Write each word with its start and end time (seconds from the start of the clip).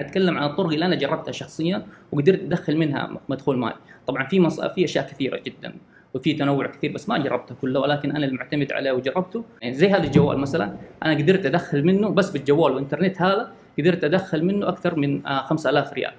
أتكلم 0.00 0.38
عن 0.38 0.50
الطرق 0.50 0.72
اللي 0.72 0.84
أنا 0.86 0.94
جربتها 0.96 1.32
شخصيا 1.32 1.86
وقدرت 2.12 2.40
أدخل 2.40 2.76
منها 2.76 3.20
مدخول 3.28 3.58
مالي 3.58 3.76
طبعا 4.06 4.26
في 4.26 4.40
مص... 4.40 4.60
في 4.60 4.84
أشياء 4.84 5.06
كثيرة 5.06 5.38
جدا 5.38 5.74
وفي 6.14 6.34
تنوع 6.34 6.66
كثير 6.66 6.92
بس 6.92 7.08
ما 7.08 7.18
جربته 7.18 7.54
كله 7.54 7.80
ولكن 7.80 8.16
أنا 8.16 8.26
المعتمد 8.26 8.72
عليه 8.72 8.92
وجربته. 8.92 9.44
يعني 9.62 9.74
زي 9.74 9.88
هذا 9.90 10.04
الجوال 10.04 10.38
مثلا 10.38 10.76
أنا 11.02 11.14
قدرت 11.14 11.46
أدخل 11.46 11.84
منه 11.84 12.08
بس 12.08 12.30
بالجوال 12.30 12.72
والإنترنت 12.72 13.22
هذا 13.22 13.52
قدرت 13.78 14.04
أدخل 14.04 14.44
منه 14.44 14.68
أكثر 14.68 14.94
من 14.94 15.26
آه، 15.26 15.42
5000 15.42 15.92
ريال. 15.92 16.12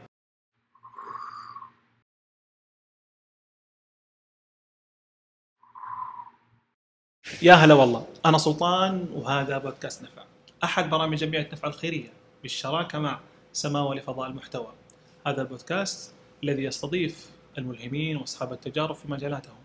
يا 7.42 7.54
هلا 7.54 7.74
والله. 7.74 8.08
أنا 8.26 8.38
سلطان 8.38 9.06
وهذا 9.14 9.58
بودكاست 9.58 10.04
نفع. 10.04 10.24
أحد 10.64 10.90
برامج 10.90 11.18
جمعيه 11.18 11.50
نفع 11.54 11.68
الخيرية. 11.68 12.10
بالشراكة 12.44 13.00
مع 13.00 13.20
سماوة 13.54 13.96
لفضاء 13.96 14.30
المحتوى. 14.30 14.74
هذا 15.28 15.42
البودكاست 15.42 16.14
الذي 16.44 16.64
يستضيف 16.64 17.30
الملهمين 17.58 18.18
واصحاب 18.18 18.54
التجارب 18.54 18.96
في 18.96 19.12
مجالاتهم. 19.12 19.56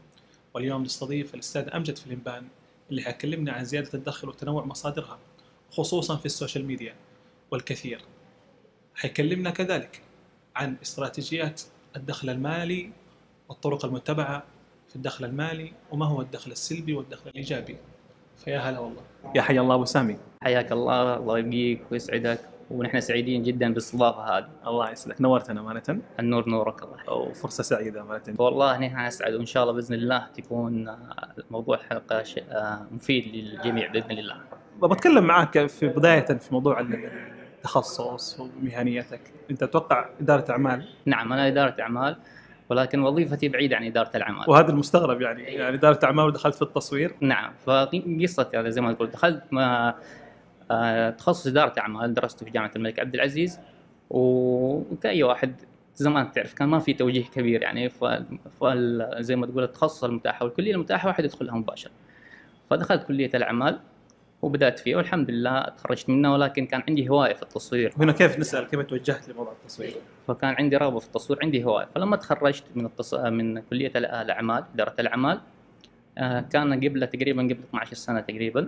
واليوم 0.55 0.83
نستضيف 0.83 1.34
الأستاذ 1.34 1.69
أمجد 1.74 1.98
فلمبان 1.98 2.48
اللي 2.91 3.02
حيكلمنا 3.02 3.52
عن 3.52 3.65
زيادة 3.65 3.91
الدخل 3.95 4.29
وتنوع 4.29 4.65
مصادرها 4.65 5.19
خصوصا 5.70 6.16
في 6.16 6.27
ال 6.27 6.32
social 6.32 6.65
media 6.65 6.95
والكثير. 7.51 8.01
حيكلمنا 8.95 9.51
كذلك 9.51 10.01
عن 10.57 10.77
استراتيجيات 10.82 11.62
الدخل 11.96 12.30
المالي 12.30 12.91
والطرق 13.48 13.84
المتبعة 13.84 14.43
في 14.88 14.96
الدخل 14.96 15.24
المالي 15.24 15.73
وما 15.91 16.07
هو 16.07 16.21
الدخل 16.21 16.52
السلبي 16.52 16.95
والدخل 16.95 17.30
الإيجابي. 17.30 17.77
فيا 18.45 18.59
هلا 18.59 18.79
والله. 18.79 19.02
يا 19.34 19.43
حي 19.43 19.59
الله 19.59 19.74
أبو 19.74 19.84
سامي. 19.84 20.18
حياك 20.43 20.73
الله 20.73 21.16
الله 21.16 21.38
يبقيك 21.38 21.82
ويسعدك. 21.93 22.55
ونحن 22.70 23.01
سعيدين 23.01 23.43
جدا 23.43 23.69
بالاستضافه 23.69 24.38
هذه. 24.38 24.48
الله 24.66 24.91
يسعدك. 24.91 25.20
نورتنا 25.20 25.61
امانه 25.61 25.83
النور 26.20 26.48
نورك 26.48 26.83
الله. 26.83 27.12
وفرصه 27.12 27.62
سعيدة 27.62 28.01
امانه 28.02 28.23
والله 28.38 28.79
نحن 28.79 29.07
نسعد 29.07 29.35
وإن 29.35 29.46
شاء 29.46 29.63
الله 29.63 29.74
بإذن 29.74 29.95
الله 29.95 30.27
تكون 30.35 30.96
موضوع 31.51 31.77
حلقة 31.90 32.23
ش- 32.23 32.38
آه، 32.51 32.87
مفيد 32.90 33.35
للجميع 33.35 33.93
بإذن 33.93 34.10
الله. 34.18 34.37
بتكلم 34.82 35.24
معك 35.24 35.66
في 35.66 35.88
بداية 35.88 36.21
في 36.27 36.55
موضوع 36.55 36.80
التخصص 36.80 38.40
ومهنيتك. 38.40 39.21
أنت 39.51 39.62
أتوقع 39.62 40.09
إدارة 40.21 40.51
أعمال؟ 40.51 40.88
نعم 41.07 41.33
أنا 41.33 41.49
إدارة 41.49 41.77
أعمال 41.80 42.16
ولكن 42.71 43.01
وظيفتي 43.01 43.49
بعيدة 43.49 43.77
عن 43.77 43.85
إدارة 43.85 44.10
الأعمال. 44.16 44.51
وهذا 44.51 44.71
المستغرب 44.71 45.21
يعني. 45.21 45.43
يعني 45.43 45.77
إدارة 45.77 45.99
أعمال 46.05 46.24
ودخلت 46.24 46.55
في 46.55 46.62
التصوير. 46.62 47.15
نعم 47.21 47.52
فقصة 47.66 48.51
هذا 48.55 48.68
زي 48.68 48.80
ما 48.80 48.93
تقول 48.93 49.10
دخلت 49.10 49.43
ما 49.51 49.95
تخصص 51.18 51.46
إدارة 51.46 51.72
أعمال 51.78 52.14
درسته 52.14 52.46
في 52.46 52.50
جامعة 52.52 52.70
الملك 52.76 52.98
عبد 53.00 53.14
العزيز 53.14 53.60
وكأي 54.10 55.22
واحد 55.22 55.54
زمان 55.95 56.32
تعرف 56.32 56.54
كان 56.54 56.68
ما 56.68 56.78
في 56.78 56.92
توجيه 56.92 57.24
كبير 57.24 57.62
يعني 57.62 57.88
ف... 57.88 58.04
فال... 58.60 59.16
زي 59.20 59.37
ما 59.37 59.46
تقول 59.46 59.62
التخصص 59.64 60.04
المتاح 60.04 60.42
والكلية 60.42 60.74
المتاحة 60.74 61.09
واحد 61.09 61.24
يدخلها 61.24 61.54
مباشرة 61.54 61.90
فدخلت 62.70 63.02
كلية 63.02 63.30
الأعمال 63.34 63.78
وبدأت 64.42 64.78
فيها 64.78 64.97
والحمد 64.97 65.31
لله 65.31 65.62
تخرجت 65.62 66.09
منها 66.09 66.32
ولكن 66.32 66.66
كان 66.66 66.82
عندي 66.88 67.09
هواية 67.09 67.34
في 67.34 67.42
التصوير. 67.42 67.92
هنا 67.98 68.12
كيف 68.12 68.38
نسأل؟ 68.38 68.64
كيف 68.66 68.81
توجهت 68.81 69.28
لموضوع 69.28 69.53
التصوير؟ 69.53 69.94
فكان 70.28 70.54
عندي 70.59 70.76
رغبه 70.76 70.98
في 70.98 71.06
التصوير 71.06 71.38
عندي 71.42 71.64
هواية. 71.64 71.87
فلما 71.94 72.16
تخرجت 72.16 72.64
من 72.75 72.87
التص... 72.87 73.14
من 73.14 73.59
كلية 73.59 73.91
الأ- 73.91 73.97
الأعمال 73.97 74.64
إدارة 74.75 74.94
الأعمال 74.98 75.41
آه، 76.19 76.41
كان 76.41 76.75
قبل 76.75 77.06
تقريبا 77.06 77.42
قبل 77.42 77.59
12 77.69 77.94
سنة 77.97 78.20
تقريبا 78.20 78.60
آه، 78.60 78.66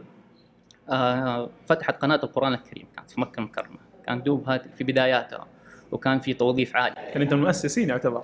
فتحت 1.66 2.02
قناة 2.02 2.20
القرآن 2.22 2.54
الكريم. 2.54 2.86
كانت 2.96 3.10
في 3.10 3.20
مكة 3.20 3.38
المكرمة. 3.40 3.78
كان 4.06 4.22
دوبها 4.22 4.58
في 4.58 4.84
بداياتها 4.84 5.46
وكان 5.92 6.18
في 6.20 6.34
توظيف 6.34 6.76
عالي. 6.76 6.94
كان 6.94 7.22
انت 7.22 7.34
من 7.34 7.40
المؤسسين 7.40 7.88
يعتبر. 7.88 8.22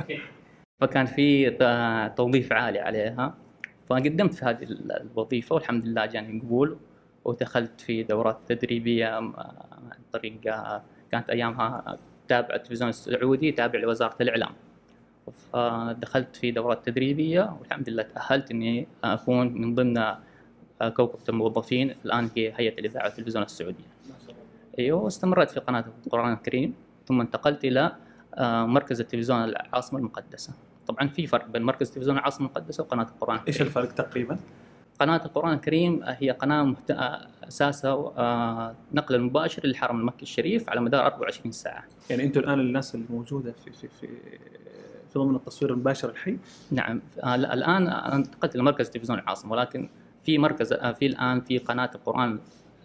فكان 0.80 1.06
في 1.06 1.50
توظيف 2.16 2.52
عالي 2.52 2.78
عليها. 2.78 3.34
فقدمت 3.86 4.34
في 4.34 4.44
هذه 4.44 4.62
ال- 4.62 4.92
الوظيفة 4.92 5.54
والحمد 5.54 5.84
لله 5.86 6.06
جاني 6.06 6.40
قبول. 6.40 6.76
ودخلت 7.24 7.80
في 7.80 8.02
دورات 8.02 8.38
تدريبية 8.48 9.06
عن 9.06 9.32
طريق 10.12 10.40
آه، 10.46 10.82
كانت 11.12 11.30
أيامها 11.30 11.98
تابع 12.28 12.54
التلفزيون 12.54 12.90
السعودي 12.90 13.52
تابع 13.52 13.78
لوزارة 13.78 14.16
الإعلام. 14.20 14.52
فدخلت 15.52 16.36
في 16.36 16.50
دورات 16.50 16.86
تدريبية 16.86 17.56
والحمد 17.60 17.88
لله 17.88 18.02
تأهلت 18.02 18.50
إني 18.50 18.88
أكون 19.04 19.52
من 19.60 19.74
ضمن 19.74 20.14
كوكبه 20.82 21.24
الموظفين 21.28 21.94
الآن 22.04 22.28
في 22.28 22.52
هيئة 22.56 22.78
الإذاعة 22.78 23.04
والتلفزيون 23.04 23.44
السعودية. 23.44 23.84
أيوه 24.78 25.02
واستمريت 25.02 25.50
في 25.50 25.60
قناة 25.60 25.84
القرآن 26.06 26.32
الكريم 26.32 26.74
ثم 27.06 27.20
انتقلت 27.20 27.64
إلى 27.64 27.92
آه، 28.34 28.66
مركز 28.66 29.00
التلفزيون 29.00 29.44
العاصمة 29.44 29.98
المقدسة. 29.98 30.52
طبعا 30.86 31.08
في 31.08 31.26
فرق 31.26 31.48
بين 31.48 31.62
مركز 31.62 31.88
التلفزيون 31.88 32.18
العاصمة 32.18 32.46
المقدسة 32.46 32.82
وقناة 32.82 33.02
القرآن 33.02 33.36
إيش 33.36 33.48
الكريم. 33.48 33.66
الفرق 33.66 33.92
تقريبا؟ 33.92 34.38
قناة 35.00 35.24
القرآن 35.24 35.52
الكريم 35.52 36.00
هي 36.04 36.30
قناة 36.30 36.62
مهت... 36.62 36.90
آه، 36.90 37.28
أساسها 37.48 37.92
آه، 37.92 38.74
نقل 38.92 39.14
المباشر 39.14 39.66
للحرم 39.66 40.00
المكي 40.00 40.22
الشريف 40.22 40.70
على 40.70 40.80
مدار 40.80 41.06
24 41.06 41.52
ساعة. 41.52 41.84
يعني 42.10 42.24
أنتم 42.24 42.40
الآن 42.40 42.60
الناس 42.60 42.94
الموجودة 42.94 43.52
في 43.52 43.72
في 43.72 43.88
في 43.88 44.08
في 45.12 45.18
ضمن 45.18 45.36
التصوير 45.36 45.72
المباشر 45.72 46.10
الحي 46.10 46.38
نعم 46.70 47.02
الآن 47.24 47.88
انتقلت 47.88 48.56
لمركز 48.56 48.90
تلفزيون 48.90 49.18
العاصمة 49.18 49.52
ولكن 49.52 49.88
في 50.26 50.38
مركز 50.38 50.72
آه، 50.72 50.92
في 50.92 51.06
الآن 51.06 51.40
في 51.40 51.58
قناة 51.58 51.90
القرآن 51.94 52.38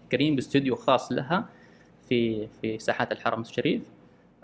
الكريم 0.04 0.36
باستوديو 0.36 0.76
خاص 0.76 1.12
لها 1.12 1.46
في 2.10 2.48
في 2.62 2.80
ساحات 2.80 3.12
الحرم 3.12 3.42
الشريف. 3.42 3.82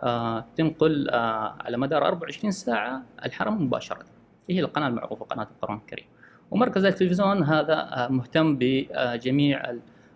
آه، 0.03 0.46
تنقل 0.56 1.09
آه، 1.09 1.56
على 1.59 1.78
مدار 1.78 2.06
24 2.08 2.52
ساعة 2.52 3.03
الحرم 3.25 3.63
مباشرة. 3.63 4.06
هي 4.50 4.59
القناة 4.59 4.88
المعروفة 4.88 5.25
قناة 5.25 5.47
القرآن 5.56 5.78
الكريم. 5.78 6.06
ومركز 6.52 6.85
التلفزيون 6.85 7.44
هذا 7.44 8.08
مهتم 8.12 8.58
بجميع 8.59 9.62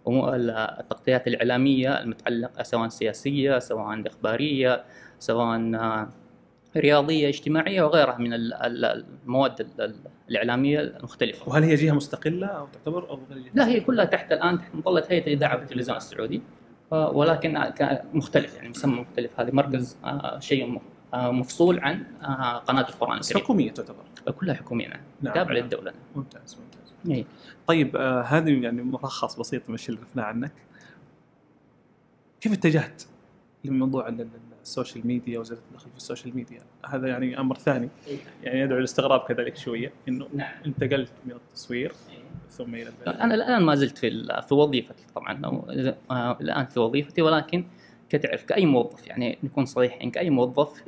التغطيات 0.07 1.27
الإعلامية 1.27 2.01
المتعلقة 2.01 2.63
سواء 2.63 2.89
سياسية 2.89 3.59
سواء 3.59 4.07
إخبارية 4.07 4.83
سواء 5.19 5.57
رياضية 6.77 7.29
اجتماعية 7.29 7.81
وغيرها 7.81 8.17
من 8.17 8.33
ال- 8.33 8.53
ال- 8.53 8.85
المواد 9.25 9.61
ال- 9.61 9.81
ال- 9.81 9.95
الإعلامية 10.29 10.79
المختلفة. 10.79 11.49
وهل 11.49 11.63
هي 11.63 11.75
جهة 11.75 11.91
مستقلة 11.91 12.47
أو 12.47 12.67
تعتبر 12.67 13.09
أو؟ 13.09 13.19
لا 13.53 13.67
هي 13.67 13.79
كلها 13.79 14.05
تحت 14.05 14.31
الآن 14.31 14.59
تحت 14.59 14.75
مظلة 14.75 15.03
هيئة 15.09 15.27
الإذاعة 15.27 15.55
والتلفزيون 15.57 15.97
السعودي 15.97 16.41
ولكن 16.91 17.63
مختلف 18.13 18.55
يعني 18.55 18.69
مسمى 18.69 19.01
مختلف 19.01 19.39
هذه 19.39 19.51
مركز 19.51 19.97
آه، 20.05 20.39
شيء 20.39 20.81
آه، 21.13 21.31
مفصول 21.31 21.79
عن 21.79 22.03
آه، 22.23 22.57
قناة 22.57 22.89
القرآن 22.89 23.17
الكريم 23.17 23.43
حكومية 23.43 23.71
تعتبر 23.71 24.03
كلها 24.39 24.55
حكومية 24.55 24.87
نعم 24.87 24.99
نعم. 25.21 25.33
تابعة 25.33 25.53
للدولة 25.53 25.93
ممتاز 26.15 26.57
ممتاز 26.59 26.93
إيه. 27.09 27.25
طيب 27.67 27.95
آه 27.95 28.21
هذه 28.21 28.63
يعني 28.63 28.81
ملخص 28.81 29.39
بسيط 29.39 29.69
من 29.69 29.75
الشيء 29.75 29.89
اللي 29.89 30.01
عرفناه 30.05 30.23
عنك 30.23 30.51
كيف 32.41 32.53
اتجهت 32.53 33.03
لموضوع 33.63 34.09
ال 34.63 34.70
social 34.70 35.07
media 35.07 35.39
وزيادة 35.39 35.61
الدخل 35.71 35.89
في 35.91 35.97
ال 35.97 36.03
social 36.03 36.35
media. 36.35 36.61
هذا 36.89 37.07
يعني 37.07 37.39
أمر 37.39 37.55
ثاني. 37.57 37.89
يعني 38.43 38.59
يدعو 38.59 38.77
للاستغراب 38.77 39.19
كذلك 39.19 39.57
شوية 39.57 39.91
إنه 40.07 40.27
نعم. 40.33 40.51
انتقلت 40.65 41.11
من 41.25 41.31
التصوير 41.31 41.91
ثم 42.49 42.75
إلى 42.75 42.89
ال- 43.07 43.09
أنا 43.09 43.33
الآن 43.35 43.63
ما 43.63 43.75
زلت 43.75 43.97
في 43.97 44.07
ال- 44.07 44.41
في 44.43 44.53
وظيفتي 44.53 45.05
طبعا. 45.15 45.41
آه، 46.11 46.37
الآن 46.41 46.65
في 46.65 46.79
وظيفتي 46.79 47.21
ولكن 47.21 47.65
كتعرف 48.09 48.43
كأي 48.43 48.65
موظف 48.65 49.07
يعني 49.07 49.37
نكون 49.43 49.65
صريحين 49.65 50.11
كأي 50.11 50.29
موظف 50.29 50.83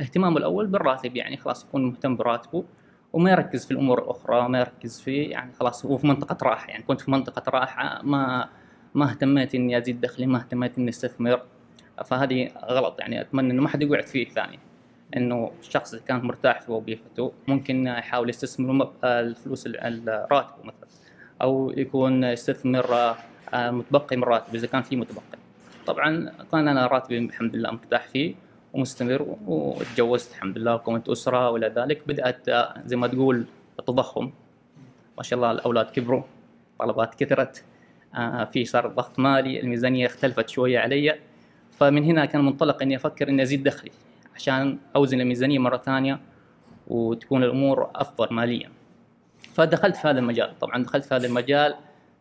اهتمامه 0.00 0.38
الأول 0.38 0.66
بالراتب. 0.66 1.16
يعني 1.16 1.36
خلاص 1.36 1.64
يكون 1.64 1.84
مهتم 1.84 2.16
براتبه 2.16 2.64
وما 3.12 3.30
يركز 3.30 3.64
في 3.66 3.70
الأمور 3.70 4.02
الأخرى 4.04 4.48
ما 4.48 4.58
يركز 4.60 5.00
في 5.00 5.16
يعني 5.22 5.52
خلاص 5.52 5.86
هو 5.86 5.98
في 5.98 6.06
منطقة 6.06 6.36
راحة. 6.48 6.68
يعني 6.70 6.82
كنت 6.82 7.00
في 7.00 7.10
منطقة 7.10 7.50
راحة 7.50 8.02
ما 8.02 8.48
ما 8.94 9.10
اهتميت 9.10 9.54
إني 9.54 9.78
أزيد 9.78 10.00
دخلي 10.00 10.26
ما 10.26 10.38
اهتميت 10.38 10.78
إني 10.78 10.88
أستثمر. 10.88 11.42
فهذه 12.04 12.50
غلط. 12.64 13.00
يعني 13.00 13.20
أتمنى 13.20 13.52
إنه 13.52 13.62
ما 13.62 13.68
حد 13.68 13.82
يقعد 13.82 14.06
فيه 14.06 14.28
ثاني 14.28 14.58
إنه 15.16 15.50
الشخص 15.60 15.92
اللي 15.94 16.04
كان 16.06 16.20
مرتاح 16.20 16.60
في 16.60 16.72
وظيفته 16.72 17.32
ممكن 17.48 17.86
يحاول 17.86 18.28
يستثمر 18.30 18.92
الفلوس 19.04 19.66
ال- 19.66 19.80
ال- 19.80 20.26
راتبه 20.32 20.64
مثلا 20.64 20.88
أو 21.42 21.72
يكون 21.76 22.24
يستثمر 22.24 23.14
آه، 23.54 23.70
متبقي 23.70 24.16
من 24.16 24.24
راتبه 24.24 24.58
إذا 24.58 24.66
كان 24.66 24.82
في 24.82 24.96
متبقي. 24.96 25.38
طبعا 25.86 26.32
كان 26.52 26.68
أنا 26.68 26.86
راتبي 26.86 27.18
الحمد 27.18 27.56
لله 27.56 27.70
مرتاح 27.70 28.08
فيه 28.08 28.34
ومستمر 28.72 29.36
وتجوزت 29.46 30.30
الحمد 30.30 30.58
لله 30.58 30.74
وكونت 30.74 31.08
أسرة 31.08 31.50
وإلى 31.50 31.68
ذلك. 31.76 32.02
بدأت 32.08 32.48
آه، 32.48 32.74
زي 32.86 32.96
ما 32.96 33.06
تقول 33.06 33.46
التضخم. 33.78 34.30
ما 35.16 35.22
شاء 35.22 35.36
الله 35.36 35.50
الأولاد 35.50 35.86
كبروا 35.90 36.22
طلبات 36.78 37.14
كثرت 37.14 37.64
آه، 38.14 38.44
في 38.44 38.64
صار 38.64 38.86
ضغط 38.86 39.18
مالي 39.18 39.60
الميزانية 39.60 40.06
اختلفت 40.06 40.48
شوية 40.48 40.78
علي. 40.78 41.18
فمن 41.80 42.04
هنا 42.04 42.24
كان 42.24 42.44
منطلق 42.44 42.82
إني 42.82 42.96
أفكر 42.96 43.28
إني 43.28 43.42
أزيد 43.42 43.62
دخلي 43.62 43.90
عشان 44.36 44.78
أوزن 44.96 45.20
الميزانية 45.20 45.58
مرة 45.58 45.76
ثانية 45.76 46.20
وتكون 46.86 47.44
الأمور 47.44 47.90
أفضل 47.94 48.34
ماليا. 48.34 48.70
فدخلت 49.54 49.96
في 49.96 50.08
هذا 50.08 50.18
المجال. 50.18 50.58
طبعا 50.60 50.84
دخلت 50.84 51.04
في 51.04 51.14
هذا 51.14 51.26
المجال 51.26 51.74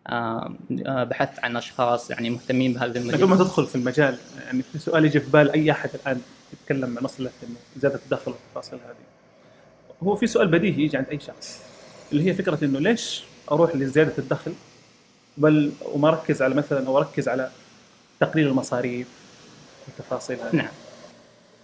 آه، 0.08 0.54
آه، 0.86 1.04
بحثت 1.04 1.40
عن 1.40 1.58
أشخاص 1.58 2.12
يعني 2.12 2.30
مهتمين 2.30 2.74
بهذا 2.74 2.90
قبل 2.90 2.98
المجال 2.98 3.30
ما 3.30 3.36
تدخل 3.36 3.66
في 3.66 3.76
المجال 3.76 4.18
يعني 4.46 4.62
في 4.62 4.80
سؤال 4.80 5.06
يجي 5.06 5.20
في 5.20 5.32
بال 5.32 5.52
أي 5.52 5.72
أحد 5.72 5.90
الآن 5.96 6.22
يتكلم 6.54 6.98
عن 6.98 7.04
مساله 7.04 7.32
زياده 7.78 8.00
الدخل 8.06 8.32
والتفاصيل 8.32 8.80
هذه. 8.80 9.06
هو 10.04 10.16
في 10.16 10.28
سؤال 10.28 10.48
بديهي 10.48 10.84
يجي 10.84 10.98
عند 10.98 11.08
أي 11.12 11.20
شخص 11.20 11.62
اللي 12.12 12.30
هي 12.30 12.34
فكرة 12.34 12.66
إنه 12.66 12.80
ليش 12.80 13.24
أروح 13.52 13.76
لزيادة 13.76 14.14
الدخل؟ 14.18 14.54
بل 15.38 15.72
وما 15.94 16.10
اركز 16.10 16.42
على 16.42 16.56
مثلا 16.56 16.88
أو 16.88 16.98
أركز 16.98 17.30
على 17.30 17.52
تقليل 18.20 18.48
المصاريف 18.48 19.08
والتفاصيل 19.88 20.38
هذه. 20.40 20.56
نعم. 20.56 20.68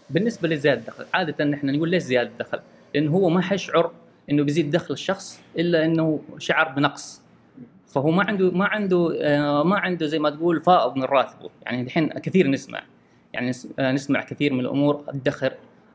بالنسبة 0.09 0.50
لزيادة 0.50 0.79
الدخل 0.79 1.06
عادة 1.13 1.45
نحن 1.45 1.75
نقول 1.75 1.89
ليش 1.89 2.03
زيادة 2.03 2.29
الدخل؟ 2.29 2.59
لأنه 2.95 3.12
هو 3.12 3.29
ما 3.29 3.41
حيشعر 3.41 3.91
إنه 4.29 4.44
بيزيد 4.44 4.71
دخل 4.71 4.94
الشخص 4.94 5.39
إلا 5.57 5.85
إنه 5.85 6.21
شعر 6.38 6.69
بنقص. 6.69 7.21
فهو 7.88 8.12
ما 8.12 8.23
عنده 8.23 8.51
ما 8.51 8.65
عنده 8.65 9.18
آه، 9.21 9.63
ما 9.63 9.77
عنده 9.77 10.06
زي 10.06 10.19
ما 10.19 10.29
تقول 10.29 10.62
فائض 10.62 10.95
من 10.95 11.03
راتبه. 11.03 11.50
يعني 11.63 11.81
الحين 11.81 12.09
كثير 12.09 12.47
نسمع. 12.47 12.83
يعني 13.33 13.51
آه، 13.79 13.91
نسمع 13.91 14.21
كثير 14.21 14.53
من 14.53 14.59
الأمور 14.59 15.03
ادخر 15.07 15.53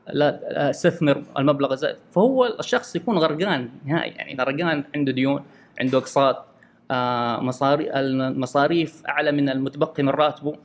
لا 0.08 0.40
آه، 0.67 0.70
استثمر 0.70 1.23
المبلغ 1.38 1.75
زائد 1.75 1.96
فهو 2.12 2.46
الشخص 2.46 2.96
يكون 2.96 3.19
غرقان 3.19 3.69
نهائي. 3.84 4.11
يعني 4.11 4.37
غرقان 4.40 4.84
عنده 4.94 5.12
ديون 5.12 5.43
عنده 5.81 5.99
أقساط 5.99 6.44
آه، 6.90 7.40
مصاري 7.40 7.90
المصاريف 7.93 9.06
أعلى 9.08 9.32
من 9.32 9.49
المتبقي 9.49 10.02
من 10.02 10.08
راتبه. 10.08 10.56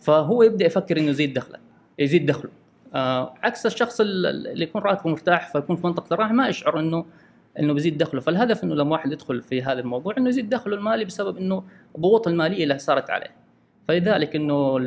فهو 0.00 0.42
يبدأ 0.42 0.66
يفكر 0.66 0.96
إنه 0.98 1.10
يزيد 1.10 1.34
دخله 1.34 1.58
يزيد 1.98 2.26
دخله. 2.26 2.50
آه، 2.94 3.34
عكس 3.42 3.66
الشخص 3.66 4.00
ال- 4.00 4.26
اللي 4.26 4.64
يكون 4.64 4.82
راتبه 4.82 5.10
مرتاح 5.10 5.52
فيكون 5.52 5.76
في 5.76 5.86
منطقة 5.86 6.14
الراحة 6.14 6.32
ما 6.32 6.48
يشعر 6.48 6.78
انه 6.80 7.04
إنه 7.58 7.72
بيزيد 7.72 7.98
دخله. 7.98 8.20
فالهدف 8.20 8.64
إنه 8.64 8.74
لما 8.74 8.92
واحد 8.92 9.12
يدخل 9.12 9.42
في 9.42 9.62
هذا 9.62 9.80
الموضوع 9.80 10.14
إنه 10.18 10.28
يزيد 10.28 10.48
دخله 10.50 10.76
المالي 10.76 11.04
بسبب 11.04 11.36
إنه 11.38 11.62
الضغوط 11.96 12.28
المالية 12.28 12.62
اللي 12.62 12.78
صارت 12.78 13.10
عليه. 13.10 13.30
فلذلك 13.88 14.36
إنه 14.36 14.78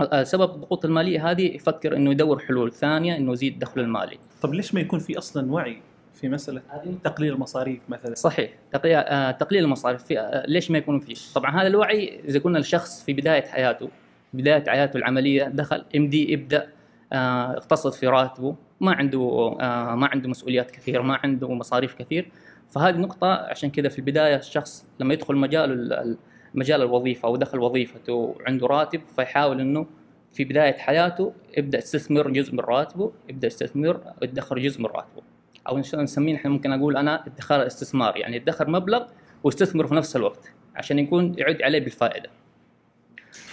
آه، 0.00 0.22
سبب 0.22 0.54
الضغوط 0.54 0.84
المالية 0.84 1.30
هذه 1.30 1.54
يفكر 1.54 1.96
إنه 1.96 2.10
يدور 2.10 2.38
حلول 2.38 2.72
ثانية 2.72 3.16
إنه 3.16 3.32
يزيد 3.32 3.58
دخله 3.58 3.84
المالي. 3.84 4.18
طب 4.42 4.54
ليش 4.54 4.74
ما 4.74 4.80
يكون 4.80 4.98
في 4.98 5.18
أصلا 5.18 5.52
وعي 5.52 5.82
في 6.14 6.28
مسألة 6.28 6.62
تقليل 7.04 7.32
المصاريف 7.32 7.80
مثلا؟ 7.88 8.14
صحيح 8.14 8.50
تقليل, 8.72 8.94
آه، 8.96 9.38
المصاريف 9.52 10.04
في 10.04 10.18
آه، 10.20 10.46
ليش 10.46 10.70
ما 10.70 10.78
يكون 10.78 11.00
فيه؟ 11.00 11.14
طبعا 11.34 11.60
هذا 11.60 11.66
الوعي 11.66 12.20
إذا 12.28 12.38
قلنا 12.38 12.58
الشخص 12.58 13.04
في 13.04 13.12
بداية 13.12 13.42
حياته 13.42 13.88
بداية 14.34 14.64
حياته 14.68 14.96
العملية 14.96 15.44
دخل 15.44 15.84
ام 15.96 16.08
دي 16.08 16.32
يبدأ 16.32 16.68
آه، 17.12 17.52
اقتصد 17.52 17.92
في 17.92 18.06
راتبه 18.06 18.54
ما 18.80 18.92
عنده 18.92 19.50
ما 19.94 20.06
عنده 20.12 20.28
مسؤوليات 20.28 20.70
كثيرة 20.70 21.02
ما 21.02 21.18
عنده 21.24 21.54
مصاريف 21.54 21.94
كثير 21.94 22.30
فهذه 22.70 22.96
نقطة 22.96 23.26
عشان 23.32 23.70
كذا 23.70 23.88
في 23.88 23.98
البداية 23.98 24.36
الشخص 24.36 24.86
لما 25.00 25.14
يدخل 25.14 25.36
مجال 25.36 25.72
ال- 25.72 25.92
ال- 25.92 26.16
مجال 26.54 26.82
الوظيفة 26.82 27.28
أو 27.28 27.36
دخل 27.36 27.58
وظيفته 27.58 28.12
وعنده 28.12 28.66
راتب 28.66 29.00
فيحاول 29.16 29.60
إنه 29.60 29.86
في 30.32 30.44
بداية 30.44 30.72
حياته 30.72 31.32
يبدأ 31.58 31.78
يستثمر 31.78 32.30
جزء 32.30 32.52
من 32.52 32.60
راتبه 32.60 33.12
يبدأ 33.28 33.46
يستثمر 33.46 34.00
يدخر 34.22 34.58
جزء 34.58 34.80
من 34.80 34.86
راتبه 34.86 35.22
أو 35.68 35.76
شاء 35.82 35.92
الله 35.94 36.02
نسميه 36.04 36.36
إحنا 36.36 36.50
ممكن 36.50 36.72
أقول 36.72 36.96
أنا 36.96 37.26
ادخار 37.26 37.66
استثمار 37.66 38.16
يعني 38.16 38.36
يدخر 38.36 38.70
مبلغ 38.70 39.04
ويستثمر 39.44 39.86
في 39.86 39.94
نفس 39.94 40.16
الوقت 40.16 40.52
عشان 40.76 40.98
يكون 40.98 41.34
يعود 41.38 41.62
عليه 41.62 41.78
بالفائدة. 41.78 42.30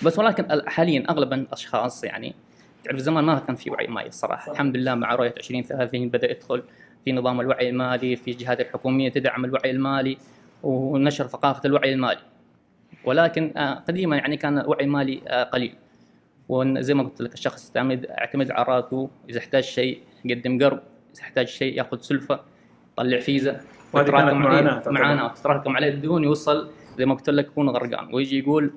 بس 0.03 0.19
ولكن 0.19 0.51
ال- 0.51 0.69
حاليا 0.69 1.03
اغلب 1.09 1.33
الأشخاص 1.33 2.03
يعني 2.03 2.35
تعرف 2.83 2.97
زمان 2.99 3.23
ما 3.23 3.39
كان 3.39 3.55
في 3.55 3.69
وعي 3.69 3.87
مالي 3.87 4.07
الصراحه. 4.07 4.51
الحمد 4.51 4.77
لله 4.77 4.95
مع 4.95 5.15
رؤية 5.15 5.33
2030 5.37 6.09
بدأ 6.09 6.31
يدخل 6.31 6.63
في 7.05 7.11
نظام 7.11 7.41
الوعي 7.41 7.69
المالي 7.69 8.15
في 8.15 8.31
الجهات 8.31 8.59
الحكومية 8.61 9.09
تدعم 9.09 9.45
الوعي 9.45 9.71
المالي 9.71 10.17
ونشر 10.63 11.27
ثقافة 11.27 11.61
الوعي 11.65 11.93
المالي. 11.93 12.19
ولكن 13.05 13.53
آه، 13.57 13.73
قديما 13.73 14.17
يعني 14.17 14.37
كان 14.37 14.57
الوعي 14.59 14.83
المالي 14.85 15.21
آه، 15.27 15.43
قليل. 15.43 15.75
وزي 16.49 16.93
ما 16.93 17.03
قلت 17.03 17.21
لك 17.21 17.33
الشخص 17.33 17.71
يعتمد 17.75 18.03
يعتمد 18.03 18.51
على 18.51 18.65
راتبه 18.67 19.09
إذا 19.29 19.39
احتاج 19.39 19.63
شيء 19.63 19.99
يقدم 20.25 20.63
قرض. 20.63 20.79
اذا 21.13 21.21
احتاج 21.21 21.47
شيء 21.47 21.77
ياخذ 21.77 21.99
سلفة 21.99 22.39
يطلع 22.93 23.19
فيزا 23.19 23.61
كانت 23.93 24.09
عليه-. 24.09 24.87
معاناة 24.87 25.33
تتراكم 25.33 25.75
عليه 25.75 25.89
الديون 25.89 26.23
يوصل 26.23 26.69
زي 26.97 27.05
ما 27.05 27.13
قلت 27.13 27.29
لك 27.29 27.45
يكون 27.45 27.69
غرقان. 27.69 28.13
ويجي 28.13 28.39
يقول 28.39 28.73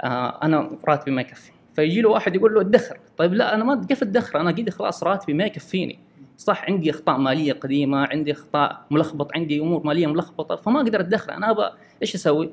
آه 0.00 0.38
أنا 0.42 0.70
راتبي 0.88 1.10
ما 1.10 1.20
يكفي. 1.20 1.52
فيجي 1.74 2.00
له 2.00 2.08
واحد 2.08 2.36
يقول 2.36 2.54
له 2.54 2.60
ادخر 2.60 2.98
طيب 3.16 3.34
لا 3.34 3.54
أنا 3.54 3.64
ما 3.64 3.86
كيف 3.88 4.02
ادخر 4.02 4.40
أنا 4.40 4.50
قد 4.50 4.70
خلاص 4.70 5.04
راتبي 5.04 5.32
ما 5.32 5.44
يكفيني. 5.44 5.98
صح 6.36 6.64
عندي 6.64 6.90
أخطاء 6.90 7.18
مالية 7.18 7.52
قديمة 7.52 8.06
عندي 8.06 8.32
أخطاء 8.32 8.86
ملخبط 8.90 9.36
عندي 9.36 9.60
أمور 9.60 9.86
مالية 9.86 10.06
ملخبطة 10.06 10.56
فما 10.56 10.80
أقدر 10.80 11.00
أدخر. 11.00 11.32
أنا 11.32 11.50
أبغى 11.50 11.70
إيش 12.02 12.14
أسوي؟ 12.14 12.50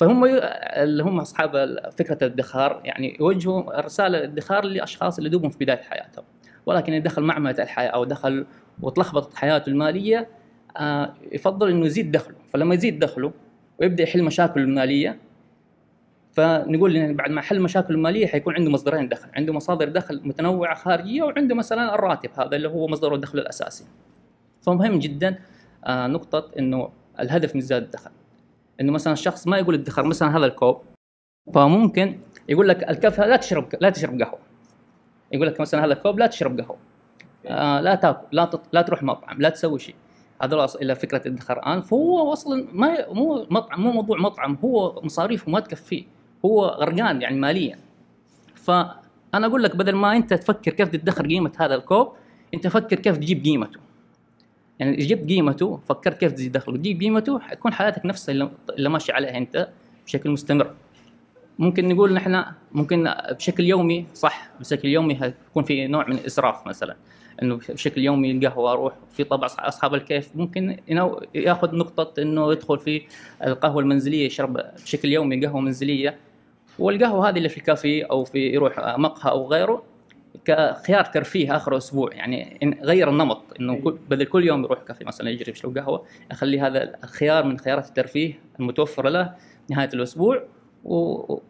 فهم 0.00 0.24
اللي 0.24 1.02
هم 1.02 1.20
أصحاب 1.20 1.78
فكرة 1.98 2.26
الادخار 2.26 2.80
يعني 2.84 3.16
يوجهوا 3.20 3.80
رسالة 3.80 4.18
الادخار 4.18 4.64
لأشخاص 4.64 5.18
اللي 5.18 5.30
دوبهم 5.30 5.50
في 5.50 5.64
بداية 5.64 5.82
حياتهم. 5.82 6.24
ولكن 6.68 7.02
دخل 7.02 7.22
معمعة 7.22 7.56
الحياة 7.58 7.88
أو 7.88 8.04
دخل 8.04 8.46
وتلخبطت 8.82 9.36
حياته 9.36 9.70
المالية 9.70 10.28
آه، 10.76 11.14
يفضل 11.32 11.70
إنه 11.70 11.86
يزيد 11.86 12.12
دخله. 12.12 12.34
فلما 12.52 12.74
يزيد 12.74 12.98
دخله 12.98 13.32
ويبدأ 13.80 14.02
يحل 14.02 14.22
مشاكله 14.22 14.64
المالية 14.64 15.18
فنقول 16.32 16.96
إن 16.96 17.16
بعد 17.16 17.30
ما 17.30 17.40
حل 17.40 17.60
مشاكله 17.60 17.96
المالية 17.96 18.26
حيكون 18.26 18.54
عنده 18.54 18.70
مصدرين 18.70 19.08
دخل 19.08 19.28
عنده 19.36 19.52
مصادر 19.52 19.88
دخل 19.88 20.20
متنوعة 20.24 20.74
خارجية 20.74 21.22
وعنده 21.22 21.54
مثلا 21.54 21.94
الراتب 21.94 22.30
هذا 22.36 22.56
اللي 22.56 22.68
هو 22.68 22.88
مصدر 22.88 23.14
الدخل 23.14 23.38
الأساسي. 23.38 23.84
فمهم 24.62 24.98
جدا 24.98 25.38
آه، 25.86 26.06
نقطة 26.06 26.50
إنه 26.58 26.90
الهدف 27.20 27.54
من 27.54 27.60
زيادة 27.60 27.86
الدخل. 27.86 28.10
إنه 28.80 28.92
مثلا 28.92 29.12
الشخص 29.12 29.46
ما 29.46 29.58
يقول 29.58 29.74
ادخر 29.74 30.02
مثلا 30.02 30.36
هذا 30.38 30.46
الكوب 30.46 30.80
فممكن 31.54 32.18
يقول 32.48 32.68
لك 32.68 32.90
الكف 32.90 33.20
لا 33.20 33.36
تشرب 33.36 33.68
لا 33.80 33.90
تشرب 33.90 34.22
قهوة. 34.22 34.47
يقول 35.32 35.46
لك 35.46 35.60
مثلا 35.60 35.84
هذا 35.84 35.92
الكوب 35.92 36.18
لا 36.18 36.26
تشرب 36.26 36.60
قهوة. 36.60 36.76
آه 37.46 37.80
لا 37.80 37.94
تاكل 37.94 38.26
لا 38.32 38.44
تط... 38.44 38.60
لا 38.72 38.82
تروح 38.82 39.02
مطعم 39.02 39.40
لا 39.42 39.48
تسوي 39.48 39.78
شيء. 39.78 39.94
هذا 40.42 40.66
أص- 40.66 40.76
إلى 40.76 40.94
فكرة 40.94 41.28
الادخار 41.28 41.58
الان 41.58 41.80
فهو 41.80 42.32
أصلا 42.32 42.66
ما 42.72 43.12
مو 43.12 43.46
مطعم 43.50 43.80
مو 43.82 43.92
موضوع 43.92 44.18
مطعم 44.18 44.58
هو 44.64 45.00
مصاريفه 45.02 45.50
ما 45.50 45.60
تكفيه. 45.60 46.04
هو 46.44 46.64
غرقان 46.66 47.22
يعني 47.22 47.36
ماليا. 47.36 47.78
فأنا 48.54 49.46
أقول 49.46 49.62
لك 49.62 49.76
بدل 49.76 49.94
ما 49.94 50.16
أنت 50.16 50.34
تفكر 50.34 50.72
كيف 50.72 50.88
تدخر 50.88 51.26
قيمة 51.26 51.52
هذا 51.58 51.74
الكوب 51.74 52.12
أنت 52.54 52.66
فكر 52.66 52.96
كيف 52.96 53.16
تجيب 53.16 53.44
قيمته. 53.44 53.80
يعني 54.78 54.96
جبت 54.96 55.28
قيمته 55.28 55.80
فكرت 55.88 56.18
كيف 56.18 56.32
تزيد 56.32 56.52
دخله. 56.52 56.76
تجيب 56.76 57.00
قيمته 57.00 57.38
حيكون 57.38 57.72
حياتك 57.72 58.06
نفسها 58.06 58.32
اللي, 58.32 58.50
اللي 58.70 58.88
ماشي 58.88 59.12
عليها 59.12 59.36
أنت 59.36 59.68
بشكل 60.06 60.30
مستمر. 60.30 60.74
ممكن 61.58 61.88
نقول 61.88 62.12
نحن 62.12 62.44
ممكن 62.72 63.10
بشكل 63.30 63.64
يومي 63.64 64.06
صح 64.14 64.50
بشكل 64.60 64.88
يومي 64.88 65.16
حيكون 65.16 65.62
في 65.64 65.86
نوع 65.86 66.06
من 66.06 66.12
الإسراف 66.14 66.66
مثلا. 66.66 66.96
إنه 67.42 67.60
بشكل 67.68 68.00
يومي 68.00 68.30
القهوة 68.30 68.72
أروح 68.72 68.94
في 69.12 69.24
طبع 69.24 69.46
أصحاب 69.58 69.94
الكيف 69.94 70.30
ممكن 70.36 70.76
يأخذ 71.34 71.74
نقطة 71.76 72.22
إنه 72.22 72.52
يدخل 72.52 72.78
في 72.78 73.02
القهوة 73.46 73.80
المنزلية 73.82 74.26
يشرب 74.26 74.60
بشكل 74.84 75.08
يومي 75.08 75.46
قهوة 75.46 75.60
منزلية. 75.60 76.16
والقهوة 76.78 77.28
هذه 77.28 77.36
اللي 77.38 77.48
في 77.48 77.56
الكافيه 77.56 78.04
أو 78.10 78.24
في 78.24 78.38
يروح 78.38 78.78
مقهى 78.98 79.30
أو 79.30 79.46
غيره 79.48 79.82
كخيار 80.44 81.04
ترفيه 81.04 81.56
آخر 81.56 81.76
أسبوع 81.76 82.12
يعني 82.14 82.58
غير 82.82 83.10
النمط 83.10 83.42
إنه 83.60 83.74
كل- 83.80 83.98
بدل 84.10 84.24
كل 84.24 84.46
يوم 84.46 84.64
يروح 84.64 84.78
كافيه 84.82 85.04
مثلا 85.04 85.30
يجري 85.30 85.52
يشرب 85.52 85.78
قهوة 85.78 86.04
يخلي 86.30 86.60
هذا 86.60 86.94
الخيار 87.04 87.44
من 87.44 87.58
خيارات 87.58 87.88
الترفيه 87.88 88.38
المتوفرة 88.60 89.08
له 89.08 89.34
نهاية 89.70 89.90
الأسبوع. 89.94 90.42
و... 90.84 90.94
و... 90.94 91.40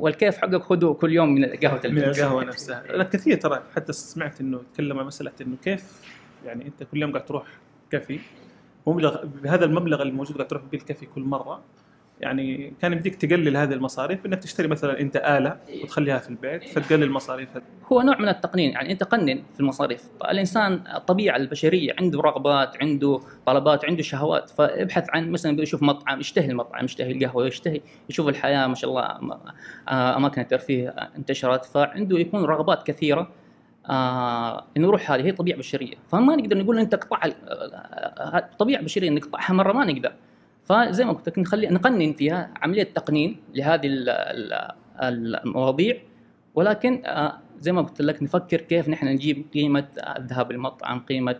والكيف 0.00 0.36
حقك 0.38 0.62
خذه 0.62 0.92
كل 0.92 1.12
يوم 1.12 1.34
من 1.34 1.44
قهوه 1.44 1.80
من 1.84 1.98
القهوة 1.98 2.44
نفسها. 2.50 2.82
لا 2.82 3.04
كثير 3.04 3.36
ترى. 3.36 3.62
حتى 3.76 3.92
سمعت 3.92 4.40
إنه 4.40 4.60
تكلم 4.74 4.98
عن 4.98 5.06
مسألة 5.06 5.32
إنه 5.40 5.56
كيف 5.64 6.00
يعني 6.44 6.66
أنت 6.66 6.82
كل 6.82 7.02
يوم 7.02 7.12
قاعد 7.12 7.24
تروح 7.24 7.46
كافي. 7.90 8.18
مبلغ 8.86 9.24
بهذا 9.26 9.64
المبلغ 9.64 10.02
الموجود 10.02 10.36
قاعد 10.36 10.48
تروح 10.48 10.62
به 10.72 10.78
الكافي 10.78 11.06
كل 11.06 11.20
مرة. 11.20 11.60
يعني 12.20 12.72
كان 12.82 12.92
يمديك 12.92 13.14
تقلل 13.14 13.56
هذه 13.56 13.72
المصاريف 13.72 14.22
بأنك 14.22 14.42
تشتري 14.42 14.68
مثلا 14.68 15.00
أنت 15.00 15.16
آلة 15.16 15.56
وتخليها 15.82 16.18
في 16.18 16.30
البيت 16.30 16.64
فتقلل 16.64 17.10
مصاريفها. 17.10 17.62
هو 17.92 18.02
نوع 18.02 18.18
من 18.18 18.28
التقنين 18.28 18.70
يعني 18.70 18.92
أنت 18.92 19.04
قنن 19.04 19.42
في 19.54 19.60
المصاريف. 19.60 20.04
الإنسان 20.30 20.82
الطبيعة 20.96 21.36
البشرية 21.36 21.94
عنده 21.98 22.20
رغبات 22.20 22.82
عنده 22.82 23.20
طلبات 23.46 23.84
عنده 23.84 24.02
شهوات 24.02 24.50
فابحث 24.50 25.06
عن 25.10 25.30
مثلا 25.30 25.62
يشوف 25.62 25.82
مطعم 25.82 26.20
يشتهي 26.20 26.50
المطعم 26.50 26.84
يشتهي 26.84 27.12
القهوة 27.12 27.46
يشتهي 27.46 27.80
يشوف 28.10 28.28
الحياة 28.28 28.66
ما 28.66 28.74
شاء 28.74 28.90
الله 28.90 29.02
آه، 29.88 30.16
أماكن 30.16 30.40
الترفيه 30.40 30.88
انتشرت 30.88 31.64
فعنده 31.64 32.18
يكون 32.18 32.44
رغبات 32.44 32.86
كثيرة 32.86 33.30
آه 33.90 34.64
إنه 34.76 34.86
يروح 34.88 35.10
هذه 35.10 35.26
هي 35.26 35.32
طبيعة 35.32 35.58
بشرية. 35.58 35.94
فما 36.08 36.36
نقدر 36.36 36.58
نقول 36.58 36.78
انت 36.78 36.94
اقطع 36.94 37.20
آه، 37.24 37.30
آه، 37.48 38.48
طبيعة 38.58 38.82
بشرية 38.82 39.10
نقطعها 39.10 39.52
مرة 39.52 39.72
ما 39.72 39.84
نقدر. 39.84 40.12
فزي 40.66 41.04
ما 41.04 41.12
قلت 41.12 41.28
لك 41.28 41.38
نخلي 41.38 41.66
نقنن 41.68 42.12
فيها 42.12 42.50
عملية 42.62 42.82
تقنين 42.82 43.40
لهذه 43.54 43.86
ال- 43.86 44.08
ال- 45.02 45.36
المواضيع 45.44 45.96
ولكن 46.54 47.02
آه، 47.06 47.38
زي 47.60 47.72
ما 47.72 47.82
قلت 47.82 48.00
لك 48.02 48.22
نفكر 48.22 48.60
كيف 48.60 48.88
نحن 48.88 49.06
نجيب 49.06 49.44
قيمة 49.54 49.86
الذهاب 50.16 50.52
للمطعم 50.52 51.00
قيمة 51.00 51.36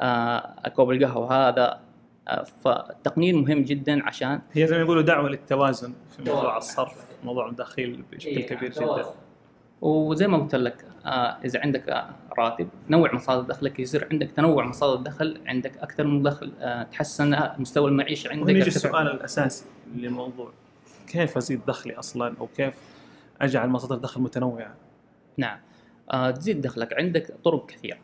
آه، 0.00 0.68
كوب 0.68 0.90
القهوة 0.90 1.48
هذا 1.48 1.80
آه، 2.28 2.44
فالتقنين 2.64 3.36
مهم 3.42 3.62
جدا 3.64 4.06
عشان 4.06 4.40
هي 4.52 4.66
زي 4.66 4.76
ما 4.76 4.82
يقولوا 4.82 5.02
دعوة 5.02 5.28
للتوازن 5.28 5.92
في 6.16 6.30
موضوع. 6.30 6.56
الصرف 6.56 7.06
موضوع 7.24 7.48
الدخيل 7.48 8.04
بشكل 8.12 8.28
إيه، 8.30 8.46
كبير. 8.46 8.70
جدا 8.72 9.04
وزي 9.82 10.26
ما 10.26 10.38
قلت 10.38 10.54
لك 10.54 10.84
آه، 11.06 11.38
إذا 11.44 11.60
عندك 11.60 12.06
راتب 12.38 12.68
نوع 12.90 13.14
مصادر 13.14 13.48
دخلك 13.48 13.80
يصير 13.80 14.08
عندك 14.12 14.30
تنوع 14.30 14.66
مصادر 14.66 14.98
الدخل 14.98 15.40
عندك 15.46 15.78
أكثر 15.78 16.04
من 16.04 16.22
دخل 16.22 16.52
آه، 16.60 16.82
تحسن 16.82 17.38
مستوى 17.58 17.88
المعيشة 17.88 18.30
عندك. 18.30 18.50
يجي. 18.50 18.68
السؤال 18.68 19.06
الأساسي 19.06 19.64
للموضوع. 19.94 20.52
كيف 21.06 21.36
أزيد 21.36 21.60
دخلي 21.66 21.94
أصلا؟ 21.94 22.34
أو 22.40 22.46
كيف 22.46 22.74
أجعل 23.40 23.68
مصادر 23.68 23.96
دخل 23.96 24.20
متنوعة؟ 24.20 24.74
نعم. 25.36 25.58
آه، 26.10 26.30
تزيد 26.30 26.60
دخلك 26.60 26.92
عندك 26.92 27.34
طرق 27.44 27.66
كثيرة. 27.66 27.98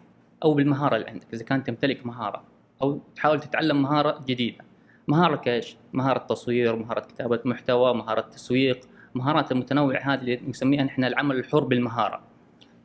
أو 0.44 0.54
بالمهارة 0.54 0.96
اللي 0.96 1.08
عندك 1.08 1.26
إذا 1.34 1.44
كان 1.44 1.64
تمتلك 1.64 2.06
مهارة 2.06 2.44
أو 2.82 3.00
تحاول 3.16 3.40
تتعلم 3.40 3.82
مهارة 3.82 4.24
جديدة. 4.26 4.64
مهارة 5.08 5.36
كايش؟ 5.36 5.76
مهارة 5.92 6.18
تصوير، 6.18 6.76
مهارة 6.76 7.00
كتابة 7.00 7.40
محتوى، 7.44 7.94
مهارة 7.94 8.20
تسويق، 8.20 8.80
مهارات 9.14 9.52
المتنوعة 9.52 9.98
هذه 10.00 10.20
اللي 10.20 10.40
نسميها 10.48 10.84
نحن 10.84 11.04
العمل 11.04 11.36
الحر 11.36 11.64
بالمهارة. 11.64 12.20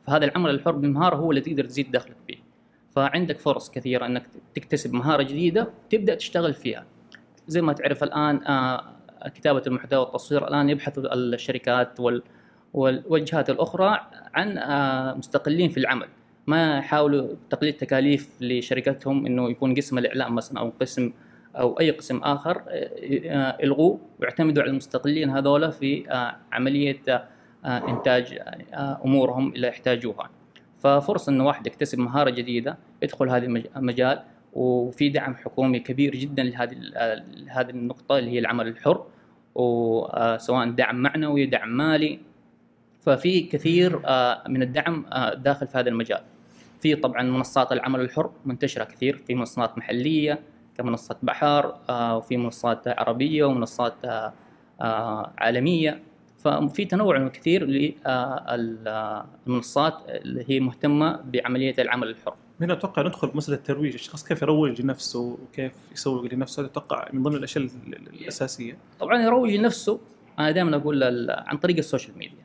فهذا 0.06 0.24
العمل 0.24 0.50
الحر 0.50 0.72
بالمهارة 0.72 1.16
هو 1.16 1.30
اللي 1.30 1.40
تقدر 1.40 1.64
تزيد 1.64 1.90
دخلك 1.90 2.16
فيه. 2.26 2.36
فعندك 2.90 3.38
فرص 3.38 3.70
كثيرة 3.70 4.06
أنك 4.06 4.26
تكتسب 4.54 4.94
مهارة 4.94 5.22
جديدة 5.22 5.68
تبدأ 5.90 6.14
تشتغل 6.14 6.54
فيها. 6.54 6.84
زي 7.48 7.62
ما 7.62 7.72
تعرف 7.72 8.04
الآن 8.04 8.46
آه، 8.46 8.84
كتابة 9.34 9.62
المحتوى 9.66 9.98
والتصوير 10.00 10.48
الآن 10.48 10.70
يبحثوا 10.70 11.14
الشركات 11.14 12.00
وال 12.00 12.22
وال- 12.74 13.02
والجهات 13.08 13.50
الأخرى 13.50 14.00
عن 14.34 14.58
آه، 14.58 15.14
مستقلين 15.14 15.70
في 15.70 15.80
العمل. 15.80 16.06
ما 16.46 16.78
يحاولوا 16.78 17.28
تقليل 17.50 17.72
تكاليف 17.72 18.28
لشركتهم 18.40 19.26
إنه 19.26 19.50
يكون 19.50 19.74
قسم 19.74 19.98
الإعلام 19.98 20.34
مثلا 20.34 20.60
أو 20.60 20.72
قسم 20.80 21.12
أو 21.56 21.80
أي 21.80 21.90
قسم 21.90 22.18
آخر 22.18 22.62
آه، 22.68 22.90
آه، 23.26 23.58
الغوه 23.62 23.98
ويعتمدوا 24.20 24.62
على 24.62 24.70
المستقلين 24.70 25.30
هذولا 25.30 25.70
في 25.70 26.10
آه، 26.10 26.36
عملية 26.52 27.00
آه، 27.08 27.24
آه، 27.64 27.88
إنتاج 27.88 28.38
آه، 28.74 29.00
أمورهم 29.04 29.52
اللي 29.52 29.68
يحتاجوها. 29.68 30.30
ففرصة 30.78 31.30
انه 31.32 31.46
واحد 31.46 31.66
يكتسب 31.66 31.98
مهارة 31.98 32.30
جديدة 32.30 32.78
يدخل 33.02 33.28
هذا 33.28 33.44
المج- 33.46 33.66
المجال 33.76 34.20
وفي 34.52 35.08
دعم 35.08 35.34
حكومي 35.34 35.78
كبير 35.78 36.16
جدا 36.16 36.42
لهذه 36.42 36.76
آه، 36.96 37.22
لهذه 37.36 37.70
النقطة 37.70 38.18
اللي 38.18 38.30
هي 38.30 38.38
العمل 38.38 38.68
الحر 38.68 39.04
وسواء 39.54 40.70
دعم 40.70 40.96
معنوي 41.02 41.46
دعم 41.46 41.68
مالي. 41.76 42.18
ففي 43.00 43.40
كثير 43.40 44.00
آه، 44.04 44.42
من 44.48 44.62
الدعم 44.62 45.06
آه، 45.12 45.34
داخل 45.34 45.66
في 45.66 45.78
هذا 45.78 45.88
المجال. 45.88 46.20
في 46.80 46.94
طبعا 46.94 47.22
منصات 47.22 47.72
العمل 47.72 48.00
الحر 48.00 48.30
منتشرة 48.44 48.84
كثير 48.84 49.16
في 49.16 49.34
منصات 49.34 49.78
محلية 49.78 50.38
كمنصه 50.78 51.16
بحر 51.22 51.74
آه، 51.88 52.16
وفي 52.16 52.36
منصات 52.36 52.88
عربية 52.88 53.44
ومنصات 53.44 53.94
آه، 54.04 54.32
آه، 54.80 55.32
عالمية. 55.38 56.02
ففي 56.38 56.84
تنوع 56.84 57.28
كثير 57.28 57.64
للمنصات 59.46 59.94
اللي 60.08 60.44
هي 60.48 60.60
مهتمة 60.60 61.20
بعملية 61.32 61.74
العمل 61.78 62.08
الحر. 62.08 62.34
هنا 62.60 62.72
أتوقع 62.72 63.02
ندخل 63.02 63.28
بمساله 63.28 63.56
الترويج. 63.58 63.94
الشخص 63.94 64.24
كيف 64.24 64.42
يروج 64.42 64.82
لنفسه 64.82 65.20
وكيف 65.42 65.72
يسوق 65.92 66.24
لنفسه؟ 66.34 66.64
أتوقع 66.64 67.08
من 67.12 67.22
ضمن 67.22 67.36
الأشياء 67.36 67.64
ال- 67.64 67.70
ال- 67.96 68.08
الأساسية. 68.20 68.78
طبعا 69.00 69.22
يروج 69.22 69.50
لنفسه. 69.50 70.00
أنا 70.38 70.50
دائما 70.50 70.76
أقول 70.76 71.30
عن 71.30 71.56
طريق 71.56 71.76
ال 71.76 71.82
social 71.82 72.18
media. 72.18 72.44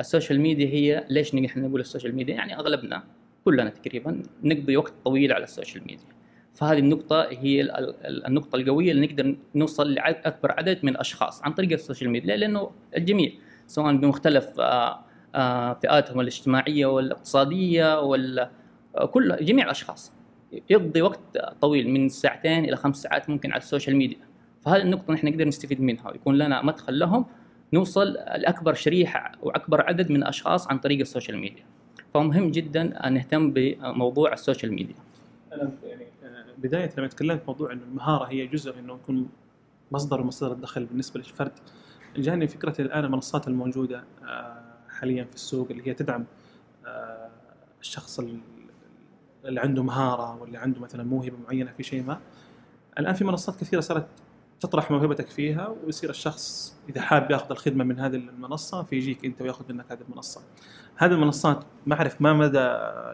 ال 0.00 0.06
social 0.06 0.40
media 0.40 0.66
هي 0.66 1.04
ليش 1.10 1.34
نحن 1.34 1.60
نقول 1.64 1.80
ال 1.80 1.85
social 1.85 2.14
media؟ 2.16 2.34
يعني 2.34 2.56
أغلبنا 2.58 3.02
كلنا 3.44 3.70
تقريبا 3.70 4.22
نقضي 4.44 4.76
وقت 4.76 4.92
طويل 5.04 5.32
على 5.32 5.44
ال 5.44 5.49
social 5.49 5.82
media. 5.86 6.14
فهذه 6.54 6.78
النقطة 6.78 7.22
هي 7.30 7.60
ال- 7.60 7.70
ال- 8.06 8.26
النقطة 8.26 8.56
القوية 8.56 8.90
اللي 8.92 9.06
نقدر 9.06 9.36
نوصل 9.54 9.92
لأكبر 9.94 10.52
عدد 10.52 10.78
من 10.82 10.88
الأشخاص 10.88 11.42
عن 11.42 11.52
طريق 11.52 11.72
ال 11.72 11.77
social 11.77 12.10
media 12.10 12.36
لأنه 12.36 12.70
الجميع 12.96 13.30
سواء 13.66 13.96
بمختلف 13.96 14.60
آه، 14.60 14.98
آه، 15.34 15.72
فئاتهم 15.74 16.20
الاجتماعية 16.20 16.86
والاقتصادية 16.86 18.00
وال 18.00 18.48
كل 19.10 19.36
جميع 19.44 19.64
الأشخاص. 19.64 20.12
يقضي 20.70 21.02
وقت 21.02 21.38
طويل 21.60 21.90
من 21.90 22.08
ساعتين 22.08 22.64
إلى 22.64 22.76
خمس 22.76 23.02
ساعات 23.02 23.30
ممكن 23.30 23.52
على 23.52 23.58
ال 23.60 23.65
social 23.65 23.96
media. 23.96 24.18
فهذه 24.60 24.82
النقطة 24.82 25.12
نحن 25.14 25.26
نقدر 25.28 25.48
نستفيد 25.48 25.80
منها 25.80 26.10
ويكون 26.10 26.38
لنا 26.38 26.62
مدخل 26.62 26.98
لهم 26.98 27.26
نوصل 27.72 28.12
لأكبر 28.12 28.74
شريحة 28.74 29.32
وأكبر 29.42 29.80
عدد 29.80 30.10
من 30.10 30.16
الأشخاص 30.16 30.68
عن 30.68 30.78
طريق 30.78 31.00
ال 31.00 31.05
social 31.05 31.38
media. 31.38 31.64
فمهم 32.14 32.50
جدا 32.50 33.06
أن 33.06 33.12
نهتم 33.14 33.50
بموضوع 33.50 34.32
ال 34.32 34.38
social 34.38 34.72
media. 34.72 34.94
أنا 35.52 35.70
يعني 35.84 36.03
بداية 36.64 36.90
لما 36.98 37.06
تكلمت 37.08 37.42
موضوع 37.46 37.72
إنه 37.72 37.82
المهارة 37.84 38.24
هي 38.24 38.46
جزء 38.46 38.78
إنه 38.78 38.94
يكون 38.94 39.28
مصدر 39.92 40.20
من 40.20 40.26
مصادر 40.26 40.52
الدخل 40.54 40.84
بالنسبة 40.86 41.20
للفرد 41.20 41.52
جاني 42.16 42.46
فكرة 42.48 42.80
الآن 42.80 43.04
المنصات 43.04 43.48
الموجودة 43.48 44.04
آه، 44.22 44.62
حاليا 44.88 45.24
في 45.24 45.34
السوق 45.34 45.68
اللي 45.70 45.88
هي 45.88 45.94
تدعم 45.94 46.24
آه، 46.86 47.30
الشخص 47.80 48.18
ال- 48.20 48.40
اللي 49.44 49.60
عنده 49.60 49.82
مهارة 49.82 50.40
واللي 50.42 50.58
عنده 50.58 50.80
مثلا 50.80 51.04
موهبة 51.04 51.36
معينة 51.46 51.72
في 51.76 51.82
شيء 51.82 52.02
ما 52.02 52.20
الآن 52.98 53.14
في 53.14 53.24
منصات 53.24 53.60
كثيرة 53.60 53.80
صارت 53.80 54.06
تطرح 54.60 54.90
موهبتك 54.90 55.26
فيها 55.28 55.68
ويصير 55.68 56.10
الشخص 56.10 56.76
إذا 56.88 57.00
حاب 57.00 57.30
ياخذ 57.30 57.50
الخدمة 57.50 57.84
من 57.84 57.98
هذه 58.00 58.16
المنصة 58.16 58.82
فيجيك 58.82 59.24
أنت 59.24 59.42
وياخذ 59.42 59.72
منك 59.72 59.92
هذه 59.92 60.00
المنصة. 60.10 60.40
هذه 60.96 61.12
المنصات 61.12 61.64
ما 61.86 61.94
أعرف 61.94 62.20
ما 62.22 62.32
مدى 62.32 62.68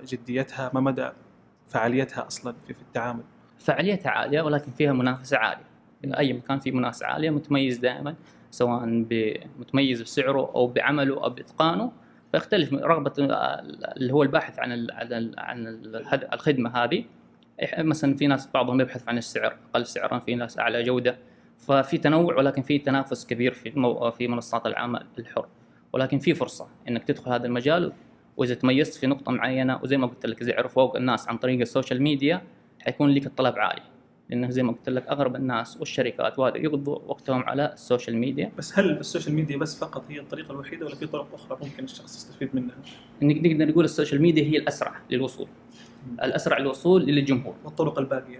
جديتها 0.07 0.71
ما 0.75 0.81
مدى 0.81 1.11
فعاليتها 1.69 2.27
أصلا 2.27 2.55
في 2.67 2.81
التعامل. 2.83 3.23
فعاليتها 3.61 4.11
عالية 4.11 4.43
ولكن 4.43 4.73
فيها 4.73 4.93
منافسة 4.93 5.37
عالية. 5.37 5.65
أي 6.05 6.33
مكان 6.33 6.59
فيه 6.59 6.73
منافسة 6.73 7.07
عالية 7.07 7.31
متميز 7.31 7.79
دائما 7.79 8.15
سواء 8.51 8.87
متميز 9.59 10.03
بسعره 10.03 10.53
أو 10.55 10.67
بعمله 10.67 11.25
أو 11.25 11.31
بإتقانه. 11.31 11.93
فيختلف 12.33 12.73
من 12.73 12.79
رغبة 12.79 13.13
اللي 13.19 14.13
هو 14.13 14.23
الباحث 14.23 14.59
عن 14.59 14.87
عن 14.91 15.33
عن 15.39 15.67
ال 15.67 15.97
الخدمة 16.33 16.71
هذه. 16.71 17.05
مثلا 17.79 18.17
في 18.17 18.27
ناس 18.27 18.49
بعضهم 18.55 18.81
يبحث 18.81 19.09
عن 19.09 19.19
السعر 19.19 19.57
أقل 19.71 19.87
سعرا 19.87 20.19
في 20.19 20.35
ناس 20.35 20.59
أعلى 20.59 20.83
جودة. 20.83 21.19
ففي 21.59 21.99
تنوع 21.99 22.37
ولكن 22.37 22.63
في 22.63 22.79
تنافس 22.79 23.27
كبير 23.27 23.53
في. 23.53 23.71
في 24.19 24.29
منصات 24.29 24.67
العمل 24.67 25.07
الحر. 25.19 25.47
ولكن 25.93 26.19
في 26.19 26.35
فرصة 26.35 26.69
إنك 26.89 27.05
تدخل 27.05 27.33
هذا 27.33 27.47
المجال 27.47 27.93
وإذا 28.37 28.55
تميزت 28.55 28.95
في 28.95 29.07
نقطة 29.07 29.33
معينة 29.33 29.81
وزي 29.83 29.97
ما 29.97 30.07
قلت 30.07 30.27
لك 30.27 30.43
إذا 30.43 30.57
عرفوك 30.57 30.97
الناس 30.97 31.29
عن 31.29 31.37
طريق 31.39 31.61
ال 31.61 31.67
social 31.67 32.03
media 32.03 32.43
حيكون 32.81 33.11
لك 33.11 33.27
الطلب 33.27 33.59
عالي. 33.59 33.83
لأنه 34.31 34.51
زي 34.51 34.63
ما 34.63 34.73
قلت 34.73 34.89
لك 34.89 35.09
أغلب 35.09 35.37
الناس 35.37 35.77
والشركات 35.77 36.39
وهذا 36.39 36.57
يقضوا 36.57 36.99
وقتهم 37.07 37.43
على 37.43 37.73
ال 37.73 37.79
social 37.79 38.17
media. 38.17 38.53
بس 38.59 38.79
هل 38.79 38.91
ال 38.91 38.97
social 38.97 39.35
media 39.35 39.57
بس 39.57 39.79
فقط 39.79 40.05
هي 40.09 40.21
الطريقة 40.21 40.53
الوحيدة 40.53 40.87
ولا 40.87 40.95
في 40.95 41.07
طرق 41.07 41.29
أخرى 41.35 41.59
ممكن 41.63 41.85
الشخص 41.85 42.17
يستفيد 42.17 42.49
منها؟ 42.55 42.75
إنك 43.23 43.37
نقدر 43.47 43.69
نقول 43.69 43.85
ال 43.85 43.90
social 43.90 44.23
media 44.23 44.45
هي 44.45 44.57
الأسرع 44.57 44.93
للوصول. 45.11 45.49
الأسرع 46.23 46.59
للوصول 46.59 47.03
للجمهور. 47.07 47.55
والطرق 47.65 47.99
الباقية؟ 47.99 48.39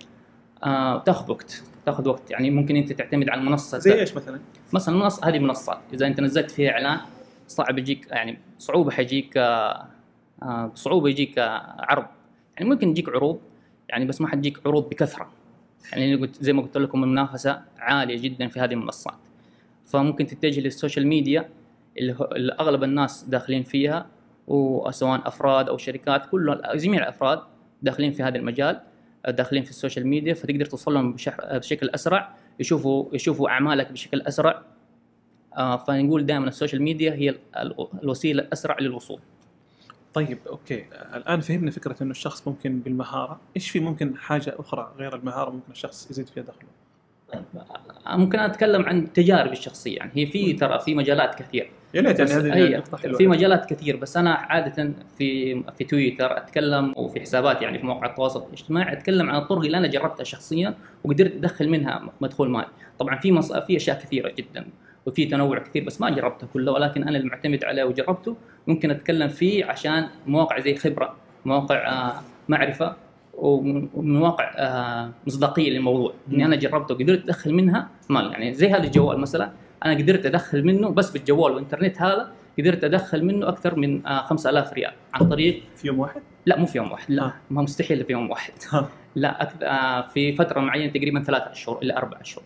آه 0.65 0.99
تاخذ 0.99 1.31
وقت. 1.31 1.63
تاخذ 1.87 2.09
وقت. 2.09 2.31
يعني 2.31 2.51
ممكن 2.51 2.77
أنت 2.77 2.93
تعتمد 2.93 3.29
على 3.29 3.41
المنصة 3.41 3.79
زي 3.79 4.01
إيش 4.01 4.15
مثلا؟ 4.15 4.41
مثلا 4.73 4.97
منصة 4.97 5.29
هذه 5.29 5.39
منصات 5.39 5.79
إذا 5.93 6.07
أنت 6.07 6.21
نزلت 6.21 6.51
فيها 6.51 6.71
إعلان 6.71 7.01
صعب 7.49 7.79
يجيك 7.79 8.07
يعني 8.11 8.39
صعوبة 8.59 8.91
حيجيك 8.91 9.37
آه، 9.37 9.87
آه، 10.43 10.67
بصعوبة 10.67 11.09
يجيك 11.09 11.39
آه، 11.39 11.77
عرض. 11.79 12.07
يعني 12.57 12.71
ممكن 12.71 12.89
يجيك 12.89 13.09
عروض 13.09 13.41
يعني 13.91 14.05
بس 14.05 14.21
ما 14.21 14.29
حتجيك 14.29 14.67
عروض 14.67 14.89
بكثرة. 14.89 15.31
يعني 15.93 16.15
قلت 16.15 16.43
زي 16.43 16.53
ما 16.53 16.63
قلت 16.63 16.77
لكم 16.77 17.05
المنافسة 17.05 17.63
عالية 17.79 18.19
جدا 18.23 18.49
في 18.49 18.61
هذه 18.61 18.73
المنصات. 18.73 19.15
فممكن 19.87 20.27
تتجه 20.27 20.61
لل 20.61 20.72
social 20.72 21.07
media 21.07 21.49
اللي, 21.99 22.53
أغلب 22.61 22.85
الناس 22.85 23.25
داخلين 23.25 23.63
فيها 23.63 24.07
وسواء 24.47 25.29
أفراد 25.29 25.69
أو 25.69 25.77
شركات 25.77 26.27
كل 26.27 26.61
جميع 26.75 27.03
الأفراد 27.03 27.41
داخلين 27.83 28.13
في 28.13 28.23
هذا 28.23 28.39
المجال 28.39 28.81
داخلين 29.29 29.63
في 29.63 29.71
ال 29.71 29.76
social 29.76 30.07
media 30.07 30.35
فتقدر 30.35 30.65
توصل 30.65 30.95
لهم 30.95 31.17
بشكل 31.53 31.89
أسرع 31.89 32.35
يشوفوا 32.61 33.05
يشوفوا 33.15 33.49
أعمالك 33.49 33.93
بشكل 33.93 34.21
أسرع. 34.21 34.63
آه، 35.57 35.77
فنقول 35.77 36.27
دائما 36.27 36.49
ال 36.49 36.54
social 36.54 36.83
media 36.83 37.13
هي 37.15 37.29
ال- 37.31 37.89
الوسيلة 38.03 38.43
الأسرع 38.43 38.77
للوصول. 38.81 39.21
طيب 40.15 40.39
okay. 40.49 40.85
الآن 41.15 41.41
فهمنا 41.41 41.71
فكرة 41.71 41.97
إنه 42.03 42.11
الشخص 42.11 42.49
ممكن 42.49 42.79
بالمهارة، 42.81 43.41
إيش 43.57 43.71
في 43.71 43.81
ممكن 43.81 44.17
حاجة 44.17 44.55
أخرى 44.59 44.93
غير 44.99 45.17
المهارة 45.17 45.51
ممكن 45.51 45.73
الشخص 45.73 46.11
يزيد 46.11 46.29
فيها 46.29 46.43
دخله؟ 46.43 46.69
ممكن 48.07 48.39
أتكلم 48.39 48.83
عن 48.83 49.13
تجاربي 49.13 49.53
الشخصية. 49.53 49.97
يعني 49.97 50.11
هي 50.15 50.27
في 50.27 50.53
ترى 50.53 50.81
في 50.81 50.95
مجالات 50.95 51.35
كثير. 51.35 51.71
يا 51.95 52.03
ليت 52.03 52.19
يعني 52.19 52.33
هذه. 52.33 52.83
في 53.17 53.27
مجالات 53.27 53.75
كثير. 53.75 53.97
بس 53.97 54.17
أنا 54.17 54.35
عادة 54.35 54.93
في 55.19 55.63
في 55.79 55.85
تويتر 55.85 56.37
أتكلم 56.37 56.95
وفي 56.97 57.21
حساباتي 57.21 57.65
يعني 57.65 57.79
في 57.79 57.87
مواقع 57.87 58.07
التواصل 58.07 58.47
الاجتماعي 58.47 58.93
أتكلم 58.93 59.31
عن 59.31 59.43
الطرق 59.43 59.65
اللي 59.65 59.77
أنا 59.77 59.87
جربتها 59.89 60.25
شخصيا 60.25 60.75
وقدرت 61.05 61.33
أدخل 61.33 61.69
منها 61.69 62.11
مدخول 62.21 62.51
مالي. 62.51 62.69
طبعا 62.99 63.19
في 63.19 63.33
مص... 63.33 63.53
في 63.53 63.77
أشياء 63.77 63.99
كثيرة 63.99 64.31
جدا. 64.31 64.67
وفي 65.11 65.27
تنوع 65.27 65.59
كثير 65.59 65.85
بس 65.85 66.01
ما 66.01 66.11
جربتها 66.11 66.47
كلها 66.53 66.75
ولكن 66.75 67.09
أنا 67.09 67.19
المعتمد 67.19 67.65
عليه 67.65 67.85
وجربته 67.85 68.37
ممكن 68.67 68.91
أتكلم 68.91 69.29
فيه 69.29 69.65
عشان 69.65 70.09
مواقع 70.27 70.61
زي 70.61 70.75
خبرة 70.75 71.17
مواقع 71.45 71.89
آه، 71.89 72.23
معرفة 72.49 72.97
ومن 73.35 73.89
ومن 73.95 74.17
واقع 74.17 74.53
آه، 74.57 75.11
مصداقية 75.27 75.71
للموضوع 75.71 76.13
إني 76.33 76.45
أنا 76.45 76.57
جربته 76.57 76.95
وقدرت 76.95 77.25
أدخل 77.25 77.55
منها 77.55 77.89
مال 78.09 78.33
يعني 78.33 78.55
زي 78.55 78.71
هذا 78.71 78.85
الجوال 78.85 79.19
مثلا 79.21 79.53
أنا 79.85 79.95
قدرت 79.95 80.27
أدخل 80.27 80.65
منه 80.65 80.89
بس 80.89 81.11
بالجوال 81.11 81.53
والإنترنت 81.53 82.03
هذا 82.03 82.33
قدرت 82.59 82.85
أدخل 82.85 83.25
منه 83.25 83.49
أكثر 83.49 83.77
من 83.77 84.07
آه، 84.07 84.23
5000 84.23 84.73
ريال 84.73 84.93
عن 85.15 85.29
طريق 85.29 85.63
في 85.77 85.87
يوم 85.87 85.99
واحد؟ 85.99 86.23
لا 86.47 86.59
مو 86.59 86.67
في 86.67 86.79
يوم 86.79 86.93
واحد 86.93 87.11
لا 87.11 87.25
آه. 87.25 87.35
ما 87.51 87.63
مستحيل 87.63 88.05
في 88.05 88.13
يوم 88.13 88.31
واحد. 88.31 88.53
لا 89.15 89.49
آه، 89.63 90.09
في 90.09 90.37
فترة 90.37 90.61
معينة 90.61 90.93
تقريبا 90.93 91.23
ثلاثة 91.23 91.53
أشهر 91.53 91.79
إلى 91.83 91.97
أربع 91.97 92.21
أشهر 92.21 92.45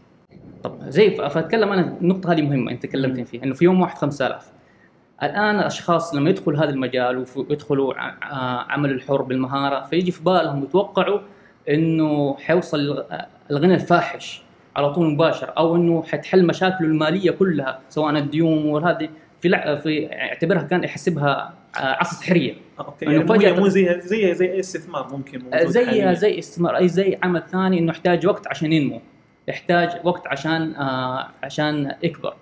طب 0.64 0.78
زي 0.88 1.10
فأتكلم 1.10 1.72
أنا 1.72 1.96
النقطة 2.00 2.32
هذه 2.32 2.42
مهمة 2.42 2.70
أنت 2.72 2.82
تكلمت. 2.86 3.20
فيها 3.28 3.42
إنه 3.44 3.54
في 3.54 3.64
يوم 3.64 3.80
واحد 3.80 3.98
5000 3.98 4.52
الآن 5.22 5.58
الأشخاص 5.58 6.14
لما 6.14 6.30
يدخلوا 6.30 6.58
هذا 6.58 6.70
المجال 6.70 7.24
ويدخلوا 7.36 7.94
آه، 7.94 8.66
عمل 8.68 8.90
الحر 8.90 9.22
بالمهارة 9.22 9.84
فيجي 9.84 10.10
في 10.12 10.22
بالهم 10.22 10.64
يتوقعوا 10.64 11.20
إنه 11.68 12.36
حيوصل 12.36 12.78
الغ- 12.80 13.02
الغنى 13.50 13.74
الفاحش 13.74 14.42
على 14.76 14.92
طول 14.92 15.06
مباشر 15.10 15.52
أو 15.58 15.76
إنه 15.76 16.02
حتحل 16.02 16.46
مشاكله 16.46 16.88
المالية 16.88 17.30
كلها 17.30 17.78
سواء 17.88 18.18
الديون 18.18 18.64
وهذه 18.66 19.08
في 19.40 19.78
في 19.82 20.12
اعتبرها 20.12 20.62
كان 20.62 20.84
يحسبها 20.84 21.54
آه، 21.76 21.78
عصا 21.80 22.14
سحرية 22.16 22.54
آه، 22.78 22.82
okay 22.82 23.04
يعني 23.04 23.24
مو- 23.24 23.34
فجأة- 23.34 23.58
مو 23.58 23.68
زي 23.68 24.00
زي 24.00 24.34
زي 24.34 24.52
اي 24.52 24.60
استثمار 24.60 25.08
ممكن 25.12 25.42
زي 25.64 25.86
حالياً. 25.86 26.14
زي 26.14 26.38
استثمار 26.38 26.76
أي 26.76 26.88
زي 26.88 27.18
عمل 27.22 27.42
ثاني 27.52 27.78
إنه 27.78 27.90
يحتاج 27.90 28.26
وقت 28.26 28.46
عشان 28.46 28.72
ينمو 28.72 29.00
يحتاج 29.48 30.00
وقت 30.04 30.26
عشان 30.26 30.74
آه 30.74 31.28
عشان 31.42 31.94
يكبر. 32.02 32.34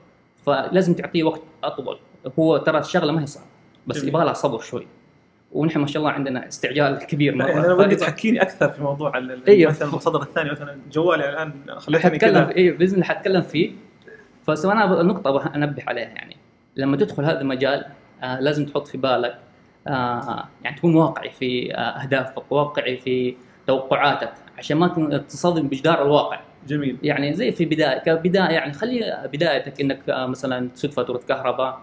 فلازم 0.47 0.95
تعطيه 0.95 1.25
وقت 1.25 1.43
أطول. 1.65 1.99
هو 2.39 2.57
ترى 2.57 2.79
الشغلة 2.79 3.13
ما 3.13 3.23
هي 3.23 3.27
صعبة 3.27 3.47
بس. 3.87 4.05
يبغى 4.05 4.25
لها 4.25 4.33
صبر 4.33 4.61
شوي. 4.61 4.87
ونحن 5.53 5.79
ما 5.81 5.87
شاء 5.87 6.01
الله 6.01 6.13
عندنا 6.13 6.49
استعجال 6.49 6.99
كبير 6.99 7.35
مرة. 7.35 7.53
أنا 7.53 7.75
ودي 7.75 7.97
تحكيني 7.97 8.43
أكثر 8.43 8.69
في 8.69 8.83
موضوع 8.83 9.17
أيوه. 9.49 9.71
مثلا 9.71 9.89
المصدر 9.89 10.23
الثاني 10.23 10.51
مثلا 10.51 10.79
جوالي 10.93 11.31
الآن 11.31 11.53
خليتني 11.79 12.13
حتكلم 12.13 12.33
كذا. 12.33 12.51
إيه 12.51 12.79
بإذن 12.79 12.95
الله 12.95 13.05
حتكلم 13.05 13.43
فيه. 13.43 13.73
فسواء 14.47 14.73
أنا 14.73 15.03
نقطة 15.03 15.55
أنبه 15.55 15.83
عليها 15.87 16.09
يعني. 16.09 16.37
لما 16.77 16.97
تدخل 16.97 17.25
هذا 17.25 17.41
المجال 17.41 17.85
آه 18.23 18.41
لازم 18.41 18.67
تحط 18.67 18.89
في 18.89 18.99
بالك 18.99 19.39
آه 19.87 20.49
يعني 20.65 20.77
تكون 20.77 20.95
واقعي 20.95 21.31
في 21.31 21.75
آه 21.75 21.79
أهدافك 21.79 22.53
واقعي 22.53 22.97
في 22.97 23.35
توقعاتك 23.67 24.33
عشان 24.59 24.77
ما 24.77 25.19
تصطدم 25.19 25.69
بجدار 25.69 26.03
الواقع. 26.03 26.41
جميل. 26.69 26.97
يعني 27.03 27.35
زي 27.35 27.53
في 27.53 27.65
بداية 27.65 27.99
كبداية 27.99 28.53
يعني 28.53 28.73
خلي 28.73 29.29
بدايتك 29.33 29.81
إنك 29.81 30.11
آه، 30.11 30.27
مثلا 30.27 30.69
تسد 30.69 30.91
فاتورة 30.91 31.21
كهرباء 31.29 31.81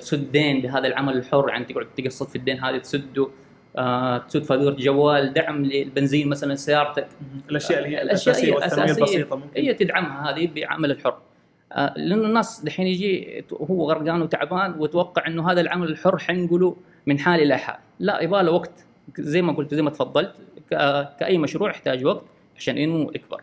تسد 0.00 0.32
دين 0.32 0.60
بهذا 0.60 0.86
العمل 0.86 1.16
الحر 1.16 1.48
يعني 1.48 1.64
تقعد 1.64 1.86
تقسط 1.96 2.28
في 2.28 2.36
الدين 2.36 2.60
هذه 2.64 2.78
تسده 2.78 3.28
آه، 3.76 4.18
تسد 4.18 4.42
فاتورة 4.42 4.74
جوال 4.74 5.32
دعم 5.32 5.64
للبنزين 5.64 6.28
مثلا 6.28 6.54
سيارتك. 6.54 7.08
الأشياء 7.50 7.78
اللي 7.78 7.96
هي 7.96 8.02
الأشياء 8.02 8.58
الأساسية. 8.58 8.84
البسيطة 8.84 9.36
ممكن. 9.36 9.60
هي 9.60 9.74
تدعمها 9.74 10.30
هذه 10.30 10.50
بعمل 10.56 10.90
الحر. 10.90 11.18
آه، 11.72 11.94
لأنه 11.96 12.24
الناس 12.24 12.60
دحين 12.64 12.86
يجي 12.86 13.44
هو 13.52 13.90
غرقان 13.90 14.22
وتعبان 14.22 14.74
ويتوقع 14.78 15.26
إنه 15.26 15.50
هذا 15.52 15.60
العمل 15.60 15.88
الحر 15.88 16.18
حينقله 16.18 16.76
من 17.06 17.18
حال 17.18 17.42
إلى 17.42 17.58
حال. 17.58 17.78
لا 18.00 18.20
يبغى 18.20 18.42
له 18.42 18.52
وقت. 18.52 18.84
زي 19.18 19.42
ما 19.42 19.52
قلت 19.52 19.74
زي 19.74 19.82
ما 19.82 19.90
تفضلت 19.90 20.34
كأي 21.20 21.38
مشروع 21.38 21.70
يحتاج 21.70 22.04
وقت 22.04 22.24
عشان 22.56 22.78
ينمو 22.78 23.08
ويكبر 23.08 23.42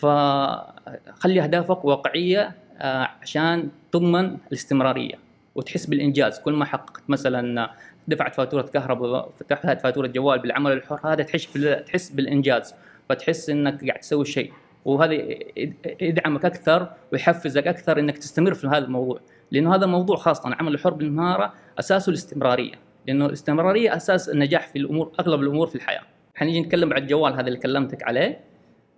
فخلي 0.00 1.42
أهدافك 1.42 1.84
واقعية 1.84 2.52
آه، 2.78 3.08
عشان 3.22 3.68
تضمن 3.92 4.36
الاستمرارية 4.48 5.14
وتحس 5.54 5.86
بالإنجاز. 5.86 6.38
كل 6.40 6.52
ما 6.52 6.64
حققت 6.64 7.02
مثلا 7.08 7.70
دفعت 8.08 8.34
فاتورة 8.34 8.62
كهرباء 8.62 9.30
فتحت 9.40 9.80
فاتورة 9.80 10.06
جوال 10.06 10.38
بالعمل 10.38 10.72
الحر 10.72 11.00
هذا 11.04 11.22
تحس 11.22 11.52
تحس 11.86 12.10
بالإنجاز 12.10 12.74
فتحس 13.08 13.50
إنك 13.50 13.84
قاعد 13.88 14.00
تسوي 14.00 14.24
شيء. 14.24 14.52
وهذا 14.84 15.12
يد- 15.12 15.96
يدعمك 16.00 16.44
أكثر 16.44 16.88
ويحفزك 17.12 17.66
أكثر 17.66 17.98
إنك 17.98 18.18
تستمر 18.18 18.54
في 18.54 18.66
هذا 18.66 18.78
الموضوع. 18.78 19.20
لأنه 19.50 19.74
هذا 19.74 19.84
الموضوع 19.84 20.16
خاصه 20.16 20.54
عمل 20.54 20.74
الحر 20.74 20.90
بالمهارة 20.90 21.52
أساسه 21.78 22.10
الاستمرارية. 22.10 22.74
لأنه 23.06 23.26
الاستمرارية 23.26 23.96
أساس 23.96 24.28
النجاح 24.28 24.66
في 24.68 24.78
الأمور 24.78 25.12
أغلب 25.20 25.40
الأمور 25.40 25.66
في 25.66 25.74
الحياة. 25.74 26.02
حنيجي 26.34 26.60
نتكلم 26.60 26.92
عن 26.92 27.02
الجوال 27.02 27.32
هذا 27.32 27.46
اللي 27.48 27.58
كلمتك 27.58 28.02
عليه. 28.02 28.40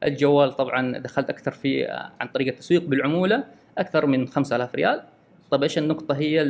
الجوال 0.04 0.52
طبعا 0.52 0.98
دخلت 0.98 1.30
أكثر 1.30 1.50
في 1.50 1.86
عن 2.20 2.28
طريق 2.28 2.48
التسويق 2.48 2.82
بالعمولة 2.82 3.44
أكثر 3.78 4.06
من 4.06 4.28
5000 4.28 4.74
ريال. 4.74 5.02
طيب 5.50 5.62
إيش 5.62 5.78
النقطة 5.78 6.14
هي؟ 6.14 6.44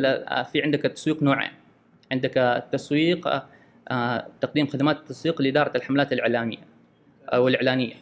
في 0.53 0.63
عندك 0.63 0.87
التسويق 0.87 1.23
نوعين. 1.23 1.51
عندك 2.13 2.39
التسويق 2.39 3.27
آه، 3.27 3.43
آه، 3.89 4.27
تقديم 4.41 4.67
خدمات 4.67 4.97
التسويق 4.97 5.43
لإدارة 5.43 5.77
الحملات 5.77 6.13
الإعلامية 6.13 6.59
أو 7.29 7.49
الاعلانيه 7.49 7.95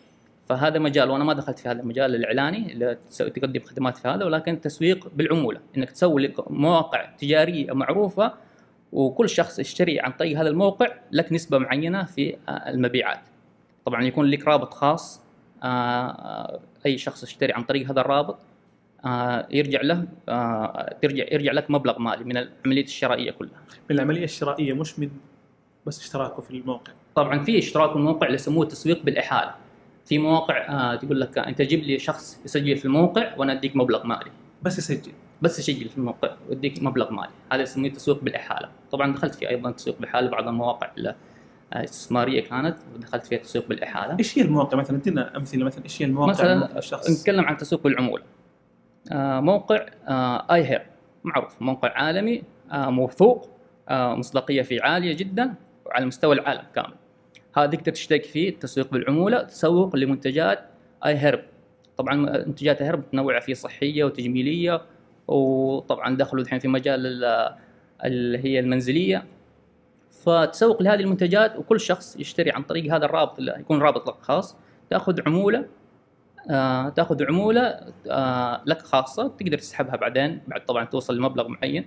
فهذا 0.49 0.79
مجال 0.79 1.11
وأنا 1.11 1.25
ما 1.25 1.33
دخلت 1.33 1.59
في 1.59 1.69
هذا 1.69 1.81
المجال 1.81 2.15
الإعلاني 2.15 2.97
تقدم 3.19 3.61
خدمات 3.61 3.97
في 3.97 4.09
هذا 4.09 4.25
ولكن 4.25 4.61
تسويق 4.61 5.09
بالعمولة. 5.17 5.61
إنك 5.77 5.91
تسوي 5.91 6.35
مواقع 6.51 7.05
تجارية 7.19 7.73
معروفة 7.73 8.33
وكل 8.93 9.29
شخص 9.29 9.59
يشتري 9.59 10.01
عن 10.01 10.13
طريق 10.13 10.39
هذا 10.39 10.49
الموقع 10.49 10.87
لك 11.13 11.33
نسبة 11.33 11.59
معينة 11.59 12.05
في 12.05 12.37
آه، 12.49 12.51
المبيعات. 12.51 13.21
طبعا 13.85 14.05
يكون 14.05 14.27
لك 14.27 14.49
رابط 14.49 14.75
خاص 14.75 15.19
آه، 15.19 15.20
آه، 15.20 15.20
أي 16.87 16.99
شخص 16.99 17.23
يشتري 17.23 17.53
عن 17.53 17.63
طريق 17.63 17.91
هذا 17.91 18.01
الرابط 18.01 18.39
آه، 19.05 19.47
يرجع 19.51 19.81
له 19.83 20.05
آه، 20.29 20.97
ترجع 21.03 21.25
يرجع 21.33 21.53
لك 21.53 21.71
مبلغ 21.71 21.99
مالي 21.99 22.25
من 22.25 22.37
العملية 22.37 22.85
الشرائية 22.85 23.31
كلها. 23.31 23.61
من 23.91 23.97
العملية 23.97 24.25
الشرائية 24.25 24.73
مش 24.73 24.99
من 24.99 25.11
بس 25.87 26.01
اشتراكه 26.01 26.43
في 26.43 26.51
الموقع. 26.51 26.93
طبعا 27.15 27.45
في 27.45 27.59
اشتراك 27.59 27.97
الموقع 27.97 28.27
اللي 28.27 28.35
يسموه 28.35 28.63
التسويق 28.63 29.03
بالإحالة. 29.03 29.55
في 30.07 30.19
مواقع 30.19 30.69
آه، 30.69 30.95
تقول 30.95 31.21
لك 31.21 31.39
أنت 31.39 31.63
جيب 31.63 31.83
لي 31.83 31.99
شخص 31.99 32.41
يسجل 32.45 32.77
في 32.77 32.85
الموقع 32.85 33.35
وأنا 33.37 33.53
أديك 33.53 33.77
مبلغ 33.77 34.07
مالي. 34.07 34.31
بس 34.63 34.79
يسجل. 34.79 35.13
بس 35.43 35.59
يسجل 35.59 35.89
في 35.89 35.99
الموقع 35.99 36.37
واديك 36.49 36.83
مبلغ 36.83 37.13
مالي. 37.13 37.31
هذا 37.53 37.63
يسميه 37.63 37.93
تسويق 37.93 38.25
بالإحالة. 38.25 38.69
طبعا 38.93 39.13
دخلت 39.13 39.35
في 39.35 39.49
أيضا 39.49 39.71
تسويق 39.71 39.97
بالإحالة 39.99 40.31
بعض 40.31 40.49
المواقع 40.49 40.91
الاستثماريه 41.77 42.45
كانت 42.45 42.77
ودخلت 42.95 43.27
فيها 43.27 43.39
تسويق 43.39 43.69
بالإحالة. 43.69 44.17
إيش 44.19 44.39
هي 44.39 44.43
المواقع؟ 44.43 44.79
مثلا 44.79 44.97
ادينا 44.97 45.37
أمثلة 45.37 45.65
مثلا 45.65 45.85
إيش 45.85 46.03
هي 46.03 46.07
المواقع 46.07 46.31
مثلا 46.31 46.79
الشخص 46.79 47.11
نتكلم 47.11 47.45
عن 47.45 47.57
تسويق 47.57 47.83
بالعمولة. 47.83 48.23
آه، 49.13 49.41
موقع 49.41 49.87
آي 50.55 50.65
هير. 50.65 50.83
معروف. 51.25 51.63
موقع 51.63 51.89
عالمي 51.95 52.43
آه، 52.73 52.91
موثوق 52.91 53.49
آه، 53.89 54.15
مصداقية 54.15 54.63
فيه 54.63 54.83
عالية 54.83 55.13
جدا 55.17 55.55
وعلى 55.87 56.07
مستوى 56.07 56.35
العالم 56.35 56.63
كامل. 56.75 56.95
هذا 57.57 57.67
تقدر 57.67 57.93
تشترك 57.93 58.25
فيه 58.25 58.49
التسويق 58.49 58.91
بالعمولة 58.93 59.43
تسوق 59.43 59.97
لمنتجات 59.97 60.59
آي 61.07 61.15
هيرب 61.19 61.41
طبعا 61.97 62.15
منتجات 62.47 62.83
هيرب 62.83 62.99
متنوعة 62.99 63.41
فيه 63.41 63.55
صحية 63.55 64.05
وتجميلية 64.05 64.83
وطبعا 65.29 66.17
دخلوا 66.17 66.43
الحين 66.43 66.59
في 66.59 66.69
مجال 66.69 67.07
ال- 67.07 67.55
اللي 68.05 68.39
هي 68.45 68.61
المنزلية. 68.61 69.25
فتسوق 70.25 70.83
لهذه 70.83 71.01
المنتجات 71.01 71.57
وكل 71.57 71.81
شخص 71.81 72.17
يشتري 72.17 72.51
عن 72.51 72.63
طريق 72.63 72.95
هذا 72.95 73.05
الرابط 73.05 73.39
اللي 73.39 73.55
يكون 73.59 73.83
رابط 73.83 74.09
لك 74.09 74.15
خاص 74.23 74.57
تاخذ 74.91 75.21
عمولة 75.27 75.67
آه 76.51 76.89
تاخذ 76.89 77.25
عمولة 77.25 77.81
آه 78.11 78.63
لك 78.67 78.83
خاصة 78.83 79.29
تقدر 79.29 79.59
تسحبها 79.59 79.97
بعدين 79.97 80.41
بعد 80.49 80.65
طبعا 80.65 80.85
توصل 80.85 81.17
لمبلغ 81.17 81.49
معين 81.49 81.87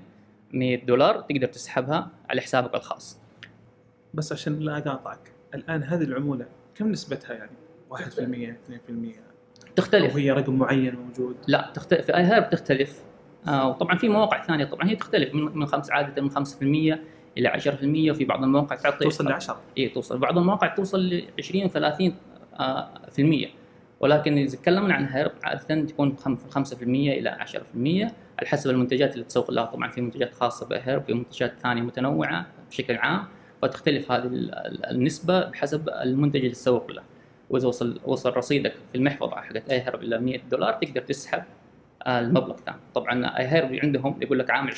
100 0.54 0.86
دولار 0.86 1.22
تقدر 1.22 1.48
تسحبها 1.48 2.10
على 2.30 2.41
حسابك 2.41 2.76
الخاص. 2.76 3.19
بس 4.13 4.32
عشان 4.32 4.60
لا 4.60 4.78
أقاطعك 4.78 5.32
الآن 5.54 5.84
هذه 5.84 6.04
العمولة 6.04 6.46
كم 6.76 6.91
نسبتها 6.91 7.34
يعني؟ 7.34 7.52
1% 7.91 7.96
2% 7.98 8.00
أو 8.00 9.74
تختلف. 9.76 10.15
هي 10.17 10.32
رقم 10.32 10.54
معين 10.56 10.96
موجود؟ 10.96 11.36
لا 11.48 11.72
تختلف. 11.74 12.06
في 12.06 12.15
أي 12.17 12.24
هيرب 12.24 12.50
تختلف 12.50 13.04
آه 13.48 13.69
وطبعا 13.69 13.98
في 13.98 14.10
مواقع 14.10 14.46
ثانية 14.46 14.65
طبعا 14.65 14.89
هي 14.89 14.96
تختلف 14.96 15.36
من 15.36 15.58
من 15.58 15.65
خمس 15.65 15.91
عادة 15.91 16.22
من 16.22 16.32
5% 16.96 17.00
إلى 17.38 17.50
10% 17.50 18.12
وفي 18.12 18.26
بعض 18.26 18.43
المواقع 18.43 18.76
تعطي 18.76 19.04
توصل 19.04 19.26
ل 19.30 19.32
10 19.34 19.62
اي 19.78 19.89
توصل. 19.89 20.17
بعض 20.17 20.38
المواقع 20.38 20.67
توصل 20.67 21.00
ل 21.00 21.24
20 21.39 21.69
30 21.69 22.15
آه، 22.60 22.89
في 23.12 23.22
المية. 23.22 23.48
ولكن 24.00 24.38
إذا 24.38 24.58
تكلمنا 24.58 24.93
عن 24.93 25.06
هيرب 25.06 25.32
عادة 25.43 25.82
تكون 25.82 26.17
خم- 26.17 26.38
5% 26.50 26.84
إلى 26.84 27.30
10% 27.30 28.12
على 28.39 28.48
حسب 28.48 28.69
المنتجات 28.69 29.13
اللي 29.13 29.26
تسوق 29.26 29.52
لها. 29.52 29.65
طبعا 29.65 29.89
في 29.89 30.02
منتجات 30.02 30.34
خاصة 30.34 30.67
بهيرب 30.67 31.04
في 31.04 31.13
منتجات 31.13 31.54
ثانية 31.63 31.82
متنوعة 31.82 32.46
بشكل 32.69 32.96
عام 32.96 33.24
فتختلف 33.62 34.12
هذه 34.12 34.24
ال- 34.26 34.56
ال- 34.56 34.86
النسبة 34.86 35.39
بحسب 35.46 35.89
المنتج 35.89 36.39
اللي 36.39 36.50
تسوق 36.52 36.91
له. 36.91 37.02
وإذا 37.50 37.67
وصل 37.67 38.00
وصل 38.06 38.38
رصيدك 38.38 38.74
في 38.91 38.96
المحفظة 38.98 39.36
حقت 39.36 39.69
اي 39.69 39.82
هيرب 39.82 40.04
إلى 40.04 40.19
100 40.19 40.39
دولار 40.52 40.74
تقدر 40.74 41.02
تسحب 41.02 41.43
آه، 42.08 42.19
المبلغ 42.19 42.56
ثاني 42.58 42.78
طبعا 42.96 43.26
اي 43.39 43.48
هيرب 43.48 43.74
عندهم 43.84 44.17
يقول 44.22 44.39
لك 44.39 44.50
عام 44.52 44.69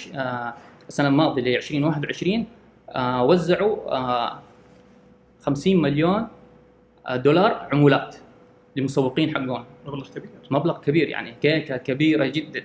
السنة 0.90 1.08
الماضية 1.08 1.42
ل 1.42 1.56
2021 1.56 2.46
آه، 2.90 3.24
وزعوا 3.24 3.96
آه، 3.96 4.40
50 5.42 5.82
مليون 5.82 6.28
آه، 7.08 7.16
دولار 7.16 7.68
عمولات 7.72 8.16
للمسوقين 8.76 9.36
حقهم. 9.36 9.66
مبلغ 9.86 10.08
كبير. 10.10 10.30
مبلغ 10.52 10.82
كبير 10.82 11.10
يعني 11.10 11.36
كيكة 11.42 11.78
كبيرة 11.78 12.26
جدا. 12.26 12.64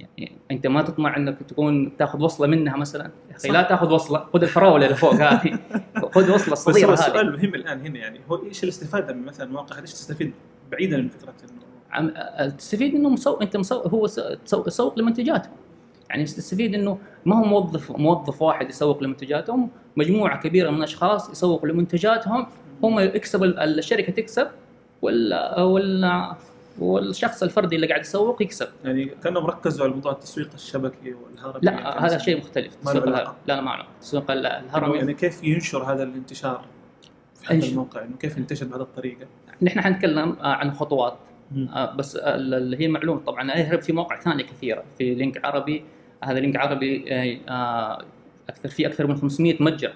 يعني 0.00 0.32
أنت 0.50 0.66
ما 0.66 0.82
تطمع 0.82 1.16
إنك 1.16 1.38
تكون 1.48 1.96
تاخذ 1.96 2.22
وصلة 2.22 2.46
منها 2.46 2.76
مثلا. 2.76 3.10
يا 3.30 3.36
أخي. 3.36 3.48
لا 3.48 3.62
تاخذ 3.62 3.92
وصلة 3.92 4.26
خذ 4.32 4.42
الفراولة 4.42 4.86
اللي 4.86 4.96
فوق 4.96 5.14
هذه. 5.14 5.58
خذ 6.14 6.30
وصلة 6.32 6.48
هو 6.48 6.52
الصغيره 6.52 6.92
السؤال 6.92 7.16
هذه 7.16 7.20
المهم 7.20 7.54
الآن 7.54 7.80
هنا 7.80 7.98
يعني 7.98 8.20
هو 8.30 8.44
إيش 8.44 8.64
الاستفادة 8.64 9.14
من 9.14 9.24
مثلا 9.24 9.46
المواقع 9.46 9.76
هذه 9.76 9.82
إيش 9.82 9.92
تستفيد 9.92 10.32
بعيدا 10.70 10.96
من 10.96 11.08
فكرة 11.08 11.34
إنه؟ 11.50 12.12
آه، 12.16 12.48
تستفيد 12.48 12.94
إنه 12.94 13.08
مسوق 13.08 13.42
أنت 13.42 13.56
مسوق 13.56 13.88
هو 13.88 14.06
تسوق 14.44 14.68
يسوق 14.68 14.98
لمنتجاتهم 14.98 15.52
يعني 16.12 16.24
تستفيد 16.24 16.74
إنه 16.74 16.98
ما 17.24 17.38
هو 17.38 17.44
موظف 17.44 17.90
موظف 17.90 18.42
واحد 18.42 18.68
يسوق 18.68 19.02
لمنتجاتهم 19.02 19.68
مجموعة 19.96 20.40
كبيرة 20.42 20.70
من 20.70 20.78
الأشخاص 20.78 21.30
يسوقوا 21.30 21.68
لمنتجاتهم 21.68 22.46
هم 22.82 23.00
يكسب 23.00 23.44
ال- 23.44 23.58
الشركة 23.78 24.12
تكسب 24.12 24.48
وال 25.02 25.34
وال 25.60 26.32
والشخص 26.78 27.42
الفردي 27.42 27.76
اللي 27.76 27.86
قاعد 27.86 28.00
يسوق 28.00 28.42
يكسب. 28.42 28.68
يعني 28.84 29.04
كانهم 29.24 29.46
ركزوا 29.46 29.84
على 29.84 29.94
موضوع 29.94 30.12
التسويق 30.12 30.48
الشبكي 30.54 31.14
والهرمي. 31.14 31.60
لا 31.62 31.72
يعني 31.72 32.00
هذا 32.00 32.18
شيء 32.18 32.38
مختلف 32.38 32.72
ما 32.84 32.90
له 32.90 33.00
تسويق 33.00 33.06
علاقة. 33.16 33.22
الهرم 33.22 33.36
لا 33.46 33.54
لا 33.54 33.60
ما 33.60 33.70
له 33.70 33.84
تسويق 34.00 34.30
الهرمي. 34.30 34.96
يعني 34.98 35.14
كيف 35.14 35.44
ينشر 35.44 35.82
هذا 35.92 36.02
الانتشار 36.02 36.64
في 37.42 37.54
هذا. 37.54 37.66
الموقع؟ 37.66 38.04
انه 38.04 38.16
كيف 38.20 38.36
ينتشر 38.36 38.66
بهذه 38.66 38.80
الطريقة؟ 38.80 39.26
نحن 39.62 39.80
حنتكلم 39.80 40.36
آه، 40.40 40.46
عن 40.46 40.72
خطوات. 40.72 41.18
آه، 41.74 41.94
بس 41.94 42.16
ال- 42.16 42.54
اللي 42.54 42.80
هي 42.80 42.88
معلومة 42.88 43.20
طبعا 43.20 43.52
iHerb 43.56 43.82
في 43.82 43.92
مواقع 43.92 44.20
ثانية 44.20 44.44
كثيرة 44.44 44.84
في 44.98 45.14
لينك 45.14 45.44
عربي 45.44 45.84
هذا 46.22 46.40
لينك 46.40 46.56
عربي 46.56 47.04
آه، 47.08 47.38
آه، 47.52 48.04
أكثر 48.48 48.68
في 48.68 48.86
أكثر 48.86 49.06
من 49.06 49.16
500 49.16 49.62
متجر 49.62 49.92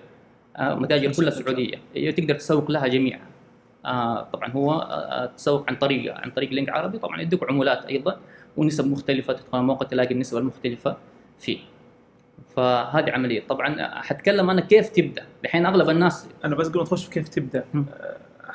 آه، 0.56 0.74
متاجر 0.74 1.08
500 1.08 1.30
كلها 1.30 1.44
سعودية. 1.44 1.74
هي 1.94 2.12
تقدر 2.12 2.34
تسوق 2.34 2.70
لها 2.70 2.86
جميعا. 2.86 3.20
آه، 3.84 4.22
طبعا 4.22 4.50
هو 4.50 4.88
تسوق 5.36 5.64
عن 5.68 5.76
طريق 5.76 6.14
عن 6.14 6.30
طريق 6.30 6.50
لينك 6.50 6.68
عربي 6.68 6.98
طبعا 6.98 7.20
يدوك 7.20 7.50
عمولات 7.50 7.86
أيضا 7.86 8.20
ونسب 8.56 8.86
مختلفة 8.86 9.32
تدخل 9.32 9.58
الموقع 9.58 9.86
تلاقي 9.86 10.14
النسب 10.14 10.36
المختلفة 10.36 10.96
فيه. 11.38 11.58
فهذه 12.56 13.10
عملية. 13.10 13.42
طبعا 13.48 14.00
حتكلم 14.02 14.50
أنا 14.50 14.60
كيف 14.60 14.88
تبدأ؟ 14.88 15.26
الحين 15.44 15.66
أغلب 15.66 15.90
الناس 15.90 16.28
أنا 16.44 16.54
بس 16.54 16.68
قبل 16.68 16.78
ما 16.78 16.84
تخش 16.84 17.08
كيف 17.08 17.28
تبدأ 17.28 17.64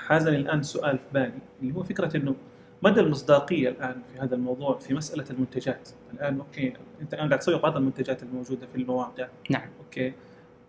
حازني 0.07 0.35
الآن 0.35 0.63
سؤال 0.63 0.97
في 0.97 1.03
بالي 1.13 1.31
اللي 1.61 1.75
هو 1.75 1.83
فكرة 1.83 2.17
إنه 2.17 2.35
مدى 2.83 2.99
المصداقية 2.99 3.69
الآن 3.69 4.01
في 4.13 4.19
هذا 4.19 4.35
الموضوع 4.35 4.77
في 4.77 4.93
مسألة 4.93 5.25
المنتجات؟ 5.31 5.89
الآن 6.13 6.39
okay 6.39 6.73
أنت 7.01 7.13
الآن 7.13 7.27
قاعد 7.27 7.39
تسوق 7.39 7.61
بعض 7.61 7.77
المنتجات 7.77 8.23
الموجودة 8.23 8.67
في 8.67 8.75
المواقع. 8.75 9.27
نعم. 9.49 9.69
okay. 9.85 10.13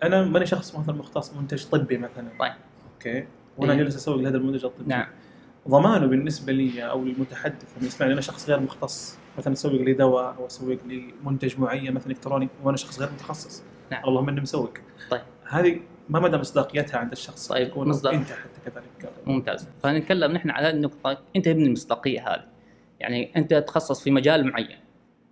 أنا 0.03 0.25
ماني 0.25 0.47
شخص 0.47 0.77
مثلا 0.77 0.95
مختص 0.95 1.35
منتج 1.35 1.65
طبي 1.65 1.99
مثلا. 1.99 2.29
طيب. 2.39 2.53
okay. 2.95 3.27
وأنا 3.57 3.73
إيه. 3.73 3.79
جالس 3.79 3.97
اسوق 3.97 4.17
لهذا 4.17 4.37
المنتج 4.37 4.65
الطبي. 4.65 4.89
نعم. 4.89 5.07
ضمانه 5.69 6.07
بالنسبة 6.07 6.53
لي 6.53 6.91
أو 6.91 7.05
للمتحدث 7.05 7.77
اللي 7.77 7.89
يسمعني 7.89 8.13
أنا 8.13 8.21
شخص 8.21 8.51
غير 8.51 8.61
مختص. 8.61 9.19
مثلا 9.39 9.53
أسوق 9.53 9.73
لي 9.73 9.93
دواء 9.93 10.35
أو 10.39 10.47
أسوق 10.47 10.79
لي 10.87 11.15
منتج 11.25 11.61
معين 11.61 11.95
مثلا 11.95 12.13
إلكتروني 12.13 12.49
وأنا 12.63 12.77
شخص 12.77 13.01
غير 13.01 13.11
متخصص. 13.13 13.63
نعم. 13.91 14.05
اللهم 14.05 14.29
إني 14.29 14.41
مسوق. 14.41 14.73
طيب. 15.11 15.23
هذه 15.45 15.81
ما 16.09 16.21
مدى 16.21 16.37
مصداقيتها 16.37 16.99
عند 16.99 17.13
الشخص؟ 17.13 17.49
طيب، 17.49 17.79
مصداق. 17.79 18.13
انت 18.13 18.33
حتى 18.33 18.52
كذلك 18.65 19.13
ممتاز. 19.27 19.69
فنتكلم 19.83 20.33
نحن 20.33 20.51
على 20.51 20.71
النقطة. 20.71 21.19
أنت 21.37 21.49
ابن 21.49 21.67
المصداقية 21.67 22.29
هذه. 22.29 22.45
يعني 23.01 23.31
أنت 23.37 23.55
تخصص 23.55 24.03
في 24.05 24.11
مجال 24.11 24.47
معين. 24.47 24.79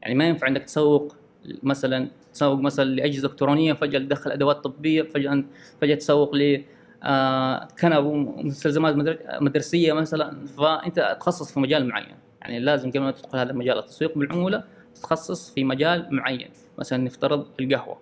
يعني 0.02 0.14
ما 0.14 0.28
ينفع 0.28 0.46
عندك 0.46 0.62
تسوق 0.62 1.16
مثلا 1.62 2.08
تسوق 2.32 2.60
مثلا 2.60 2.84
لأجهزة 2.84 3.28
إلكترونية 3.28 3.72
فجأة 3.72 3.98
تدخل 3.98 4.30
أدوات 4.30 4.56
طبية 4.56 5.02
فجأة 5.02 5.44
فجأة 5.80 5.94
تسوق 5.94 6.34
ل 6.34 6.62
آه، 7.02 7.68
كنب 7.80 8.04
ومستلزمات 8.04 8.96
مدر- 8.96 9.18
مدرسية 9.40 9.92
مثلا. 9.92 10.46
فأنت 10.46 11.16
تخصص 11.20 11.54
في 11.54 11.60
مجال 11.60 11.88
معين. 11.88 12.14
يعني 12.42 12.58
لازم 12.60 12.90
قبل 12.90 13.00
ما 13.00 13.10
تدخل 13.10 13.38
هذا 13.38 13.50
المجال 13.50 13.78
التسويق 13.78 14.18
بالعمولة 14.18 14.64
تتخصص 14.94 15.54
في 15.54 15.64
مجال 15.64 16.08
معين. 16.14 16.48
مثلا 16.78 16.98
نفترض 17.04 17.46
القهوة. 17.60 17.98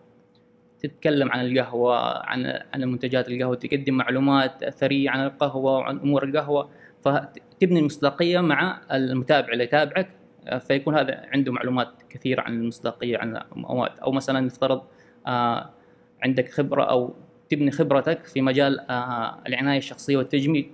تتكلم 0.80 1.32
عن 1.32 1.46
القهوة 1.46 2.18
عن 2.26 2.46
عن 2.74 2.84
منتجات 2.84 3.28
القهوة 3.28 3.56
تقدم 3.56 3.94
معلومات 3.94 4.68
ثرية 4.68 5.10
عن 5.10 5.24
القهوة 5.24 5.72
وعن 5.72 5.98
أمور 5.98 6.24
القهوة 6.24 6.68
فتبني 7.04 7.78
المصداقية 7.80 8.40
مع 8.40 8.80
المتابع 8.92 9.52
اللي 9.52 9.64
يتابعك 9.64 10.08
فيكون 10.60 10.94
هذا 10.98 11.26
عنده 11.32 11.52
معلومات 11.52 11.88
كثيرة 12.10 12.40
عن 12.40 12.54
المصداقية 12.54 13.18
عن 13.18 13.40
مواد 13.56 13.90
أو 14.02 14.12
مثلا 14.12 14.40
نفترض 14.40 14.82
آه، 15.26 15.70
عندك 16.22 16.48
خبرة 16.48 16.82
أو 16.82 17.14
تبني 17.48 17.70
خبرتك 17.70 18.24
في 18.24 18.42
مجال 18.42 18.80
آه، 18.80 19.38
العناية 19.46 19.78
الشخصية 19.78 20.16
والتجميل. 20.16 20.70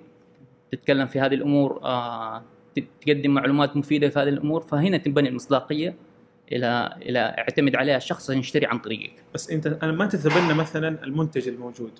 تتكلم 0.72 1.06
في 1.06 1.20
هذه 1.20 1.34
الأمور 1.34 1.80
آه، 1.84 2.42
تقدم 3.06 3.30
معلومات 3.30 3.76
مفيدة 3.76 4.08
في 4.08 4.18
هذه 4.18 4.28
الأمور 4.28 4.60
فهنا 4.60 4.98
تنبني 4.98 5.28
المصداقية. 5.28 5.94
إلى 6.52 6.98
إلى 7.02 7.18
يعتمد 7.18 7.76
عليها 7.76 7.96
الشخص 7.96 8.30
يشتري 8.30 8.66
عن 8.66 8.78
طريقك 8.78 9.12
بس 9.34 9.50
أنت 9.50 9.66
أنا 9.66 9.92
ما 9.92 10.06
تتبنى 10.06 10.54
مثلا 10.54 11.04
المنتج 11.04 11.48
الموجود. 11.48 11.92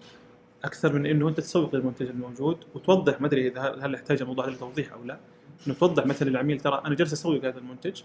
أكثر 0.64 0.92
من 0.92 1.06
إنه 1.06 1.28
أنت 1.28 1.40
تسوق 1.40 1.74
للمنتج 1.74 2.06
الموجود 2.06 2.64
وتوضح 2.74 3.20
ما 3.20 3.26
أدري 3.26 3.48
إذا 3.48 3.76
هل 3.82 3.94
يحتاج 3.94 4.22
الموضوع 4.22 4.48
هذا 4.48 4.56
توضيح 4.56 4.92
أو 4.92 5.04
لا 5.04 5.18
إنه 5.66 5.74
توضح 5.74 6.06
مثلا 6.06 6.30
للعميل 6.30 6.60
ترى 6.60 6.82
أنا 6.86 6.94
جالس 6.94 7.12
أسوق 7.12 7.44
هذا 7.44 7.58
المنتج. 7.58 8.02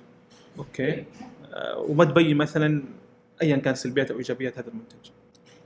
أوكي. 0.59 1.05
آه 1.53 1.77
وما 1.77 2.05
تبين 2.05 2.37
مثلا 2.37 2.83
ايا 3.41 3.57
كان 3.57 3.75
سلبيات 3.75 4.11
أو 4.11 4.17
إيجابيات 4.17 4.57
هذا 4.57 4.67
المنتج. 4.67 5.11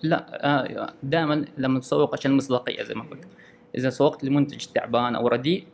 لا 0.03 0.93
دائما 1.03 1.45
لما 1.57 1.79
تسوق 1.79 2.13
عشان 2.13 2.31
المصداقيه 2.31 2.83
زي 2.83 2.93
ما 2.93 3.03
قلت. 3.03 3.27
إذا 3.77 3.89
سوقت 3.89 4.23
لمنتج 4.23 4.65
تعبان 4.65 5.15
أو 5.15 5.27
رديء 5.27 5.63
آه، 5.63 5.72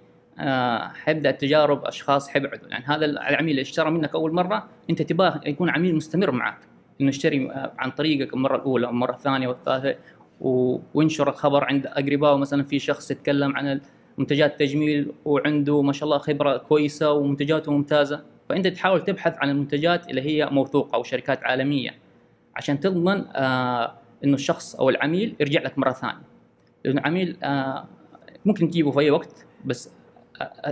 حيبدا 0.93 1.30
التجارب 1.30 1.86
أشخاص 1.86 2.30
حيبعدوا 2.30 2.67
يعني 2.67 2.86
هذا 2.86 3.06
العميل 3.06 3.49
اللي 3.52 3.62
اشترى 3.62 3.91
منك 3.91 4.15
أول 4.15 4.34
مرة 4.34 4.67
أنت 4.89 5.02
تباه 5.02 5.41
يكون 5.45 5.69
عميل 5.69 5.95
مستمر 5.95 6.32
معك 6.32 6.58
إنه 7.02 7.10
يشتري 7.10 7.52
آه، 7.52 7.71
عن 7.78 7.91
طريقك 7.91 8.34
المرة 8.34 8.56
الأولى 8.56 8.88
والمرة 8.88 9.12
الثانية 9.12 9.47
والثالثة 9.47 9.95
و- 10.41 10.78
وينشر 10.93 11.30
الخبر 11.30 11.63
عند 11.63 11.86
اقربائه 11.88 12.36
مثلا 12.38 12.63
في 12.63 12.80
شخص 12.80 13.12
يتكلم 13.12 13.56
عن 13.58 13.82
منتجات 14.17 14.52
التجميل 14.52 15.12
وعنده 15.25 15.82
ما 15.82 15.93
شاء 15.93 16.04
الله 16.04 16.17
خبرة 16.17 16.58
كويسة 16.58 17.12
ومنتجاته 17.12 17.71
ممتازة. 17.71 18.23
فأنت 18.49 18.67
تحاول 18.67 19.04
تبحث 19.04 19.34
عن 19.38 19.49
المنتجات 19.49 20.10
اللي 20.10 20.21
هي 20.21 20.45
موثوقة 20.52 20.95
أو 20.95 21.04
شركات 21.04 21.43
عالمية 21.43 21.89
عشان 22.56 22.80
تضمن 22.80 23.25
آه 23.36 23.93
إنه 24.23 24.34
الشخص 24.36 24.75
أو 24.75 24.89
العميل 24.89 25.36
يرجع 25.39 25.62
لك 25.62 25.78
مرة 25.80 25.91
ثانية. 25.91 26.21
لأنه 26.86 26.99
العميل 27.02 27.38
آه 27.43 27.86
ممكن 28.45 28.69
تجيبه 28.69 28.91
في 28.91 28.99
أي 28.99 29.12
وقت 29.12 29.45
بس 29.65 29.88
آه، 29.88 29.91
آه، 29.91 29.98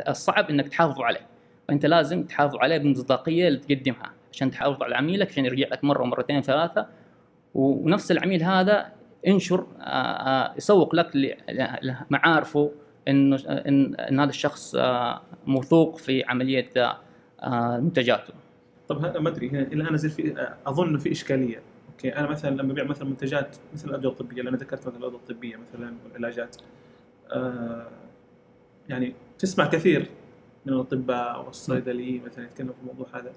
الصعب 0.10 0.50
إنك 0.50 0.68
تحافظ 0.68 1.02
عليه. 1.02 1.28
فانت 1.68 1.86
لازم 1.86 2.24
تحافظ 2.24 2.56
عليه 2.56 2.78
بالمصداقيه 2.78 3.48
اللي 3.48 3.60
تقدمها 3.60 4.12
عشان 4.32 4.52
تحافظ 4.52 4.84
على 4.84 4.96
عميلك 4.96 5.30
عشان 5.30 5.46
يرجع 5.46 5.68
لك 5.68 5.84
مرة 5.84 6.02
ومرتين 6.02 6.42
ثلاثة. 6.42 6.88
ونفس 7.54 8.12
العميل 8.12 8.44
هذا 8.44 8.92
انشر 9.28 9.68
آه، 9.80 9.84
آه، 9.84 10.54
يسوق 10.58 10.96
لك 10.96 11.38
لمعارفه 11.82 12.72
انه 13.08 13.36
إن, 13.48 14.20
هذا 14.20 14.30
الشخص 14.30 14.76
آه، 14.76 15.22
موثوق 15.46 15.98
في 15.98 16.24
عملية 16.24 16.70
منتجاته. 17.80 18.34
طب 18.88 19.06
هذا 19.06 19.20
ما 19.20 19.30
أدري 19.30 19.50
هنا 19.50 19.62
إلى 19.62 19.90
أنا 19.90 19.98
زي 19.98 20.10
في 20.10 20.48
أظن 20.68 20.88
انه 20.88 20.98
في 20.98 21.12
إشكالية. 21.12 21.62
أوكي 21.92 22.16
أنا 22.16 22.28
مثلا 22.28 22.56
لما 22.56 22.72
أبيع 22.72 22.84
مثلا 22.84 23.08
منتجات 23.08 23.58
مثل 23.74 23.90
الأدوية 23.90 24.12
الطبية 24.14 24.42
أنا 24.42 24.58
ذكرت 24.58 24.88
مثلا 24.88 24.98
الأدوية 24.98 25.20
الطبية 25.20 25.56
مثلا 25.56 25.94
والعلاجات 26.06 26.56
يعني 28.90 29.14
تسمع 29.40 29.66
كثير 29.66 30.10
من 30.66 30.74
الأطباء 30.74 31.46
والصيدليين 31.46 32.24
مثلا 32.26 32.46
يتكلموا 32.46 32.74
في 32.74 32.80
الموضوع 32.82 33.08
هذا. 33.14 33.32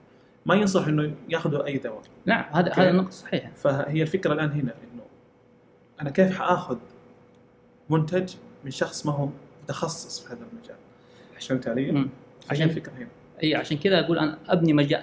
ما 0.46 0.54
ينصح 0.54 0.86
إنه 0.86 1.14
ياخذوا 1.28 1.66
اي 1.66 1.78
دواء 1.78 2.02
نعم 2.26 2.44
هذا. 2.52 2.72
هذا 2.72 2.90
النقطة 2.90 3.10
صحيحة. 3.10 3.50
فهي 3.54 4.02
الفكرة 4.02 4.32
الآن 4.32 4.50
هنا 4.50 4.74
إنه 4.92 5.02
أنا 6.00 6.10
كيف 6.10 6.38
حآخذ 6.38 6.78
منتج 7.90 8.34
من 8.64 8.70
شخص 8.70 9.06
ما 9.06 9.12
هو 9.12 9.28
متخصص 9.62 10.20
في 10.20 10.32
هذا 10.32 10.40
المجال؟ 10.52 10.76
فهمت 11.40 11.68
علي؟ 11.68 12.08
عشان 12.50 12.68
الفكرة 12.68 12.92
هنا. 12.92 13.08
إي 13.42 13.54
عشان 13.54 13.78
كذا 13.78 14.00
أقول 14.00 14.18
أنا 14.18 14.38
أبني 14.48 14.72
مجال 14.72 15.02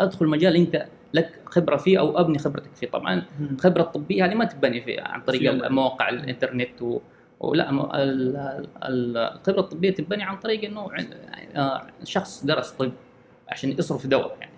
أدخل 0.00 0.26
مجال 0.26 0.56
أنت 0.56 0.86
لك 1.14 1.40
خبرة 1.44 1.76
فيه 1.76 1.98
أو 1.98 2.20
أبني 2.20 2.38
خبرتك 2.38 2.74
فيه. 2.74 2.88
طبعا 2.88 3.22
الخبره 3.40 3.82
الطبيه 3.82 4.24
هذه 4.24 4.34
ما 4.34 4.44
تبني 4.44 4.80
فيه 4.80 5.00
عن 5.00 5.22
طريق. 5.22 5.70
مواقع 5.70 6.08
الإنترنت 6.08 6.82
و... 6.82 6.98
ولا 7.40 7.70
الخبرة 8.88 9.60
الطبية 9.60 9.90
تبني 9.94 10.22
عن 10.22 10.36
طريق 10.36 10.64
إنه 10.64 10.88
آه، 11.56 11.86
شخص 12.04 12.44
درس 12.44 12.70
طب 12.70 12.92
عشان 13.48 13.70
يصرف 13.70 14.06
دواء 14.06 14.36
يعني. 14.40 14.52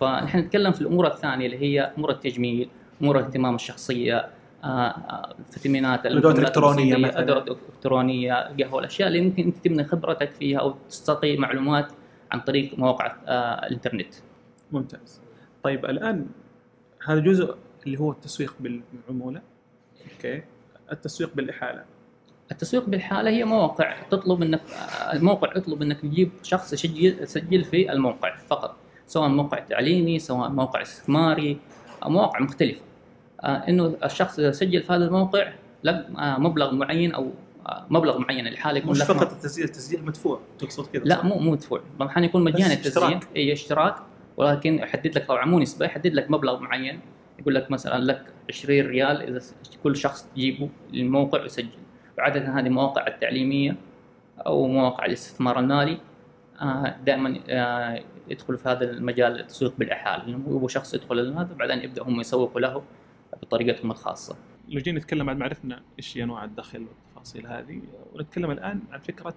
فنحن 0.00 0.38
نتكلم 0.38 0.72
في 0.72 0.80
الأمور 0.80 1.06
الثانية 1.06 1.46
اللي 1.46 1.58
هي 1.58 1.92
أمور 1.98 2.10
التجميل 2.10 2.68
أمور 3.02 3.18
الاهتمام 3.18 3.54
الشخصية 3.54 4.28
آه، 4.64 4.66
آه، 4.66 5.34
الفيتامينات 5.38 6.06
الأدوات 6.06 6.38
الإلكترونية 6.38 6.94
البسيطية، 6.94 7.08
مثلاً. 7.08 7.22
ادوات 7.22 7.48
الكترونيه 7.68 8.34
قهوه 8.34 8.80
الأشياء 8.80 9.08
اللي 9.08 9.20
ممكن 9.20 9.42
أنت 9.42 9.58
تبني 9.58 9.84
خبرتك 9.84 10.30
فيها 10.30 10.58
أو 10.58 10.74
تستقي 10.88 11.36
معلومات 11.36 11.92
عن 12.32 12.40
طريق 12.40 12.78
مواقع 12.78 13.16
الإنترنت. 13.66 14.14
ممتاز. 14.72 15.20
طيب 15.62 15.84
الآن 15.84 16.26
هذا 17.06 17.20
جزء 17.20 17.54
اللي 17.86 18.00
هو 18.00 18.10
التسويق 18.12 18.54
بالعمولة. 18.60 19.40
أوكي. 20.14 20.42
التسويق 20.92 21.34
بالإحالة. 21.34 21.84
التسويق 22.50 22.86
بالحالة 22.86 23.30
هي 23.30 23.44
مواقع 23.44 23.94
تطلب 24.10 24.42
إنك 24.42 24.60
الموقع 25.12 25.56
يطلب 25.56 25.82
إنك 25.82 26.00
تجيب 26.00 26.30
شخص 26.42 26.72
يسجل 26.72 27.22
يسجل 27.22 27.64
في 27.64 27.92
الموقع 27.92 28.36
فقط 28.36 28.76
سواء 29.06 29.28
موقع 29.28 29.58
تعليمي 29.58 30.18
سواء 30.18 30.48
موقع 30.48 30.82
استثماري 30.82 31.58
مواقع 32.06 32.40
مختلفة. 32.40 32.80
آه، 33.42 33.68
إنه 33.68 33.96
الشخص 34.04 34.38
إذا 34.38 34.52
سجل 34.52 34.82
في 34.82 34.92
هذا 34.92 35.04
الموقع 35.04 35.52
لا 35.82 36.08
آه، 36.18 36.38
مبلغ 36.38 36.74
معين 36.74 37.12
أو 37.12 37.30
آه، 37.66 37.86
مبلغ 37.90 38.18
معين 38.18 38.46
الحالة 38.46 38.78
يكون 38.78 38.90
مش 38.90 39.00
لك 39.00 39.06
فقط 39.06 39.32
التسجيل 39.32 39.64
التسجيل 39.64 40.04
مدفوع 40.04 40.40
تقصد 40.58 40.86
كذا 40.86 41.02
لا؟ 41.04 41.22
مو 41.24 41.38
مو 41.38 41.50
مدفوع. 41.50 41.80
الاحيان 42.00 42.24
يكون 42.24 42.44
مجاني 42.44 42.74
التسجيل. 42.74 43.20
اي 43.36 43.52
اشتراك 43.52 43.94
ولكن 44.36 44.74
يحدد 44.74 45.14
لك 45.14 45.26
طبعا 45.26 45.44
مو 45.44 45.58
نسبة 45.58 45.86
يحدد 45.86 46.14
لك 46.14 46.30
مبلغ 46.30 46.60
معين. 46.60 47.00
يقول 47.38 47.54
لك 47.54 47.70
مثلا 47.70 48.04
لك 48.04 48.24
20 48.48 48.86
ريال 48.86 49.22
إذا 49.22 49.40
كل 49.82 49.96
شخص 49.96 50.22
تجيبه 50.34 50.68
للموقع 50.92 51.42
ويسجل. 51.42 51.68
وعاده 52.20 52.58
هذه 52.58 52.68
مواقع 52.68 53.06
التعليمية 53.06 53.76
أو 54.46 54.66
مواقع 54.66 55.04
الاستثمار 55.04 55.58
المالي 55.58 55.98
دائما 57.04 57.40
يدخل 58.28 58.58
في 58.58 58.68
هذا 58.68 58.90
المجال 58.90 59.40
التسويق 59.40 59.74
بالاحاله 59.78 60.24
لأنه 60.24 60.48
هو 60.48 60.68
شخص 60.68 60.94
يدخل 60.94 61.32
هذا 61.32 61.54
بعدين 61.54 61.78
يبدأ 61.78 62.02
هم 62.02 62.20
يسوقوا 62.20 62.60
له 62.60 62.82
بطريقتهم 63.42 63.90
الخاصة. 63.90 64.36
لو 64.68 64.80
جينا 64.80 64.98
نتكلم 64.98 65.26
بعد 65.26 65.36
ما 65.36 65.44
عرفنا 65.44 65.82
إيش 65.98 66.18
هي 66.18 66.22
أنواع 66.22 66.44
الدخل 66.44 66.86
والتفاصيل 66.86 67.46
هذه 67.46 67.82
ونتكلم 68.14 68.50
الآن 68.50 68.80
عن 68.92 68.98
فكرة 68.98 69.34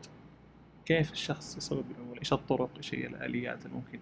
كيف 0.85 1.11
الشخص 1.11 1.57
يسوق 1.57 1.83
بالعمولة، 1.87 2.19
إيش 2.19 2.33
الطرق، 2.33 2.69
إيش 2.77 2.95
هي 2.95 3.07
الآليات 3.07 3.65
اللي 3.65 3.75
ممكن 3.75 3.99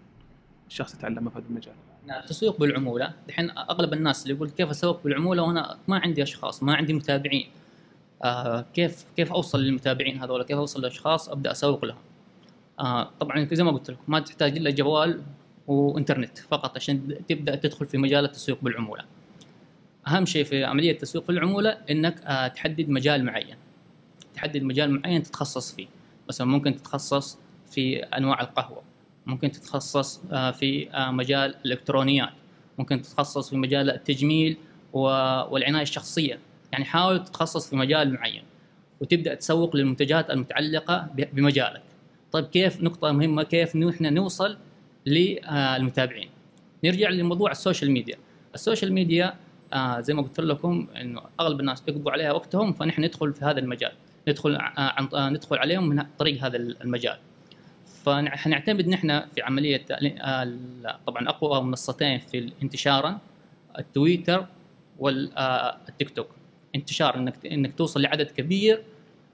الشخص 0.67 0.96
يتعلمها 0.96 1.30
في 1.30 1.39
هذا 1.39 1.46
المجال. 1.50 1.74
نعم، 2.06 2.20
التسويق 2.20 2.60
بالعمولة. 2.60 3.13
الحين 3.30 3.50
أغلب 3.50 3.94
الناس 3.94 4.24
اللي 4.24 4.36
يقول 4.36 4.50
كيف 4.50 4.70
أسوق 4.70 5.04
بالعمولة 5.04 5.44
وأنا 5.44 5.78
ما 5.88 5.98
عندي 6.00 6.24
أشخاص 6.24 6.63
ما 6.63 6.76
عندي 6.76 6.94
متابعين. 6.94 7.50
آه 8.24 8.66
كيف 8.74 9.06
كيف 9.18 9.32
أوصل 9.32 9.60
للمتابعين 9.60 10.22
هذول؟ 10.22 10.44
كيف 10.44 10.58
أوصل 10.58 10.82
لأشخاص 10.82 11.30
أبدأ 11.30 11.52
أسوق 11.52 11.86
لهم؟ 11.86 11.98
آه 12.80 13.12
طبعا 13.20 13.48
زي 13.52 13.64
ما 13.64 13.72
قلت 13.72 13.92
لكم 13.92 14.04
ما 14.08 14.20
تحتاج 14.20 14.58
إلا 14.58 14.70
جوال 14.70 15.22
وإنترنت 15.68 16.38
فقط 16.38 16.76
عشان 16.76 17.18
تبدأ 17.30 17.56
تدخل 17.56 17.86
في 17.86 17.98
مجال 17.98 18.26
التسويق 18.26 18.58
بالعمولة. 18.62 19.04
أهم 20.08 20.26
شيء 20.26 20.44
في 20.44 20.64
عملية 20.64 20.92
التسويق 20.92 21.28
بالعمولة 21.28 21.78
إنك 21.90 22.22
آه 22.26 22.48
تحدد 22.48 22.90
مجال 22.90 23.26
معين. 23.26 23.56
تحدد 24.36 24.64
مجال 24.64 24.92
معين 24.92 25.24
تتخصص 25.24 25.76
فيه. 25.76 25.88
مثلا 26.30 26.48
ممكن 26.48 26.76
تتخصص 26.76 27.38
في 27.72 27.98
أنواع 27.98 28.42
القهوة 28.42 28.82
ممكن 29.26 29.52
تتخصص 29.52 30.22
آه، 30.32 30.52
في 30.52 30.92
آه، 30.92 31.12
مجال 31.12 31.56
الإلكترونيات 31.66 32.30
ممكن 32.78 33.02
تتخصص 33.02 33.50
في 33.50 33.58
مجال 33.58 33.90
التجميل 33.90 34.58
والعناية 34.94 35.82
الشخصية. 35.82 36.40
يعني 36.72 36.86
حاول 36.86 37.24
تتخصص 37.24 37.70
في 37.70 37.76
مجال 37.76 38.14
معين 38.14 38.44
وتبدأ 39.02 39.36
تسوق 39.36 39.76
للمنتجات 39.76 40.30
المتعلقة 40.30 41.08
بمجالك. 41.34 41.82
طيب 42.32 42.46
كيف 42.46 42.84
نقطة 42.84 43.12
مهمة؟ 43.12 43.44
كيف 43.44 43.76
نحن 43.76 44.14
نوصل 44.14 44.58
للمتابعين 45.06 46.30
نرجع 46.84 47.10
لموضوع 47.10 47.52
ال 47.52 47.57
social 47.57 47.91
media. 47.91 48.17
ال 48.56 48.61
social 48.61 48.94
media 48.94 49.34
آه 49.74 50.00
زي 50.00 50.14
ما 50.14 50.22
قلت 50.22 50.40
لكم 50.40 50.88
إنه 51.02 51.22
أغلب 51.40 51.60
الناس 51.60 51.84
يقضوا 51.88 52.12
عليها 52.12 52.32
وقتهم 52.32 52.74
فنحن 52.74 53.04
ندخل 53.04 53.34
في 53.34 53.46
هذا 53.46 53.60
المجال. 53.60 53.92
ندخل 54.28 54.56
آه 54.56 54.72
عن 54.78 55.10
آه 55.14 55.30
ندخل 55.30 55.58
عليهم 55.58 55.90
من 55.90 56.04
طريق 56.18 56.44
هذا 56.44 56.58
المجال. 56.58 57.18
فنعتمد 58.06 58.88
نحن 58.88 59.20
في 59.36 59.42
عملية 59.42 59.86
آه، 59.92 60.54
طبعا 61.08 61.30
أقوى 61.30 61.62
منصتين 61.62 62.20
في 62.20 62.52
انتشارا 62.64 63.20
التويتر 63.80 64.46
والتيك 65.00 66.10
توك. 66.10 66.28
انتشار 66.76 67.16
إنك 67.16 67.46
إنك 67.46 67.74
توصل 67.74 68.02
لعدد 68.02 68.32
كبير 68.32 68.84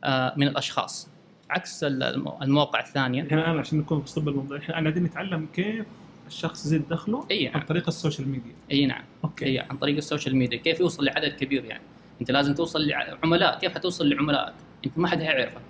آه، 0.03 0.33
من 0.37 0.47
الأشخاص. 0.47 1.09
عكس 1.49 1.83
الم- 1.83 2.33
المواقع 2.41 2.79
الثانية. 2.79 3.23
إحنا 3.23 3.41
الان 3.41 3.59
عشان 3.59 3.77
نكون 3.79 4.01
في 4.01 4.07
صلب 4.09 4.29
الموضوع 4.29 4.57
إحنا 4.57 4.75
قاعدين 4.75 5.03
نتعلم 5.03 5.47
كيف 5.53 5.85
الشخص 6.27 6.65
يزيد 6.65 6.87
دخله 6.89 7.25
إي 7.31 7.47
عن 7.47 7.53
نعم. 7.53 7.63
طريق 7.65 7.87
ال 7.87 7.93
social 7.93 8.29
media. 8.29 8.51
إي 8.71 8.85
نعم. 8.85 9.03
okay. 9.23 9.45
إي 9.45 9.59
عن 9.59 9.77
طريق 9.77 9.97
ال 9.97 10.03
social 10.03 10.35
media. 10.35 10.57
كيف 10.57 10.79
يوصل 10.79 11.05
لعدد 11.05 11.31
كبير 11.31 11.65
يعني؟ 11.65 11.83
أنت 12.21 12.31
لازم 12.31 12.53
توصل 12.53 12.87
لعملاء 12.87 13.59
كيف 13.59 13.75
حتوصل 13.75 14.09
لعملائك 14.09 14.53
أنت 14.85 14.97
ما 14.97 15.07
حد 15.07 15.21
هيعرفك. 15.21 15.61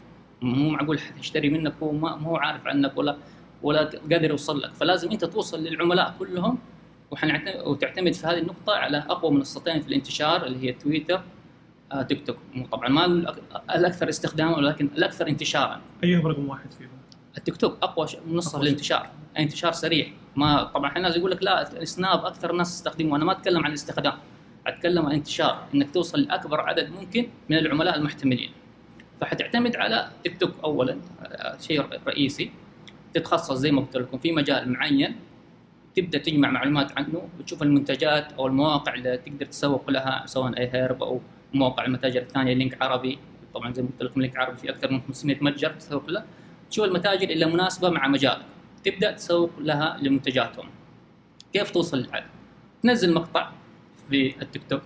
مو 0.41 0.69
معقول 0.69 0.99
حد 0.99 1.17
يشتري 1.19 1.49
منك 1.49 1.73
هو 1.83 1.91
ما 1.91 2.15
مو 2.15 2.35
عارف 2.35 2.67
عنك 2.67 2.97
ولا 2.97 3.17
ولا 3.63 3.79
قادر 4.11 4.29
يوصل 4.29 4.61
لك. 4.61 4.73
فلازم 4.73 5.11
أنت 5.11 5.25
توصل 5.25 5.63
للعملاء 5.63 6.15
كلهم. 6.19 6.57
وتعتمد 7.65 8.13
في 8.13 8.27
هذه 8.27 8.37
النقطة 8.37 8.73
على 8.73 8.97
أقوى 8.97 9.31
منصتين 9.31 9.81
في 9.81 9.87
الانتشار 9.87 10.45
اللي 10.45 10.67
هي 10.67 10.73
تويتر 10.73 11.21
تيك 12.09 12.27
توك. 12.27 12.37
مو 12.53 12.65
طبعا 12.65 12.89
ما 12.89 13.05
الأكثر 13.75 14.09
استخداما 14.09 14.57
ولكن 14.57 14.89
الأكثر 14.97 15.27
انتشارا. 15.27 15.81
ايهم 16.03 16.27
رقم 16.27 16.49
واحد 16.49 16.71
فيهم؟ 16.71 16.89
التيك 17.37 17.57
توك 17.57 17.77
أقوى 17.81 18.07
شيء. 18.07 18.19
الانتشار. 18.55 19.09
انتشار 19.39 19.71
سريع. 19.71 20.07
ما 20.35 20.63
طبعا 20.63 20.97
الناس 20.97 21.17
يقول 21.17 21.31
لك 21.31 21.43
لا 21.43 21.81
السناب 21.81 22.25
أكثر 22.25 22.51
الناس 22.51 22.69
تستخدمه 22.69 23.15
أنا 23.15 23.25
ما 23.25 23.31
أتكلم 23.31 23.63
عن 23.63 23.69
الاستخدام. 23.69 24.13
أتكلم 24.67 25.05
عن 25.05 25.11
انتشار. 25.11 25.63
إنك 25.73 25.91
توصل 25.91 26.21
لأكبر 26.21 26.61
عدد 26.61 26.89
ممكن 26.89 27.27
من 27.49 27.57
العملاء 27.57 27.95
المحتملين. 27.97 28.51
فحتعتمد 29.21 29.75
على 29.75 30.09
تيك 30.23 30.39
توك 30.39 30.51
أولا 30.63 30.97
آه، 31.21 31.57
شيء 31.57 31.85
رئيسي. 32.07 32.51
تتخصص 33.13 33.53
زي 33.53 33.71
ما 33.71 33.81
قلت 33.81 33.97
لكم 33.97 34.17
في 34.17 34.31
مجال 34.31 34.71
معين. 34.73 35.15
تبدأ 35.95 36.17
تجمع 36.17 36.49
معلومات 36.49 36.97
عنه 36.97 37.29
وتشوف 37.39 37.63
المنتجات 37.63 38.33
أو 38.33 38.47
المواقع 38.47 38.93
اللي 38.93 39.17
تقدر 39.17 39.45
تسوق 39.45 39.89
لها 39.89 40.23
سواء 40.25 40.57
iHerb 40.57 41.03
أو 41.03 41.21
مواقع 41.53 41.85
المتاجر 41.85 42.21
الثانية 42.21 42.53
لينك 42.53 42.81
عربي. 42.81 43.17
طبعا 43.53 43.73
زي 43.73 43.81
ما 43.81 43.87
قلت 43.89 44.03
لكم 44.03 44.21
لينك 44.21 44.37
عربي 44.37 44.57
في 44.57 44.69
أكثر 44.69 44.91
من 44.91 45.01
500 45.07 45.37
متجر 45.41 45.69
تسوق 45.71 46.09
له. 46.09 46.23
تشوف 46.69 46.85
المتاجر 46.85 47.29
اللي 47.29 47.45
مناسبة 47.45 47.89
مع 47.89 48.07
مجالك؟ 48.07 48.45
تبدأ 48.83 49.11
تسوق 49.11 49.51
لها 49.59 49.97
لمنتجاتهم. 50.01 50.65
كيف 51.53 51.71
توصل 51.71 51.97
للعدد 51.97 52.25
تنزل 52.83 53.13
مقطع 53.13 53.51
في 54.09 54.41
التيك 54.41 54.61
توك 54.69 54.81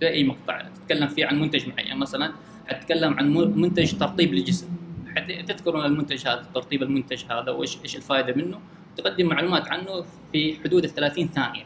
في 0.00 0.08
أي 0.08 0.24
مقطع 0.24 0.62
تتكلم 0.62 1.08
فيه 1.08 1.26
عن 1.26 1.40
منتج 1.40 1.68
معين. 1.68 1.96
مثلا 1.98 2.32
حتتكلم 2.68 3.14
عن 3.14 3.34
منتج 3.34 3.98
ترطيب 3.98 4.34
للجسم 4.34 4.68
حت- 5.16 5.48
تذكر 5.48 5.86
المنتج 5.86 6.28
هذا 6.28 6.46
ترطيب 6.54 6.82
المنتج 6.82 7.24
هذا 7.30 7.50
وإيش 7.50 7.78
إيش 7.82 7.96
الفائده 7.96 8.34
منه؟ 8.44 8.60
تقدم 8.96 9.26
معلومات 9.26 9.68
عنه 9.68 10.04
في 10.32 10.56
حدود 10.64 10.84
ال 10.84 10.90
30 10.90 11.28
ثانية 11.28 11.64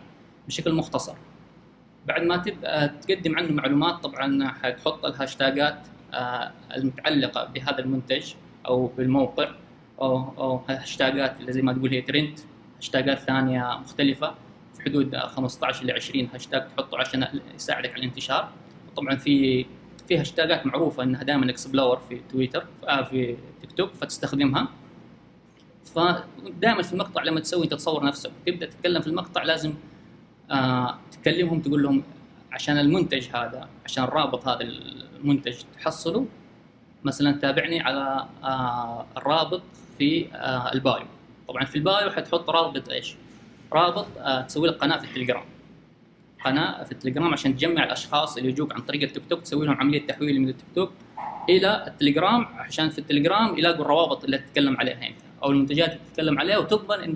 بشكل 0.49 0.73
مختصر. 0.75 1.15
بعد 2.07 2.23
ما 2.23 2.37
تبدا 2.37 2.87
تقدم 2.87 3.37
عنه 3.37 3.53
معلومات 3.53 3.95
طبعا 3.95 4.49
حتحط 4.49 5.05
ال 5.05 5.14
hashtags 5.14 5.87
آه، 6.15 6.53
المتعلقة 6.77 7.45
بهذا 7.45 7.79
المنتج 7.79 8.33
أو 8.67 8.87
بالموقع 8.87 9.51
أو 10.01 10.17
أو 10.39 10.63
hashtags 10.69 11.41
اللي 11.41 11.53
زي 11.53 11.63
ما 11.63 11.73
تقول 11.73 11.91
هي 11.91 12.01
trend 12.03 12.41
hashtags 12.77 13.19
ثانية 13.19 13.79
مختلفة 13.83 14.35
في 14.75 14.83
حدود 14.83 15.17
15 15.17 15.85
ل 15.85 15.91
20 15.91 16.29
هاشتاج 16.35 16.63
تحطه 16.77 16.99
عشان 16.99 17.27
يساعدك 17.55 17.91
على 17.91 17.99
الانتشار. 17.99 18.49
طبعا 18.97 19.17
في 19.17 19.67
في 20.09 20.19
hashtags 20.19 20.67
معروفة 20.67 21.03
إنها 21.03 21.23
دائما 21.23 21.51
explore 21.51 22.01
في 22.09 22.21
تويتر 22.33 22.67
آه 22.89 23.03
في 23.03 23.37
تيك 23.61 23.73
توك 23.73 23.91
فتستخدمها. 23.95 24.69
فدائما 25.95 26.83
في 26.83 26.93
المقطع 26.93 27.23
لما 27.23 27.41
تسوي 27.41 27.65
انت 27.65 27.75
تصور 27.75 28.05
نفسك 28.05 28.31
تبدأ 28.47 28.67
تتكلم 28.67 29.01
في 29.01 29.07
المقطع 29.07 29.43
لازم 29.43 29.75
آه 30.51 30.99
تكلمهم 31.13 31.61
تقول 31.61 31.83
لهم 31.83 32.03
عشان 32.53 32.79
المنتج 32.79 33.29
هذا 33.35 33.69
عشان 33.85 34.05
رابط 34.05 34.49
هذا 34.49 34.61
المنتج 34.61 35.57
تحصله 35.79 36.27
مثلا 37.05 37.33
تابعني 37.33 37.81
على 37.81 38.27
آه 38.45 39.07
الرابط 39.17 39.63
في 39.99 40.27
آه 40.35 40.73
ال 40.73 40.79
bio. 40.79 41.05
طبعا 41.49 41.65
في 41.65 41.77
ال 41.77 41.85
bio 41.85 42.11
حتحط 42.11 42.51
رابط 42.51 42.89
إيش؟ 42.89 43.15
رابط 43.73 44.07
تسوي 44.47 44.69
لك 44.69 44.75
قناة 44.75 44.99
في 44.99 45.05
التليجرام. 45.05 45.45
قناة 46.45 46.85
في 46.85 46.93
التليجرام 46.93 47.33
عشان 47.33 47.57
تجمع 47.57 47.85
الأشخاص 47.85 48.37
اللي 48.37 48.49
يجوك 48.49 48.73
عن 48.75 48.81
طريق 48.81 49.03
التيك 49.03 49.23
توك 49.31 49.41
تسوي 49.41 49.67
لهم 49.67 49.81
عملية 49.81 50.07
تحويل 50.07 50.41
من 50.41 50.49
التيك 50.49 50.67
توك 50.75 50.93
إلى 51.49 51.85
التليجرام 51.87 52.45
عشان 52.45 52.91
في 52.91 52.99
التليجرام 52.99 53.59
يلاقوا 53.59 53.85
الروابط 53.85 54.25
اللي 54.25 54.39
تتكلم 54.39 54.77
عليها. 54.77 55.07
انت 55.09 55.17
أو 55.43 55.51
المنتجات 55.51 55.89
اللي 55.89 56.01
تتكلم 56.11 56.39
عليها 56.39 56.59
وتضمن 56.59 57.05
إن 57.05 57.15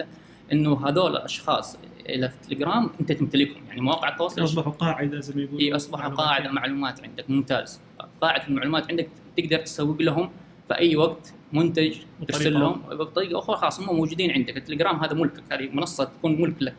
إنه 0.52 0.88
هذول 0.88 1.16
الأشخاص 1.16 1.76
اللي 2.06 2.28
في 2.28 2.34
التليجرام 2.34 2.90
أنت 3.00 3.12
تمتلكهم. 3.12 3.66
يعني 3.68 3.80
مواقع 3.80 4.08
التواصل 4.08 4.44
أصبحوا 4.44 4.72
قاعدة 4.72 5.20
زي 5.20 5.34
ما 5.34 5.42
يقولوا. 5.42 5.60
هي 5.60 5.76
اصبح 5.76 6.06
قاعدة 6.06 6.50
معلومات 6.50 7.04
عندك 7.04 7.30
ممتاز. 7.30 7.80
قاعدة 8.20 8.48
المعلومات 8.48 8.90
عندك 8.90 9.08
تقدر 9.36 9.58
تسوق 9.58 10.02
لهم 10.02 10.30
في 10.68 10.78
أي 10.78 10.96
وقت 10.96 11.34
منتج 11.52 11.96
ترسل 12.28 12.60
لهم 12.60 12.82
بطريقة 12.90 13.38
أخرى 13.38 13.56
خلاص 13.56 13.80
هم 13.80 13.96
موجودين 13.96 14.30
عندك. 14.30 14.56
التليجرام 14.56 14.96
هذا 14.96 15.14
ملكك 15.14 15.52
هذه 15.52 15.68
منصة 15.72 16.04
تكون 16.04 16.40
ملك 16.40 16.62
لك. 16.62 16.74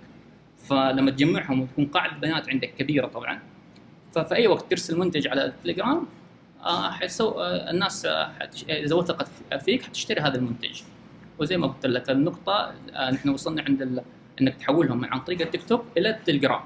فلما 0.58 1.12
تجمعهم 1.12 1.62
وتكون 1.62 1.86
قاعدة 1.86 2.18
بيانات 2.18 2.50
عندك 2.50 2.74
كبيرة 2.74 3.08
طبعا. 3.08 3.40
ففي 4.12 4.36
أي 4.36 4.48
وقت 4.48 4.72
ترسل 4.72 5.00
منتج 5.00 5.28
على 5.28 5.46
التليجرام 5.46 6.06
آه 6.64 6.92
حيسو 6.92 7.30
آه 7.30 7.72
الناس 7.72 8.06
آه. 8.06 8.32
إذا 8.70 8.96
وثقت 8.96 9.28
فيك 9.66 9.82
حتشتري 9.82 10.22
هذا 10.22 10.36
المنتج. 10.38 10.82
وزي 11.40 11.58
ما 11.58 11.68
قلت 11.68 11.86
لك 11.86 12.10
النقطة 12.10 12.74
نحن 13.14 13.30
وصلنا 13.30 13.62
عند. 13.62 14.04
إنك 14.42 14.56
تحولهم 14.56 15.06
عن 15.06 15.20
طريق 15.20 15.42
التيك 15.42 15.64
توك 15.64 15.86
إلى 15.98 16.10
التليجرام. 16.10 16.62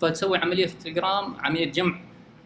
فتسوي 0.00 0.38
عملية 0.38 0.66
في 0.66 0.72
التليجرام 0.72 1.34
عملية 1.40 1.72
جمع 1.72 1.98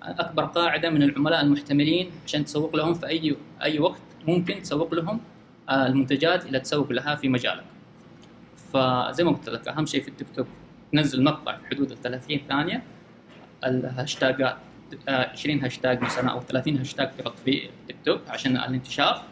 أكبر 0.02 0.44
قاعدة 0.44 0.90
من 0.90 1.02
العملاء 1.02 1.40
المحتملين 1.40 2.10
عشان 2.26 2.44
تسوق 2.44 2.76
لهم 2.76 2.94
في 2.94 3.06
أي 3.06 3.36
أي 3.62 3.78
وقت 3.78 4.00
ممكن 4.28 4.62
تسوق 4.62 4.94
لهم 4.94 5.20
آه 5.68 5.86
المنتجات 5.86 6.46
اللي 6.46 6.60
تسوق 6.60 6.92
لها 6.92 7.14
في 7.14 7.28
مجالك. 7.28 7.64
فزي 8.72 9.24
ما 9.24 9.30
قلت 9.30 9.48
لك 9.48 9.68
أهم 9.68 9.86
شيء 9.86 10.02
في 10.02 10.08
التيك 10.08 10.26
توك 10.36 10.46
تنزل 10.92 11.24
مقطع 11.24 11.56
في 11.56 11.66
حدود 11.66 11.90
ال 11.92 12.02
30 12.02 12.40
ثانية 12.48 12.82
ال 13.64 13.74
hashtags 13.74 14.56
آه، 15.08 15.30
20 15.30 15.64
هاشتاج 15.64 16.02
مثلا 16.02 16.30
أو 16.30 16.40
30 16.40 16.76
هاشتاج 16.76 17.10
تحط 17.18 17.34
في 17.44 17.68
تيك 17.86 17.96
توك 18.04 18.20
عشان 18.28 18.56
الانتشار. 18.56 19.22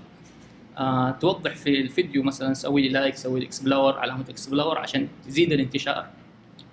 آه، 0.78 1.10
توضح 1.10 1.54
في 1.56 1.80
الفيديو 1.80 2.22
مثلا 2.22 2.54
سوي 2.54 2.82
لي 2.82 2.88
like 2.88 3.16
سوي 3.16 3.40
لي 3.40 3.46
explore 3.46 3.98
علامة 3.98 4.24
explore 4.28 4.78
عشان 4.78 5.08
تزيد 5.26 5.52
الانتشار 5.52 6.06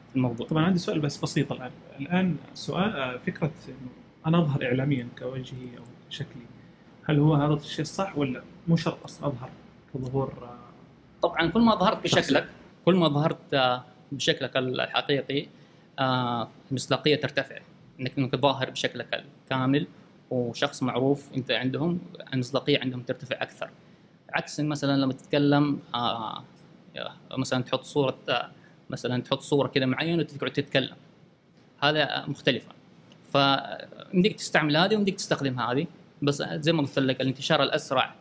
في 0.09 0.15
الموضوع. 0.15 0.47
طبعا 0.47 0.65
عندي 0.65 0.79
سؤال 0.79 0.99
بس 0.99 1.17
بسيط 1.17 1.51
الآن. 1.51 1.71
الآن 1.99 2.35
سؤال 2.53 2.95
آه، 2.95 3.17
فكرة 3.17 3.51
أنا 4.25 4.37
أظهر 4.39 4.65
اعلاميا 4.65 5.07
كوجهي 5.19 5.77
أو 5.77 5.83
شكلي 6.09 6.41
هل 7.05 7.19
هو 7.19 7.33
هذا 7.33 7.53
الشيء 7.53 7.81
الصح 7.81 8.17
ولا 8.17 8.41
مو 8.67 8.75
شرط 8.75 9.03
أصلا 9.05 9.27
أظهر 9.27 9.49
كظهور 9.93 10.33
آه، 10.41 10.57
طبعا 11.21 11.47
كل 11.47 11.61
ما 11.61 11.75
ظهرت. 11.75 12.03
بشكلك 12.03 12.47
كل 12.85 12.95
ما 12.95 13.07
ظهرت 13.07 13.81
بشكلك 14.11 14.57
الحقيقي 14.57 15.47
المصداقية 16.71 17.15
ترتفع. 17.15 17.57
إنك 17.99 18.17
انك 18.17 18.35
ظاهر 18.35 18.69
بشكلك 18.69 19.23
الكامل 19.43 19.87
وشخص 20.29 20.83
معروف 20.83 21.29
أنت 21.37 21.51
عندهم 21.51 21.99
المصداقية 22.33 22.79
عندهم 22.79 23.01
ترتفع 23.01 23.41
أكثر. 23.41 23.69
عكس 24.33 24.59
مثلا 24.59 25.01
لما 25.01 25.13
تتكلم 25.13 25.79
آه، 25.95 26.43
مثلا 27.37 27.63
تحط 27.63 27.83
صورة 27.83 28.17
آه، 28.29 28.51
مثلا 28.89 29.21
تحط 29.21 29.41
صورة 29.41 29.67
كذا 29.67 29.85
معينة 29.85 30.21
وتقعد 30.21 30.51
تتكلم. 30.51 30.95
هذا 31.83 32.25
مختلفة. 32.27 32.71
فيمديك 33.31 34.35
تستعمل 34.35 34.77
هذه 34.77 34.95
ويمديك 34.95 35.15
تستخدم 35.15 35.59
هذه. 35.59 35.87
بس 36.21 36.43
زي 36.43 36.73
ما 36.73 36.81
قلت 36.81 36.99
لك 36.99 37.21
الانتشار 37.21 37.63
الأسرع 37.63 38.13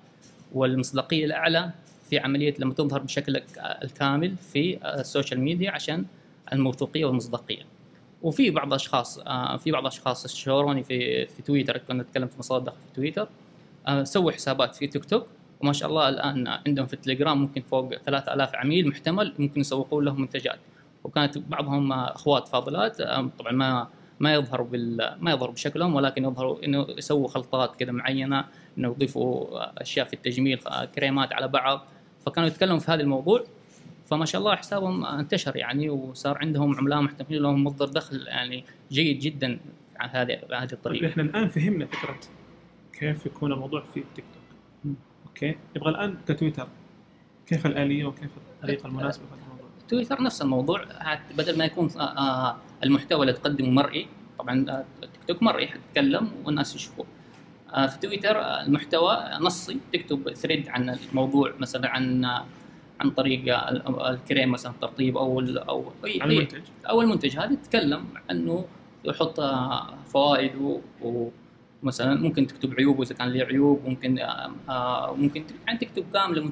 والمصداقية 0.53 1.25
الأعلى 1.25 1.71
في 2.11 2.19
عملية 2.19 2.55
لما 2.59 2.75
تظهر 2.75 3.03
بشكلك 3.03 3.45
الكامل 3.83 4.37
في 4.53 4.79
ال 4.85 4.93
social 4.93 5.41
media 5.41 5.71
عشان 5.71 6.05
الموثوقية 6.53 7.05
والمصداقية. 7.05 7.63
وفي 8.23 8.51
بعض 8.51 8.67
الاشخاص 8.67 9.19
آه، 9.19 9.57
في 9.57 9.71
بعض 9.71 9.83
الاشخاص 9.83 10.25
استشاروني 10.25 10.83
في 10.83 11.27
في 11.27 11.43
تويتر 11.43 11.79
كنا 11.79 12.03
نتكلم 12.03 12.27
في 12.29 12.39
مصادر 12.39 12.71
في 12.71 12.95
تويتر 12.95 13.29
آه، 13.89 14.05
سووا 14.05 14.33
حسابات 14.33 14.75
في 14.75 14.87
تيك 14.87 15.05
توك 15.05 15.27
وما 15.61 15.73
شاء 15.73 15.89
الله 15.89 16.09
الآن 16.09 16.49
عندهم 16.67 16.87
في 16.87 16.95
التليجرام 16.95 17.41
ممكن 17.41 17.63
فوق 17.63 17.95
3000 17.95 18.55
عميل 18.55 18.89
محتمل 18.89 19.35
ممكن 19.39 19.61
يسوقون 19.61 20.05
لهم 20.05 20.21
منتجات. 20.21 20.59
وكانت 21.05 21.39
بعضهم 21.39 21.93
أخوات 21.93 22.49
فاضلات 22.49 23.03
طبعا 23.39 23.53
ما 23.53 23.89
ما 24.21 24.35
يظهروا 24.35 24.67
بال 24.67 25.17
ما 25.21 25.31
يظهروا 25.31 25.55
بشكلهم 25.55 25.95
ولكن 25.95 26.25
يظهروا 26.25 26.65
إنه 26.65 26.87
يسووا 26.99 27.29
خلطات 27.29 27.77
كذا 27.77 27.93
معينة 27.93 28.45
إنه 28.79 28.89
يضيفوا 28.89 29.47
أشياء 29.83 30.07
في 30.07 30.13
التجميل 30.13 30.59
كريمات 30.95 31.33
على 31.33 31.49
بعض. 31.49 31.85
فكانوا 32.27 32.49
يتكلموا 32.49 32.79
في 32.79 32.91
هذا 32.91 33.03
الموضوع. 33.03 33.45
فما 34.05 34.25
شاء 34.25 34.41
الله 34.41 34.57
حسابهم 34.57 35.07
انتشر 35.07 35.57
يعني 35.57 35.91
وصار 35.91 36.39
عندهم 36.39 36.77
عملاء 36.77 37.01
محتملين 37.01 37.43
لهم 37.43 37.65
مصدر 37.65 37.87
دخل 37.87 38.27
يعني 38.27 38.65
جيد 38.93 39.19
جدا 39.19 39.59
عن 39.97 40.09
هذه 40.09 40.39
طيب 40.49 40.73
الطريقة. 40.73 41.09
إحنا 41.09 41.23
الآن 41.23 41.49
فهمنا 41.49 41.87
فكرة 41.87 42.19
كيف 42.93 43.27
يكون 43.27 43.53
الموضوع 43.53 43.83
في 43.95 44.01
التيك. 44.01 44.25
أوكي. 45.37 45.57
نبغى 45.77 45.91
الآن 45.91 46.17
كتويتر. 46.29 46.69
كيف 47.47 47.67
الآلية 47.67 48.05
وكيف 48.05 48.31
الطريقة 48.57 48.87
المناسبة 48.87 49.25
في 49.27 49.33
هذا 49.35 49.43
الموضوع؟ 49.45 49.69
تويتر 49.89 50.23
نفس 50.23 50.43
الموضوع. 50.43 50.85
بدل 51.39 51.59
ما 51.59 51.65
يكون 51.65 51.91
آه، 51.97 52.01
آه، 52.03 52.57
المحتوى 52.85 53.21
اللي 53.21 53.33
تقدمه 53.33 53.71
مرئي 53.71 54.07
طبعا 54.39 54.85
تيك 55.03 55.11
توك 55.29 55.43
مرئي 55.43 55.67
حتتكلم 55.67 56.31
والناس 56.45 56.75
يشوفوه. 56.75 57.07
في 57.75 57.99
تويتر 58.03 58.41
المحتوى 58.41 59.19
نصي. 59.41 59.77
تكتب 59.93 60.31
ثريد 60.35 60.69
عن 60.69 60.91
الموضوع 61.11 61.53
مثلا 61.59 61.89
عن 61.89 62.25
عن 63.01 63.11
طريق 63.11 63.69
ال- 63.69 64.01
الكريم 64.07 64.51
مثلا 64.53 64.73
الترطيب 64.73 65.17
أو 65.17 65.41
ال- 65.41 65.59
أو 65.59 65.93
أي 66.05 66.25
المنتج. 66.25 66.61
أو 66.89 67.01
المنتج. 67.03 67.39
هذا 67.39 67.55
تتكلم 67.55 68.05
عنه 68.31 68.65
يحط 69.05 69.41
فوائده 70.07 70.81
ومثلا 71.83 72.15
ممكن 72.15 72.47
تكتب 72.47 72.75
عيوبه 72.75 73.03
اذا 73.03 73.15
كان 73.15 73.29
له 73.29 73.45
عيوب 73.45 73.81
ممكن 73.87 74.19
آه، 74.19 74.51
آه، 74.69 75.15
ممكن 75.17 75.45
يعني 75.67 75.79
تكتب 75.79 76.05
كاملة 76.13 76.51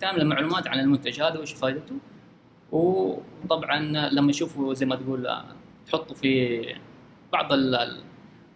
كاملة 0.00 0.24
معلومات 0.24 0.66
عن 0.68 0.80
المنتج 0.80 1.20
هذا 1.22 1.36
وإيش 1.38 1.52
فائدته 1.52 1.94
وطبعا 2.72 3.80
لما 4.10 4.30
يشوفوا 4.30 4.74
زي 4.74 4.86
ما 4.86 4.96
تقول 4.96 5.26
آه، 5.26 5.44
تحطوا 5.86 6.16
في 6.16 6.60
بعض 7.32 7.52
ال- 7.52 7.74
ال- 7.74 8.00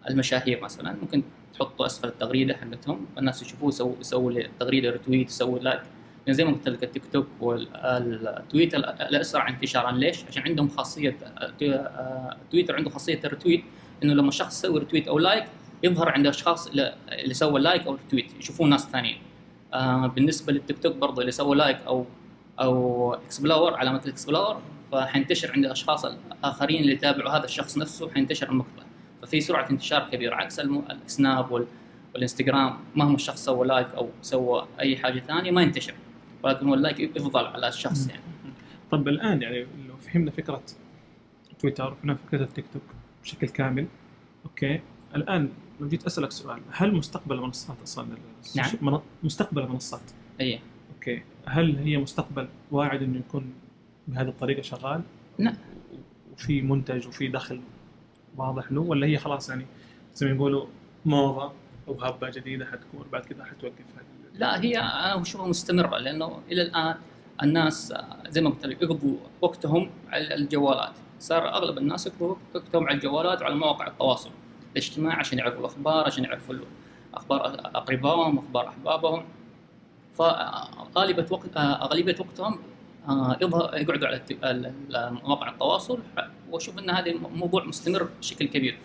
المشاهير 0.09 0.61
مثلا 0.63 0.95
ممكن 1.01 1.23
تحطوا 1.53 1.85
أسفل 1.85 2.07
التغريدة 2.07 2.53
حقتهم. 2.53 3.05
الناس 3.17 3.41
يشوفوه 3.41 3.97
يسووا 3.99 4.31
لي 4.31 4.49
تغريدة 4.59 4.89
retweet 4.89 5.27
يسووا 5.29 5.59
like 5.59 5.81
يعني 6.27 6.33
زي 6.33 6.45
ما 6.45 6.51
قلت 6.51 6.69
لك 6.69 6.83
التيك 6.83 7.03
توك 7.13 7.27
والتويتر 7.41 8.77
الأسرع 8.77 9.49
انتشارا. 9.49 9.91
ليش؟ 9.91 10.25
عشان 10.25 10.43
عندهم 10.43 10.69
خاصية 10.69 11.17
آه، 11.37 12.37
تويتر 12.51 12.75
عنده 12.75 12.89
خاصية 12.89 13.19
ال 13.25 13.30
retweet 13.30 13.63
إنه 14.03 14.13
لما 14.13 14.31
شخص 14.31 14.59
يسوي 14.59 14.79
retweet 14.79 15.07
أو 15.07 15.19
like 15.19 15.45
يظهر 15.83 16.09
عند 16.09 16.25
الاشخاص 16.25 16.67
اللي 16.67 17.33
سووا 17.33 17.59
like 17.59 17.87
أو 17.87 17.95
retweet 17.95 18.25
يشوفوه 18.39 18.67
ناس 18.67 18.81
ثانيين. 18.85 19.17
آه، 19.73 20.07
بالنسبة 20.07 20.53
للتيك 20.53 20.79
توك 20.79 20.95
برضه 20.95 21.21
اللي 21.21 21.31
سووا 21.31 21.55
like 21.55 21.77
أو 21.87 22.05
أو 22.61 23.13
explore 23.13 23.73
علامة 23.73 24.01
ال 24.05 24.12
explore 24.12 24.61
فحينتشر 24.91 25.51
عند 25.51 25.65
الأشخاص 25.65 26.05
الآخرين 26.05 26.81
اللي 26.81 26.93
يتابعوا 26.93 27.29
هذا 27.31 27.45
الشخص 27.45 27.77
نفسه 27.77 28.09
حينتشر 28.09 28.49
المقطع. 28.49 28.83
ففي 29.21 29.41
سرعة 29.41 29.69
انتشار 29.69 30.09
كبيرة 30.11 30.35
عكس 30.35 30.59
السناب 30.59 31.51
وال- 31.51 31.67
والإنستغرام. 32.13 32.77
مهما 32.95 33.15
الشخص 33.15 33.45
سوى 33.45 33.67
لايك 33.67 33.87
أو 33.95 34.09
سوى 34.21 34.67
أي 34.79 34.97
حاجة 34.97 35.19
ثانية 35.19 35.51
ما 35.51 35.61
ينتشر. 35.61 35.93
ولكن 36.43 36.67
هو 36.67 36.73
ال 36.73 36.78
like 36.78 36.99
يفضل 36.99 37.45
على 37.45 37.67
الشخص 37.67 38.07
يعني. 38.09 38.21
طب 38.91 39.07
الآن 39.07 39.41
يعني 39.41 39.59
لو 39.87 39.97
فهمنا 39.97 40.31
فكرة 40.31 40.61
تويتر 41.59 41.91
وفهمنا 41.93 42.15
فكرة 42.27 42.43
التيك 42.43 42.65
توك 42.73 42.81
بشكل 43.23 43.47
كامل 43.47 43.87
okay. 44.45 44.79
الآن 45.15 45.49
لو 45.81 45.87
جيت 45.87 46.05
أسألك 46.05 46.31
سؤال 46.31 46.61
هل 46.71 46.95
مستقبل 46.95 47.35
المنصات 47.35 47.77
أصلا 47.83 48.07
نعم. 48.55 48.69
من- 48.81 48.99
مستقبل 49.23 49.61
المنصات 49.61 50.01
أي 50.41 50.59
أوكي 50.95 51.23
هل 51.45 51.77
هي 51.77 51.97
مستقبل 51.97 52.47
واعد 52.71 53.03
إنه 53.03 53.19
يكون 53.19 53.53
بهذه 54.07 54.27
الطريقة 54.27 54.61
شغال؟ 54.61 55.01
لا. 55.39 55.53
وفي 56.33 56.61
منتج 56.61 57.07
وفي 57.07 57.27
دخل 57.27 57.61
واضح 58.37 58.71
له 58.71 58.81
ولا 58.81 59.07
هي 59.07 59.17
خلاص 59.17 59.49
يعني 59.49 59.65
زي 60.15 60.27
ما 60.27 60.35
يقولوا 60.35 60.65
موضة 61.05 61.51
أو 61.87 62.01
هبة 62.01 62.29
جديدة 62.29 62.65
حتكون 62.65 63.05
بعد 63.11 63.25
كذا 63.25 63.43
حتوقف 63.45 63.85
هذه 63.97 64.39
لا 64.39 64.61
هي 64.63 64.77
أنا 64.79 65.21
أشوفها 65.21 65.47
مستمرة 65.47 65.97
لأنه 65.97 66.39
إلى 66.51 66.61
الآن 66.61 66.95
الناس 67.43 67.93
زي 68.29 68.41
ما 68.41 68.49
قلت 68.49 68.65
لك 68.65 68.81
يقضوا 68.81 69.15
وقتهم 69.41 69.89
على 70.09 70.35
الجوالات 70.35 70.93
صار 71.19 71.47
أغلب 71.49 71.77
الناس 71.77 72.07
يقضوا 72.07 72.35
وقتهم 72.55 72.83
على 72.87 72.95
الجوالات 72.95 73.41
وعلى 73.41 73.55
مواقع 73.55 73.87
التواصل 73.87 74.29
الاجتماعي 74.71 75.19
عشان 75.19 75.39
يعرفوا 75.39 75.59
الأخبار 75.59 76.05
عشان 76.05 76.23
يعرفوا 76.23 76.55
أخبار 77.13 77.45
أقربائهم 77.75 78.37
أخبار 78.37 78.67
أحبابهم. 78.67 79.23
فغالبة 80.17 81.25
وقت 81.31 81.57
آه، 81.57 81.87
غالبية 81.87 82.15
وقتهم 82.19 82.59
آه، 83.09 83.37
يقعدوا 83.73 84.07
على 84.43 84.73
مواقع 85.23 85.49
التواصل. 85.49 85.99
وأشوف 86.49 86.79
إن 86.79 86.89
هذا 86.89 87.13
موضوع 87.35 87.65
مستمر 87.65 88.09
بشكل 88.19 88.47
كبير. 88.47 88.77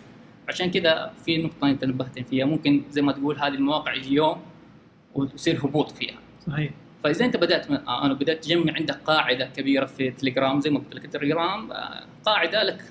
عشان 0.49 0.71
كذا 0.71 1.13
في 1.25 1.43
نقطة 1.43 1.69
أنت 1.69 1.85
نبهت 1.85 2.19
فيها. 2.19 2.45
ممكن 2.45 2.83
زي 2.89 3.01
ما 3.01 3.11
تقول 3.11 3.39
هذه 3.39 3.53
المواقع 3.53 3.93
يجي 3.93 4.15
يوم 4.15 4.37
ويصير 5.15 5.65
هبوط 5.65 5.91
فيها. 5.91 6.17
صحيح. 6.47 6.71
فإذا 7.03 7.25
أنت 7.25 7.37
بدأت 7.37 7.71
من 7.71 7.77
آه، 7.87 8.05
أنا 8.05 8.13
بدأت 8.13 8.43
تجمع 8.43 8.73
عندك 8.73 8.95
قاعدة 8.95 9.45
كبيرة 9.45 9.85
في 9.85 10.11
تليجرام 10.11 10.61
زي 10.61 10.69
ما 10.69 10.79
قلت 10.79 10.95
لك 10.95 11.05
التليجرام 11.05 11.71
آه، 11.71 12.03
قاعدة 12.25 12.63
لك 12.63 12.83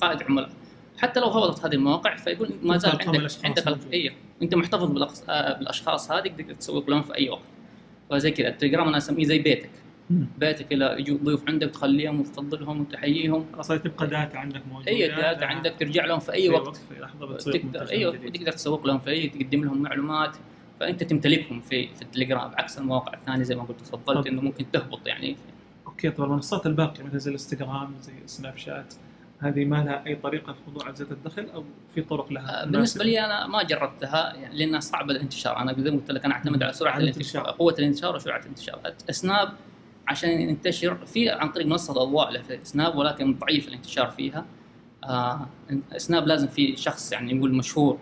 قاعدة 0.00 0.24
عملاء. 0.24 0.50
حتى 0.98 1.20
لو 1.20 1.26
هبطت 1.26 1.66
هذه 1.66 1.74
المواقع 1.74 2.16
فيقول 2.16 2.50
ما 2.62 2.76
زال 2.76 2.90
عندك 2.90 3.30
عندك 3.44 3.68
موجودة. 3.68 3.92
اي 3.92 4.12
أنت 4.42 4.54
محتفظ 4.54 4.90
بالأشخاص 4.90 6.10
هذه 6.10 6.28
تقدر 6.28 6.54
تسوق 6.54 6.90
لهم 6.90 7.02
في 7.02 7.14
أي 7.14 7.28
وقت. 7.30 7.42
فزي 8.10 8.30
كذا 8.30 8.48
التليجرام 8.48 8.88
أنا 8.88 8.96
أسميه 8.96 9.24
زي 9.24 9.38
بيتك. 9.38 9.70
بيتك 10.10 10.72
اللي 10.72 10.96
يجوا 10.98 11.18
ضيوف 11.22 11.48
عندك 11.48 11.70
تخليهم 11.70 12.20
وتفضلهم 12.20 12.80
وتحييهم. 12.80 13.46
خلاص 13.52 13.68
تبقى 13.68 14.06
data 14.06 14.36
عندك 14.36 14.62
موجودة. 14.66 14.88
اي 14.88 15.08
data 15.08 15.44
عندك 15.44 15.74
ترجع 15.78 16.04
لهم 16.04 16.18
في 16.18 16.32
أي 16.32 16.48
وقت. 16.48 16.76
في 16.76 17.00
لحظة 17.00 17.36
تقدر 17.36 17.90
أيوه. 17.90 18.12
وتقدر 18.26 18.52
تسوق 18.52 18.86
لهم 18.86 18.98
في 18.98 19.10
اي 19.10 19.28
تقدم 19.28 19.64
لهم 19.64 19.82
معلومات. 19.82 20.36
فأنت 20.80 21.04
تمتلكهم 21.04 21.60
في 21.60 21.88
في 21.94 22.02
التليجرام 22.02 22.50
بعكس 22.50 22.78
المواقع 22.78 23.14
الثانية 23.14 23.42
زي 23.42 23.54
ما 23.54 23.62
قلت 23.62 23.80
تفضلت. 23.80 24.26
إنه 24.26 24.42
ممكن 24.42 24.70
تهبط 24.70 25.06
يعني. 25.06 25.36
okay 25.86 26.10
طب 26.10 26.24
المنصات 26.24 26.66
الباقية 26.66 27.02
مثل 27.02 27.18
زي 27.18 27.28
الإنستغرام 27.28 27.94
زي 28.00 28.12
سناب 28.26 28.56
شات 28.56 28.94
هذه 29.40 29.64
ما 29.64 29.76
لها 29.76 30.06
أي 30.06 30.14
طريقة 30.16 30.52
في 30.52 30.58
موضوع 30.66 30.92
زياده 30.92 31.12
الدخل 31.12 31.48
أو 31.54 31.64
في 31.94 32.02
طرق 32.02 32.32
لها؟ 32.32 32.62
آه، 32.62 32.66
بالنسبة 32.66 33.04
لي 33.04 33.24
أنا 33.24 33.46
ما 33.46 33.62
جربتها 33.62 34.34
يعني 34.34 34.58
لأنها 34.58 34.80
صعبة 34.80 35.12
الانتشار. 35.12 35.56
أنا 35.58 35.74
زي 35.78 35.90
ما 35.90 35.96
قلت 35.96 36.10
لك 36.10 36.24
أنا 36.24 36.34
أعتمد 36.34 36.62
على 36.62 36.72
سرعة 36.72 36.98
الانتشار. 36.98 37.50
قوة 37.50 37.74
الانتشار 37.78 38.16
وسرعة 38.16 38.38
الانتشار. 38.40 38.80
سناب 39.10 39.48
عشان 40.08 40.30
ينتشر 40.30 40.94
في 41.06 41.30
عن 41.30 41.48
طريق 41.52 41.66
منصة 41.66 42.02
اضواء 42.02 42.30
له 42.30 42.42
في 42.42 42.58
سناب 42.62 42.96
ولكن 42.96 43.34
ضعيف 43.38 43.68
الانتشار 43.68 44.10
فيها. 44.10 44.44
آه 45.04 45.46
سناب 45.96 46.26
لازم 46.26 46.46
في 46.48 46.76
شخص 46.76 47.12
يعني 47.12 47.32
نقول 47.34 47.54
مشهور 47.54 47.98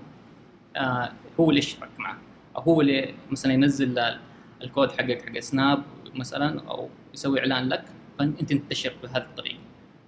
آه 0.77 1.13
هو 1.41 1.49
اللي 1.51 1.59
يشترك 1.59 1.89
معه. 1.99 2.19
أو 2.57 2.63
هو 2.63 2.81
اللي 2.81 3.15
مثلا 3.31 3.53
ينزل 3.53 3.99
ال- 3.99 4.19
الكود 4.63 4.91
حقك 4.93 5.29
حق 5.29 5.39
سناب 5.39 5.83
مثلا 6.15 6.61
أو 6.71 6.89
يسوي 7.15 7.41
إعلان 7.41 7.69
لك 7.69 7.85
فأنت 8.19 8.45
تنتشر 8.45 8.93
بهذه 9.03 9.17
الطريقة. 9.23 9.56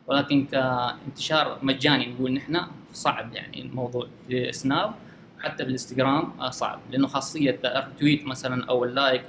ولكن 0.09 0.45
كانتشار 0.45 1.59
مجاني 1.63 2.07
نقول 2.07 2.33
نحن 2.33 2.61
صعب 2.93 3.35
يعني 3.35 3.63
الموضوع 3.63 4.09
في 4.29 4.53
سناب 4.53 4.95
حتى 5.41 5.57
في 5.57 5.69
الانستغرام 5.69 6.33
آه، 6.41 6.51
صعب. 6.51 6.81
لأنه 6.91 7.07
خاصية 7.07 7.61
ال 7.65 7.73
retweet 7.73 8.27
مثلا 8.27 8.65
أو 8.65 8.85
ال 8.85 8.93
like 8.93 9.25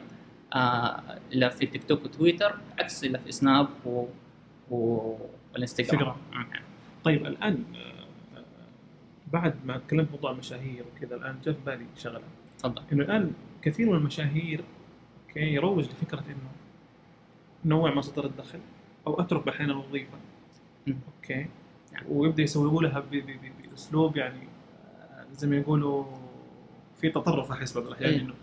آه، 0.56 1.02
إلا 1.34 1.50
في 1.50 1.66
تيك 1.66 1.84
توك 1.84 2.06
وتويتر 2.06 2.56
عكس 2.80 3.04
إلا 3.04 3.20
في 3.20 3.32
سناب 3.32 3.68
و... 3.86 4.06
و... 4.72 5.16
والانستغرام. 5.54 6.16
انستغرام. 6.34 6.64
طيب 7.04 7.26
الآن 7.26 7.64
آه، 7.76 8.44
بعد 9.34 9.56
ما 9.66 9.78
تكلمت 9.78 10.12
موضوع 10.12 10.32
المشاهير 10.32 10.86
وكذا 10.96 11.16
الآن 11.16 11.36
جاء 11.46 11.54
في 11.54 11.60
بالي 11.66 11.86
شغلة. 11.98 12.22
تفضل. 12.60 12.82
إنه 12.92 13.04
الآن 13.04 13.32
كثير 13.62 13.90
من 13.90 13.96
المشاهير 13.96 14.64
okay 15.28 15.54
يروج 15.54 15.84
لفكرة 15.86 16.24
إنه 16.28 16.52
نوع 17.66 17.94
مصدر 17.94 18.26
الدخل 18.26 18.60
أو 19.08 19.22
أترك 19.22 19.48
أحيانا 19.48 19.74
الوظيفه. 19.74 20.18
okay. 21.16 21.45
نعم. 21.94 22.04
ويبدأ 22.10 22.44
يسوقوا 22.44 22.84
لها 22.84 23.04
بأسلوب 23.72 24.18
يعني 24.18 24.48
آه، 25.02 25.26
زي 25.34 25.48
ما 25.48 25.58
يقولوا 25.58 26.06
في 27.02 27.10
تطرف 27.10 27.52
أحس 27.52 27.78
بعض 27.78 27.88
الأحيان 27.88 28.14
إيه، 28.14 28.22
إنه 28.22 28.34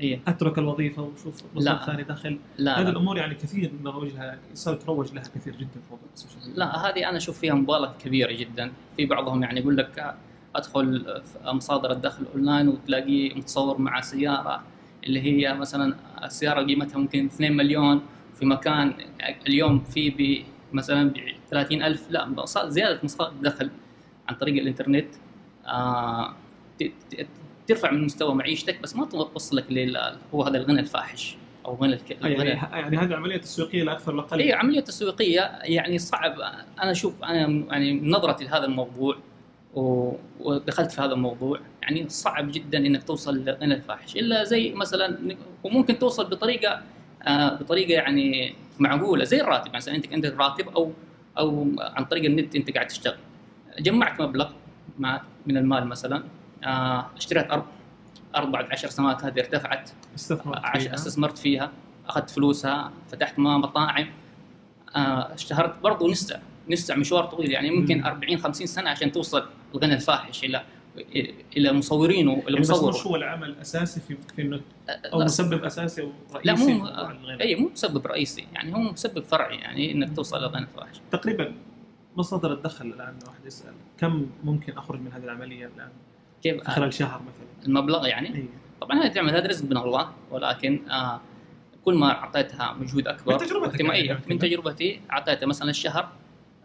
اي 0.00 0.20
أترك 0.26 0.58
الوظيفة 0.58 1.02
وشوف 1.02 1.42
لا. 1.54 1.86
ثاني 1.86 2.02
دخل 2.02 2.38
لا 2.58 2.80
هذه 2.80 2.84
لا, 2.84 2.90
الأمور 2.90 3.16
يعني 3.16 3.34
كثير 3.34 3.72
نروج 3.82 4.12
لها 4.12 4.38
صار 4.54 4.74
تروج 4.74 5.12
لها 5.12 5.22
كثير 5.22 5.56
جدا 5.56 5.70
في 5.70 5.90
موضوع 5.90 6.08
ال 6.14 6.18
social 6.18 6.40
media. 6.40 6.58
لا 6.58 6.76
هذه 6.76 7.08
أنا 7.08 7.16
أشوف 7.16 7.38
فيها 7.38 7.54
مبالغة 7.54 7.94
كبيرة 8.04 8.32
جدا. 8.32 8.72
في 8.96 9.06
بعضهم 9.06 9.42
يعني 9.42 9.60
يقول 9.60 9.76
لك 9.76 10.14
أدخل 10.54 11.04
في 11.24 11.38
مصادر 11.50 11.92
الدخل 11.92 12.24
أونلاين 12.34 12.68
وتلاقيه 12.68 13.34
متصور 13.34 13.78
مع 13.78 14.00
سيارة 14.00 14.62
اللي 15.06 15.20
هي 15.20 15.54
مثلا 15.54 15.94
السيارة 16.24 16.66
قيمتها 16.66 16.98
ممكن 16.98 17.24
2 17.24 17.56
مليون 17.56 18.00
في 18.38 18.46
مكان 18.46 18.94
اليوم 19.46 19.80
في 19.80 20.44
مثلا 20.72 21.12
30000 21.50 22.10
لا 22.10 22.44
زيادة 22.68 23.00
مصادر 23.02 23.32
الدخل 23.32 23.70
عن 24.28 24.34
طريق 24.34 24.62
الإنترنت. 24.62 25.08
آه 25.66 26.34
ترفع 27.66 27.90
من 27.90 28.04
مستوى 28.04 28.34
معيشتك 28.34 28.80
بس 28.82 28.96
ما 28.96 29.04
توصلك 29.06 29.64
لل 29.72 29.96
هو 30.34 30.42
هذا 30.42 30.56
الغنى 30.56 30.80
الفاحش 30.80 31.36
أو 31.66 31.74
غنى 31.74 31.92
الك... 31.94 32.10
يعني 32.10 32.34
يعني 32.72 32.96
هذه 32.96 33.04
العملية 33.04 33.36
التسويقية 33.36 33.82
لا 33.82 33.92
أكثر 33.92 34.12
ولا 34.12 34.22
أقل؟ 34.22 34.38
اي 34.40 34.52
عملية 34.52 34.80
تسويقية 34.80 35.40
يعني 35.62 35.98
صعب. 35.98 36.40
أنا 36.82 36.90
أشوف 36.90 37.24
أنا 37.24 37.38
يعني 37.70 38.00
نظرتي 38.00 38.44
لهذا 38.44 38.64
الموضوع 38.64 39.16
و- 39.74 40.12
ودخلت 40.40 40.92
في 40.92 41.00
هذا 41.00 41.12
الموضوع 41.12 41.60
يعني 41.82 42.08
صعب 42.08 42.52
جدا 42.52 42.78
إنك 42.78 43.02
توصل 43.04 43.44
لغنى 43.44 43.74
الفاحش. 43.74 44.16
إلا 44.16 44.44
زي 44.44 44.72
مثلا 44.74 45.36
وممكن 45.64 45.98
توصل 45.98 46.24
بطريقة 46.30 46.82
آه 47.22 47.54
بطريقة 47.54 47.92
يعني 47.92 48.54
معقولة 48.78 49.24
زي 49.24 49.40
الراتب. 49.40 49.76
مثلا 49.76 49.94
انت 49.94 50.12
عندك 50.12 50.34
راتب 50.38 50.68
أو 50.68 50.92
أو 51.38 51.66
عن 51.80 52.04
طريق 52.04 52.24
النت 52.24 52.56
أنت 52.56 52.70
قاعد 52.70 52.86
تشتغل 52.86 53.16
جمعت 53.80 54.20
مبلغ 54.20 54.50
مع 54.98 55.22
من 55.46 55.56
المال 55.56 55.86
مثلا 55.86 56.24
آه 56.64 57.06
اشتريت 57.16 57.50
أرض 57.50 57.64
أرض 58.36 58.52
بعد 58.52 58.72
عشر 58.72 58.88
سنوات 58.88 59.24
هذه 59.24 59.38
ارتفعت 59.40 59.90
استثمرت. 60.16 60.76
فيها. 60.78 60.94
استثمرت 60.94 61.38
فيها 61.38 61.72
أخذت 62.08 62.30
فلوسها 62.30 62.92
فتحت 63.10 63.38
ما 63.38 63.58
مطاعم 63.58 64.06
آه، 64.96 65.34
اشتهرت 65.34 65.78
برضو 65.82 66.10
نسع 66.10 66.38
نسع 66.70 66.96
مشوار 66.96 67.24
طويل 67.24 67.50
يعني 67.50 67.70
ممكن 67.70 67.98
مم. 67.98 68.04
40 68.06 68.38
50 68.38 68.66
سنة 68.66 68.90
عشان 68.90 69.12
توصل 69.12 69.46
الغنى 69.74 69.94
الفاحش 69.94 70.44
إلى 70.44 70.62
إلى 71.56 71.72
مصورينه 71.72 72.32
إلى 72.32 72.42
يعني 72.42 72.60
بس 72.60 72.70
مش 72.70 73.06
هو 73.06 73.16
العمل 73.16 73.48
الأساسي 73.48 74.00
في 74.00 74.16
في 74.36 74.42
انه 74.42 74.60
أو 74.88 75.18
لا, 75.18 75.24
مسبب 75.24 75.64
أساسي 75.64 76.02
أو 76.02 76.12
رئيسي 76.34 76.46
لا 76.46 76.54
مو. 76.54 77.40
أي 77.40 77.54
مو 77.54 77.68
مسبب 77.68 78.06
رئيسي 78.06 78.46
يعني 78.52 78.74
هو 78.74 78.78
مسبب 78.78 79.22
فرعي 79.22 79.56
يعني 79.56 79.92
إنك 79.92 80.16
توصل 80.16 80.38
للغنى 80.38 80.62
الفاحش 80.62 81.00
تقريبا 81.12 81.54
مصادر 82.16 82.52
الدخل 82.52 82.86
الآن 82.86 83.14
واحد 83.26 83.46
يسأل 83.46 83.72
كم 83.98 84.26
ممكن 84.44 84.72
أخرج 84.72 85.00
من 85.00 85.12
هذه 85.12 85.24
العملية 85.24 85.70
الآن؟ 85.76 85.90
كيف؟ 86.42 86.62
في 86.62 86.70
خلال 86.70 86.94
شهر 86.94 87.20
مثلا. 87.20 87.66
المبلغ 87.66 88.06
يعني؟ 88.06 88.34
اي 88.34 88.48
طبعا 88.80 89.02
هذه 89.02 89.08
تعمل 89.08 89.34
هذا 89.34 89.46
رزق 89.46 89.64
من 89.64 89.76
الله 89.76 90.12
ولكن 90.30 90.88
آه 90.90 91.20
كل 91.84 91.94
ما 91.94 92.10
أعطيتها 92.10 92.76
مجهود 92.80 93.08
أكبر 93.08 93.32
من 93.32 93.38
تجربتك 93.38 93.80
يعني. 93.80 94.20
من 94.30 94.38
تجربتي 94.38 95.00
أعطيتها 95.10 95.46
مثلا 95.46 95.70
الشهر 95.70 96.12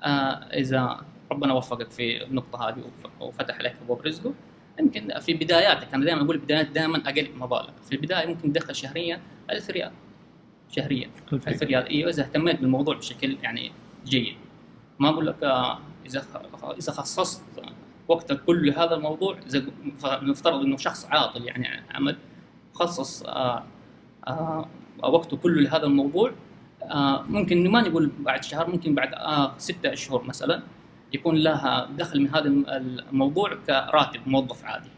آه 0.03 0.07
إذا 0.53 1.01
ربنا 1.33 1.53
وفقك 1.53 1.91
في 1.91 2.23
النقطة 2.23 2.69
هذه 2.69 2.77
وف- 2.79 3.21
وفتح 3.21 3.61
لك 3.61 3.75
أبواب 3.85 4.01
رزقه. 4.01 4.33
يمكن 4.79 5.19
في 5.19 5.33
بداياتك 5.33 5.93
أنا 5.93 6.05
دائما 6.05 6.21
أقول 6.21 6.35
البدايات 6.35 6.67
دائما 6.67 6.97
أقل 7.09 7.27
مبالغ. 7.37 7.69
في 7.89 7.95
البداية 7.95 8.27
ممكن 8.27 8.53
تدخل 8.53 8.75
شهريا 8.75 9.21
1000 9.51 9.69
ريال. 9.69 9.91
شهريا 10.71 11.09
1000 11.33 11.63
ريال. 11.63 11.87
إيوه 11.87 12.09
إذا 12.09 12.23
اهتميت 12.23 12.59
بالموضوع 12.61 12.95
بشكل 12.95 13.37
يعني 13.43 13.71
جيد. 14.05 14.35
ما 14.99 15.09
أقول 15.09 15.27
لك 15.27 15.43
آه، 15.43 15.79
إذا 16.05 16.23
إذا 16.79 16.91
خصصت 16.91 17.41
وقتك 18.07 18.43
كله 18.43 18.61
لهذا 18.73 18.95
الموضوع 18.95 19.37
إذا 19.47 19.63
نفترض 20.21 20.61
إنه 20.61 20.77
شخص 20.77 21.05
عاطل 21.05 21.45
يعني 21.45 21.67
عمل 21.91 22.15
خصص 22.73 23.23
آه 23.23 23.63
آه 24.27 24.65
وقته 25.03 25.37
كله 25.37 25.61
لهذا 25.61 25.83
الموضوع 25.85 26.31
ممكن 27.29 27.69
ما 27.71 27.81
نقول 27.81 28.11
بعد 28.19 28.43
شهر 28.43 28.69
ممكن 28.69 28.95
بعد 28.95 29.09
ستة 29.57 29.93
أشهر 29.93 30.23
مثلا. 30.23 30.63
يكون 31.13 31.35
لها 31.35 31.89
دخل 31.97 32.19
من 32.21 32.27
هذا 32.35 32.45
الم- 32.47 32.65
الموضوع 33.11 33.55
كراتب 33.67 34.21
موظف 34.27 34.65
عادي. 34.65 34.89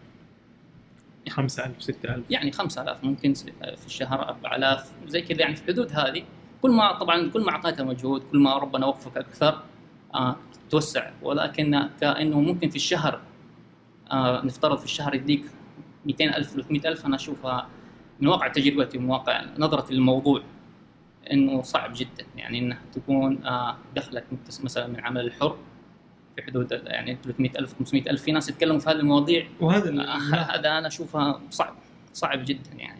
5000 1.30 1.82
6000 1.82 2.24
يعني 2.30 2.52
5000 2.52 3.04
ممكن 3.04 3.34
س- 3.34 3.44
في 3.78 3.86
الشهر 3.86 4.30
4000 4.30 4.92
زي 5.08 5.22
كذا 5.22 5.42
يعني 5.42 5.56
في 5.56 5.62
الحدود 5.70 5.92
هذه. 5.92 6.24
كل 6.62 6.72
ما 6.72 6.94
طبعا 6.94 7.30
كل 7.30 7.42
ما 7.46 7.52
اعطيتها 7.52 7.84
مجهود 7.84 8.24
كل 8.32 8.38
ما 8.40 8.58
ربنا 8.58 8.86
وفقك 8.86 9.18
أكثر 9.18 9.62
آه 10.16 10.36
توسع. 10.70 11.10
ولكن 11.22 11.90
كأنه 12.02 12.40
ممكن 12.42 12.70
في 12.70 12.76
الشهر 12.76 13.20
آه 14.12 14.46
نفترض 14.46 14.78
في 14.78 14.86
الشهر 14.86 15.16
يديك 15.16 15.46
200000 16.06 16.50
300000 16.54 17.06
أنا 17.06 17.16
أشوفها 17.16 17.68
من 18.20 18.28
واقع 18.28 18.48
تجربتي 18.48 18.98
ومن 18.98 19.10
واقع 19.10 19.46
نظرتي 19.58 19.94
للموضوع 19.94 20.42
إنه 21.32 21.62
صعب 21.62 21.92
جدا. 21.96 22.26
يعني 22.38 22.60
انه 22.60 22.78
تكون 22.94 23.46
آه 23.46 23.78
دخلك 23.96 24.26
مثلا 24.64 24.88
من 24.88 25.00
عمل 25.00 25.22
الحر 25.26 25.58
في 26.36 26.42
حدود 26.42 26.74
ال- 26.74 26.88
يعني 26.88 27.18
300000 27.24 27.74
500000 27.80 28.22
في 28.22 28.32
ناس 28.32 28.50
يتكلموا 28.50 28.80
في 28.80 28.90
هذه 28.90 28.96
المواضيع. 28.96 29.48
وهذا 29.62 29.90
آه، 30.02 30.36
هذا 30.36 30.78
أنا 30.78 30.88
أشوفها 30.88 31.42
صعب 31.50 31.76
صعب 32.14 32.46
جدا 32.46 32.70
يعني. 32.78 33.00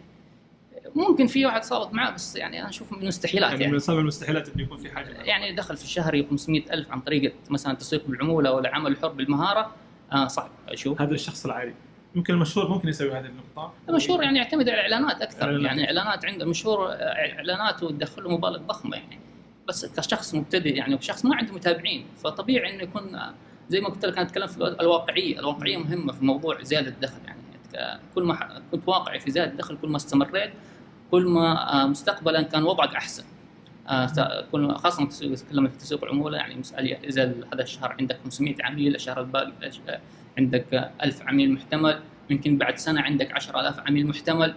ممكن 0.94 1.26
في 1.26 1.46
واحد 1.46 1.64
صارت 1.64 1.94
معه 1.94 2.14
بس 2.14 2.36
يعني 2.36 2.60
أنا 2.60 2.68
أشوف 2.68 2.92
من 2.92 3.02
المستحيلات 3.02 3.50
يعني 3.50 3.62
يعني. 3.62 3.72
من 3.72 3.78
صعب 3.78 3.98
المستحيلات 3.98 4.48
إنه 4.48 4.62
يكون 4.62 4.78
في 4.78 4.90
حاجة. 4.90 5.08
يعني 5.08 5.52
دخل 5.54 5.76
في 5.76 5.84
الشهر 5.84 6.22
500 6.30 6.62
ألف 6.72 6.90
عن 6.92 7.00
طريقة 7.00 7.34
مثلا 7.50 7.74
تسويق 7.74 8.06
بالعمولة 8.06 8.52
ولا 8.52 8.74
عمل 8.74 8.92
الحر 8.92 9.08
بالمهارة. 9.08 9.74
آه 10.12 10.26
صعب 10.26 10.50
أشوف. 10.68 11.00
هذا 11.02 11.14
الشخص 11.14 11.44
العادي. 11.44 11.74
يمكن 12.14 12.34
المشهور 12.34 12.68
ممكن 12.68 12.88
يسوي 12.88 13.12
هذه 13.12 13.26
النقطة. 13.26 13.72
المشهور 13.88 14.22
يعني 14.22 14.38
يعتمد 14.38 14.68
على 14.68 14.86
الإعلانات 14.86 15.22
أكثر. 15.22 15.42
إعلانات. 15.44 15.66
يعني 15.66 15.84
إعلانات 15.86 16.24
عنده 16.24 16.46
مشهور 16.46 16.88
آه، 16.88 16.94
إعلانات 17.36 17.82
وتدخل 17.82 18.22
له 18.24 18.30
مبالغ 18.30 18.58
ضخمة 18.58 18.96
يعني. 18.96 19.18
بس 19.68 19.86
كشخص 19.86 20.34
مبتدئ 20.34 20.74
يعني 20.76 20.94
وشخص 20.94 21.24
ما 21.24 21.36
عنده 21.36 21.52
متابعين. 21.54 22.06
فطبيعي 22.24 22.74
إنه 22.74 22.82
يكون 22.82 23.14
آه، 23.14 23.34
زي 23.68 23.80
ما 23.80 23.88
قلت 23.88 24.04
لك 24.04 24.18
أنا 24.18 24.26
أتكلم 24.26 24.46
في 24.46 24.56
الو- 24.56 24.66
الواقعية. 24.80 25.38
الواقعية 25.40 25.76
مهمة 25.76 26.12
في 26.12 26.24
موضوع 26.24 26.62
زيادة 26.62 26.88
الدخل 26.88 27.18
يعني. 27.26 27.36
كل 28.14 28.22
ما 28.22 28.62
كنت 28.72 28.88
واقعي 28.88 29.20
في 29.20 29.30
زيادة 29.30 29.50
الدخل 29.52 29.76
كل 29.82 29.88
ما 29.88 29.96
استمريت 29.96 30.50
كل 31.10 31.26
ما 31.26 31.72
آه، 31.82 31.86
مستقبلا 31.86 32.42
كان 32.42 32.62
وضعك 32.62 32.94
أحسن. 32.94 33.24
آه، 33.88 34.06
كل 34.52 34.62
تسوق- 35.08 35.34
تتكلم 35.34 35.68
في 35.68 35.76
تسويق 35.78 36.04
العمولة 36.04 36.36
يعني 36.38 36.54
مسألة 36.54 36.86
ال- 37.24 37.44
هذا 37.54 37.62
الشهر 37.62 37.96
عندك 38.00 38.18
500 38.24 38.54
عميل 38.60 38.94
الشهر 38.94 39.20
الباقي 39.20 39.52
آه، 39.88 40.00
عندك 40.38 40.90
1000 41.02 41.22
عميل 41.22 41.52
محتمل 41.52 42.00
يمكن 42.30 42.58
بعد 42.58 42.78
سنة 42.78 43.00
عندك 43.00 43.32
10000 43.32 43.80
عميل 43.80 44.06
محتمل. 44.06 44.54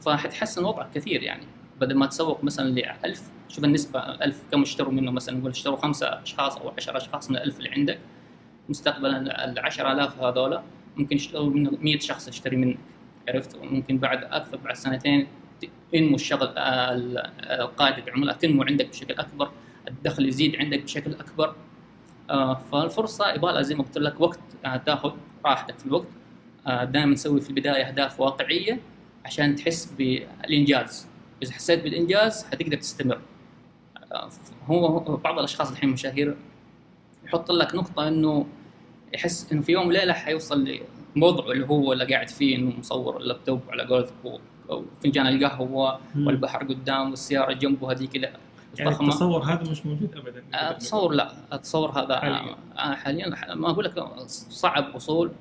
فحتحسن 0.00 0.64
وضعك 0.64 0.90
كثير 0.94 1.22
يعني. 1.22 1.44
بدل 1.80 1.94
ما 1.96 2.06
تسوق 2.06 2.44
مثلا 2.44 2.70
ل 2.70 2.84
1000 3.04 3.22
شوف 3.50 3.64
النسبة 3.64 4.00
1000 4.00 4.42
كم 4.52 4.62
اشتروا 4.62 4.92
منه 4.92 5.10
مثلا؟ 5.10 5.38
نقول 5.38 5.50
اشتروا 5.50 5.76
خمسة 5.76 6.06
أشخاص 6.06 6.56
أو 6.56 6.72
10 6.76 6.96
أشخاص 6.96 7.30
من 7.30 7.36
ال 7.36 7.42
1000 7.42 7.58
اللي 7.58 7.70
عندك. 7.70 7.98
مستقبلا 8.68 9.44
ال 9.44 9.58
10000 9.58 10.22
هذولا 10.22 10.62
ممكن 10.96 11.16
يشتروا 11.16 11.50
منه 11.50 11.70
100 11.80 11.98
شخص 11.98 12.28
يشتري 12.28 12.56
منك. 12.56 12.78
عرفت؟ 13.28 13.56
وممكن 13.56 13.98
بعد 13.98 14.24
أكثر 14.24 14.56
بعد 14.56 14.74
سنتين 14.74 15.26
ينمو 15.92 16.14
الشغل 16.14 16.48
آه، 16.56 17.32
آه، 17.40 17.64
قاعدة 17.64 18.04
العملاء 18.04 18.36
تنمو 18.36 18.62
عندك 18.62 18.88
بشكل 18.88 19.14
أكبر 19.14 19.50
الدخل 19.88 20.28
يزيد 20.28 20.56
عندك 20.56 20.82
بشكل 20.82 21.14
أكبر. 21.14 21.54
آه، 22.30 22.54
فالفرصة 22.72 23.32
يبغى 23.32 23.64
زي 23.64 23.74
ما 23.74 23.82
قلت 23.82 23.98
لك 23.98 24.20
وقت 24.20 24.40
تاخذ 24.86 25.12
راحتك 25.44 25.78
في 25.78 25.86
الوقت. 25.86 26.08
دائما 26.66 27.14
تسوي 27.14 27.40
في 27.40 27.50
البداية 27.50 27.88
أهداف 27.88 28.20
واقعية 28.20 28.80
عشان 29.24 29.56
تحس 29.56 29.94
بالإنجاز. 29.98 31.08
إذا 31.42 31.52
حسيت 31.52 31.82
بالإنجاز 31.82 32.44
حتقدر 32.44 32.76
تستمر. 32.76 33.20
هو 34.66 34.98
بعض 35.16 35.38
الأشخاص 35.38 35.70
الحين 35.70 35.90
مشاهير 35.90 36.36
يحط 37.24 37.50
لك 37.50 37.74
نقطة 37.74 38.08
إنه 38.08 38.46
يحس 39.14 39.52
إنه 39.52 39.60
في 39.62 39.72
يوم 39.72 39.86
وليلة 39.88 40.12
حيوصل 40.12 40.78
لوضعه 41.16 41.52
اللي 41.52 41.66
هو 41.68 41.92
اللي 41.92 42.04
قاعد 42.04 42.28
فيه 42.28 42.56
إنه 42.56 42.78
مصور 42.78 43.16
اللابتوب 43.16 43.60
على 43.70 43.82
قولتك 43.82 44.14
وفنجان 44.68 45.26
القهوة 45.26 46.00
والبحر 46.16 46.64
قدام 46.64 47.10
والسيارة 47.10 47.52
جنبه 47.52 47.92
هذيك 47.92 48.16
لا 48.16 48.32
يعني 48.78 48.90
التصور 48.90 49.42
هذا 49.42 49.70
مش 49.70 49.86
موجود 49.86 50.16
ابدا؟ 50.16 50.42
اتصور 50.54 51.12
لا 51.12 51.32
اتصور 51.52 51.90
هذا 51.90 52.20
حالياً. 52.20 52.56
آه، 52.78 52.94
حاليا 52.94 53.54
ما 53.54 53.70
أقول 53.70 53.84
لك 53.84 54.04
صعب 54.26 54.94
وصول 54.94 55.32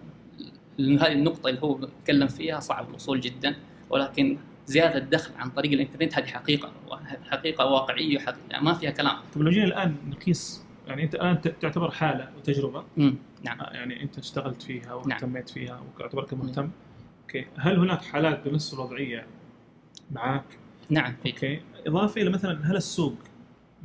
هذه 0.79 1.11
النقطة 1.11 1.49
اللي 1.49 1.61
هو 1.61 1.73
بيتكلم 1.73 2.27
فيها 2.27 2.59
صعب 2.59 2.89
الوصول 2.89 3.19
جدا 3.19 3.55
ولكن 3.89 4.37
زيادة 4.69 4.97
الدخل 4.97 5.31
عن 5.37 5.49
طريق 5.49 5.71
الإنترنت 5.71 6.15
هذه 6.15 6.25
حقيقة 6.25 6.71
حقيقة 7.29 7.65
واقعية 7.65 8.19
حقيقة 8.19 8.61
ما 8.61 8.73
فيها 8.73 8.91
كلام. 8.91 9.17
طيب 9.33 9.43
لو 9.43 9.51
جينا 9.51 9.65
الآن 9.65 9.95
نقيس 10.09 10.63
يعني 10.87 11.03
أنت 11.03 11.15
الآن 11.15 11.41
تعتبر 11.41 11.91
حالة 11.91 12.29
وتجربة. 12.37 12.83
مم. 12.97 13.15
نعم. 13.43 13.61
آه، 13.61 13.73
يعني 13.73 14.03
أنت 14.03 14.17
اشتغلت 14.17 14.61
فيها 14.61 14.85
نعم. 14.85 14.97
واهتميت 14.97 15.49
فيها 15.49 15.79
وتعتبرك 15.79 16.33
مهتم. 16.33 16.69
okay. 17.23 17.45
هل 17.57 17.79
هناك 17.79 18.01
حالات 18.01 18.47
بنفس 18.47 18.73
الوضعية 18.73 19.25
معك 20.11 20.43
نعم 20.89 21.15
في. 21.23 21.31
okay. 21.31 21.61
إضافة 21.87 22.21
إلى 22.21 22.29
مثلا 22.29 22.71
هل 22.71 22.75
السوق 22.75 23.15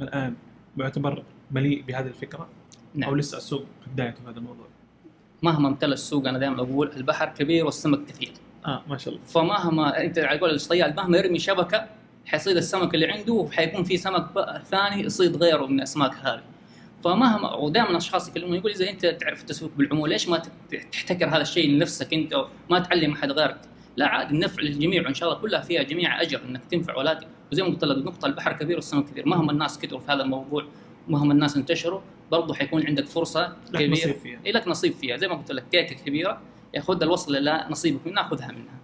الآن 0.00 0.34
يعتبر 0.76 1.22
مليء 1.50 1.82
بهذه 1.82 2.06
الفكرة؟ 2.06 2.40
أو 2.40 2.48
نعم 2.94 3.16
لسه 3.16 3.38
السوق 3.38 3.66
بدايته 3.92 4.22
في 4.24 4.30
هذا 4.30 4.38
الموضوع؟ 4.38 4.66
مهما 5.42 5.68
امتلى 5.68 5.94
السوق 5.94 6.28
أنا 6.28 6.38
دائما 6.38 6.62
أقول 6.62 6.90
البحر 6.96 7.28
كبير 7.28 7.64
والسمك 7.64 8.04
كثير. 8.06 8.32
آه 8.66 8.82
ما 8.88 8.98
شاء 8.98 9.14
الله. 9.14 9.26
فمهما 9.26 10.00
أنت 10.04 10.18
على 10.18 10.38
قول 10.38 10.50
الصياد 10.50 10.96
مهما 10.96 11.18
يرمي 11.18 11.38
شبكة 11.38 11.86
حيصيد 12.26 12.56
السمك 12.56 12.94
اللي 12.94 13.06
عنده 13.06 13.32
وحيكون 13.32 13.84
في 13.84 13.96
سمك 13.96 14.26
ثاني 14.70 15.02
يصيد 15.02 15.36
غيره 15.36 15.66
من 15.66 15.78
الأسماك 15.78 16.14
هذه. 16.14 16.42
فمهما 17.04 17.54
ودائما 17.54 17.96
اشخاص 17.96 18.28
يكلموني 18.28 18.56
يقول 18.56 18.72
إذا 18.72 18.90
أنت 18.90 19.06
تعرف 19.06 19.40
التسويق 19.40 19.72
بالعمولة 19.76 20.12
ليش 20.12 20.28
ما 20.28 20.42
تحتكر 20.92 21.28
هذا 21.28 21.42
الشيء 21.42 21.70
لنفسك 21.70 22.14
أنت؟ 22.14 22.34
وما 22.70 22.78
تعلم 22.78 23.12
أحد 23.12 23.32
غيرك؟ 23.32 23.60
لا 23.96 24.06
عادي 24.06 24.34
النفع 24.34 24.62
للجميع 24.62 25.02
وإن 25.02 25.14
شاء 25.14 25.28
الله 25.28 25.40
كلها 25.40 25.60
فيها 25.60 25.82
جميع 25.82 26.22
أجر 26.22 26.40
إنك 26.48 26.64
تنفع. 26.70 26.96
ولا 26.96 27.20
وزي 27.52 27.62
ما 27.62 27.68
قلت 27.68 27.84
لك 27.84 28.06
نقطة 28.06 28.26
البحر 28.26 28.52
كبير 28.52 28.76
والسمك 28.76 29.04
كبير. 29.04 29.28
مهما 29.28 29.52
الناس 29.52 29.78
كثروا 29.78 30.00
في 30.00 30.12
هذا 30.12 30.22
الموضوع 30.22 30.64
مهما 31.08 31.32
الناس 31.32 31.56
انتشروا 31.56 32.00
برضه 32.30 32.54
حيكون 32.54 32.86
عندك 32.86 33.06
فرصة 33.06 33.56
لك 33.72 33.82
كبيرة. 33.82 33.92
نصيب 33.92 34.16
فيها. 34.16 34.40
إيه 34.46 34.52
لك 34.52 34.68
نصيب 34.68 34.92
فيها. 34.92 35.16
زي 35.16 35.28
ما 35.28 35.34
قلت 35.34 35.52
لك 35.52 35.64
كيكة 35.72 35.96
كبيرة. 36.06 36.40
ياخذ 36.74 37.02
الوصل 37.02 37.32
لا 37.32 37.66
نصيبك 37.70 38.06
منها. 38.06 38.22
خذها 38.22 38.52
منها 38.52 38.74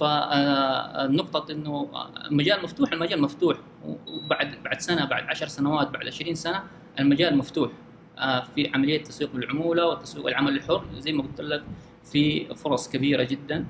فالنقطة 0.00 1.52
إنه 1.52 1.88
المجال 2.30 2.62
مفتوح 2.62 2.92
المجال 2.92 3.22
مفتوح. 3.22 3.56
وبعد 3.84 4.54
بعد 4.64 4.80
سنة 4.80 5.04
بعد 5.04 5.24
عشر 5.24 5.46
سنوات 5.46 5.90
بعد 5.90 6.06
20 6.06 6.34
سنة 6.34 6.62
المجال 7.00 7.38
مفتوح. 7.38 7.70
آه، 8.18 8.40
في 8.54 8.70
عملية 8.74 9.02
تسويق 9.02 9.30
العمولة 9.34 9.86
وتسويق 9.86 10.26
العمل 10.26 10.56
الحر 10.56 10.84
زي 10.98 11.12
ما 11.12 11.22
قلت 11.22 11.40
لك 11.40 11.64
في 12.04 12.54
فرص 12.54 12.88
كبيرة 12.88 13.22
جدا 13.22 13.66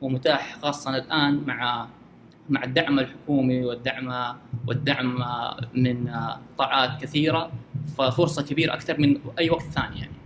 ومتاح 0.00 0.58
خاصة 0.62 0.96
الآن 0.96 1.44
مع 1.46 1.88
مع 2.48 2.64
الدعم 2.64 2.98
الحكومي 2.98 3.64
والدعم 3.64 4.36
والدعم 4.66 5.22
آه، 5.22 5.60
من 5.74 6.08
آه، 6.08 6.40
قطاعات 6.54 7.02
كثيرة. 7.02 7.50
ففرصة 7.98 8.42
كبيرة 8.42 8.74
أكثر 8.74 9.00
من 9.00 9.20
أي 9.38 9.50
وقت 9.50 9.62
ثاني 9.62 9.98
يعني. 10.00 10.17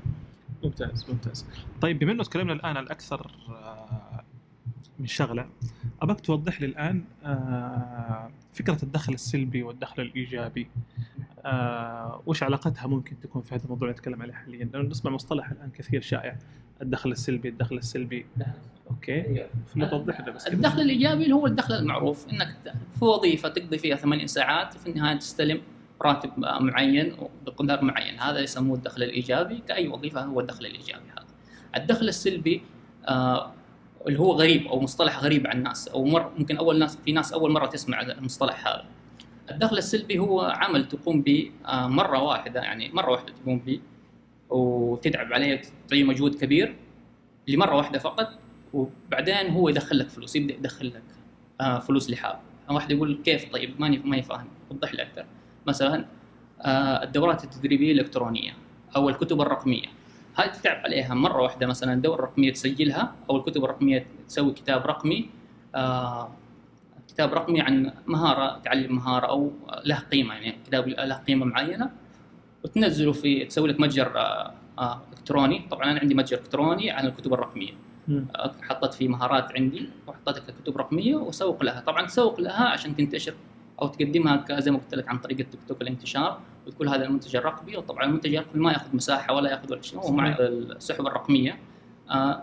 ممتاز 0.64 1.06
ممتاز. 1.10 1.46
طيب 1.80 1.98
بما 1.98 2.12
إنه 2.12 2.22
تكلمنا 2.22 2.52
الآن 2.52 2.76
عن 2.76 2.84
أكثر 2.84 3.30
آه، 3.48 4.24
من 4.98 5.06
شغلة 5.06 5.48
أبغاك 6.02 6.20
توضح 6.20 6.60
لي 6.60 6.66
الآن 6.66 7.04
آه، 7.24 8.30
فكرة 8.52 8.78
الدخل 8.82 9.12
السلبي 9.12 9.62
والدخل 9.62 10.02
الإيجابي 10.02 10.68
آه، 11.44 12.22
وش 12.26 12.42
علاقتها 12.42 12.86
ممكن 12.86 13.20
تكون 13.20 13.42
في 13.42 13.54
هذا 13.54 13.64
الموضوع 13.64 13.88
اللي 13.88 13.98
نتكلم 13.98 14.22
عليه 14.22 14.32
حاليا؟ 14.32 14.64
لأنه 14.64 14.88
نسمع 14.88 15.10
مصطلح 15.10 15.50
الآن 15.50 15.70
كثير 15.70 16.00
شائع 16.00 16.36
الدخل 16.82 17.10
السلبي 17.12 17.48
الدخل 17.48 17.76
السلبي. 17.76 18.26
أوكي؟ 18.90 19.46
توضح 19.90 20.20
لنا 20.20 20.30
بس. 20.30 20.46
الدخل 20.46 20.80
الإيجابي 20.80 21.24
اللي 21.24 21.34
هو 21.34 21.46
الدخل 21.46 21.74
المعروف 21.74 22.28
إنك 22.28 22.74
في 22.98 23.04
وظيفه 23.04 23.48
تقضي 23.48 23.78
فيها 23.78 23.96
ثمانية 23.96 24.26
ساعات 24.26 24.74
في 24.74 24.90
النهاية 24.90 25.18
تستلم 25.18 25.60
راتب 26.02 26.30
معين 26.38 27.16
بقدر 27.46 27.84
معين. 27.84 28.20
هذا 28.20 28.40
يسموه 28.40 28.76
الدخل 28.76 29.02
الإيجابي. 29.02 29.62
كأي 29.68 29.88
وظيفة 29.88 30.24
هو 30.24 30.40
الدخل 30.40 30.66
الإيجابي 30.66 31.10
هذا. 31.10 31.26
الدخل 31.76 32.08
السلبي 32.08 32.62
آه 33.08 33.52
اللي 34.06 34.18
هو 34.18 34.32
غريب 34.32 34.66
أو 34.66 34.80
مصطلح 34.80 35.18
غريب 35.18 35.46
عن 35.46 35.58
الناس 35.58 35.88
أو 35.88 36.04
مر 36.04 36.32
ممكن 36.38 36.56
أول 36.56 36.78
ناس 36.78 36.98
في 37.04 37.12
ناس 37.12 37.32
أول 37.32 37.52
مرة 37.52 37.66
تسمع 37.66 38.00
المصطلح 38.00 38.68
هذا. 38.68 38.84
الدخل 39.50 39.78
السلبي 39.78 40.18
هو 40.18 40.40
عمل 40.40 40.88
تقوم 40.88 41.22
به 41.22 41.50
آه 41.66 41.86
مرة 41.86 42.22
واحدة 42.22 42.60
يعني 42.60 42.90
مرة 42.92 43.10
واحدة 43.10 43.32
تقوم 43.42 43.58
به 43.58 43.80
وتتعب 44.50 45.32
عليه 45.32 45.62
تعطيه 45.62 46.04
مجهود 46.04 46.34
كبير 46.34 46.76
لمرة 47.48 47.76
واحدة 47.76 47.98
فقط 47.98 48.28
وبعدين 48.72 49.50
هو 49.50 49.68
يدخل 49.68 49.98
لك 49.98 50.08
فلوس 50.08 50.36
يبدأ 50.36 50.54
يدخل 50.54 50.86
لك 50.86 51.02
آه 51.60 51.78
فلوس 51.78 52.10
لحاله. 52.10 52.38
واحد 52.70 52.90
يقول 52.90 53.20
كيف 53.24 53.52
طيب؟ 53.52 53.80
ماني 53.80 53.98
ماني 53.98 54.22
فاهم 54.22 54.48
وضح 54.70 54.94
لي 54.94 55.02
أكثر. 55.02 55.24
مثلا 55.66 56.04
آه 56.60 57.02
الدورات 57.02 57.44
التدريبية 57.44 57.92
الإلكترونية 57.92 58.52
أو 58.96 59.08
الكتب 59.08 59.40
الرقمية. 59.40 59.86
هذه 60.34 60.46
تتعب 60.46 60.76
عليها 60.84 61.14
مرة 61.14 61.42
واحدة 61.42 61.66
مثلا 61.66 61.92
الدوره 61.92 62.14
الرقميه 62.14 62.52
تسجلها 62.52 63.12
أو 63.30 63.36
الكتب 63.36 63.64
الرقمية 63.64 64.06
تسوي 64.28 64.52
كتاب 64.52 64.86
رقمي 64.86 65.28
آه 65.74 66.30
كتاب 67.08 67.34
رقمي 67.34 67.60
عن 67.60 67.92
مهارة 68.06 68.58
تعلم 68.58 68.94
مهارة 68.96 69.26
أو 69.26 69.50
له 69.84 69.98
قيمة 69.98 70.34
يعني 70.34 70.56
كتاب 70.66 70.88
له 70.88 71.14
قيمة 71.14 71.46
معينة 71.46 71.90
وتنزله 72.64 73.12
في 73.12 73.44
تسوي 73.44 73.68
لك 73.68 73.80
متجر 73.80 74.18
آه 74.18 74.52
آه 74.78 75.00
إلكتروني. 75.12 75.62
طبعا 75.70 75.90
أنا 75.90 76.00
عندي 76.00 76.14
متجر 76.14 76.38
إلكتروني 76.38 76.90
عن 76.90 77.06
الكتب 77.06 77.34
الرقمية. 77.34 77.72
مم. 78.08 78.26
حطيت 78.62 78.94
فيه 78.94 79.08
مهارات 79.08 79.52
عندي 79.52 79.88
وحطيت 80.06 80.36
لك 80.36 80.54
كتب 80.62 80.78
رقمية 80.78 81.14
وسوق 81.16 81.64
لها. 81.64 81.80
طبعا 81.80 82.06
تسوق 82.06 82.40
لها 82.40 82.64
عشان 82.68 82.96
تنتشر 82.96 83.34
أو 83.82 83.88
تقدمها 83.88 84.44
زي 84.60 84.70
ما 84.70 84.78
قلت 84.78 84.94
لك 84.94 85.08
عن 85.08 85.18
طريق 85.18 85.38
التيك 85.40 85.60
توك 85.68 85.82
الانتشار 85.82 86.40
وتقول 86.66 86.88
هذا 86.88 87.04
المنتج 87.06 87.36
الرقمي 87.36 87.76
وطبعا 87.76 88.04
المنتج 88.04 88.34
الرقمي 88.34 88.62
ما 88.62 88.72
يأخذ 88.72 88.96
مساحة 88.96 89.34
ولا 89.34 89.50
يأخذ 89.50 89.72
ولا 89.72 89.82
شيء 89.82 89.98
هو 89.98 90.12
مع. 90.12 90.36
السحب 90.40 91.06
الرقمية. 91.06 91.58
آه 92.10 92.42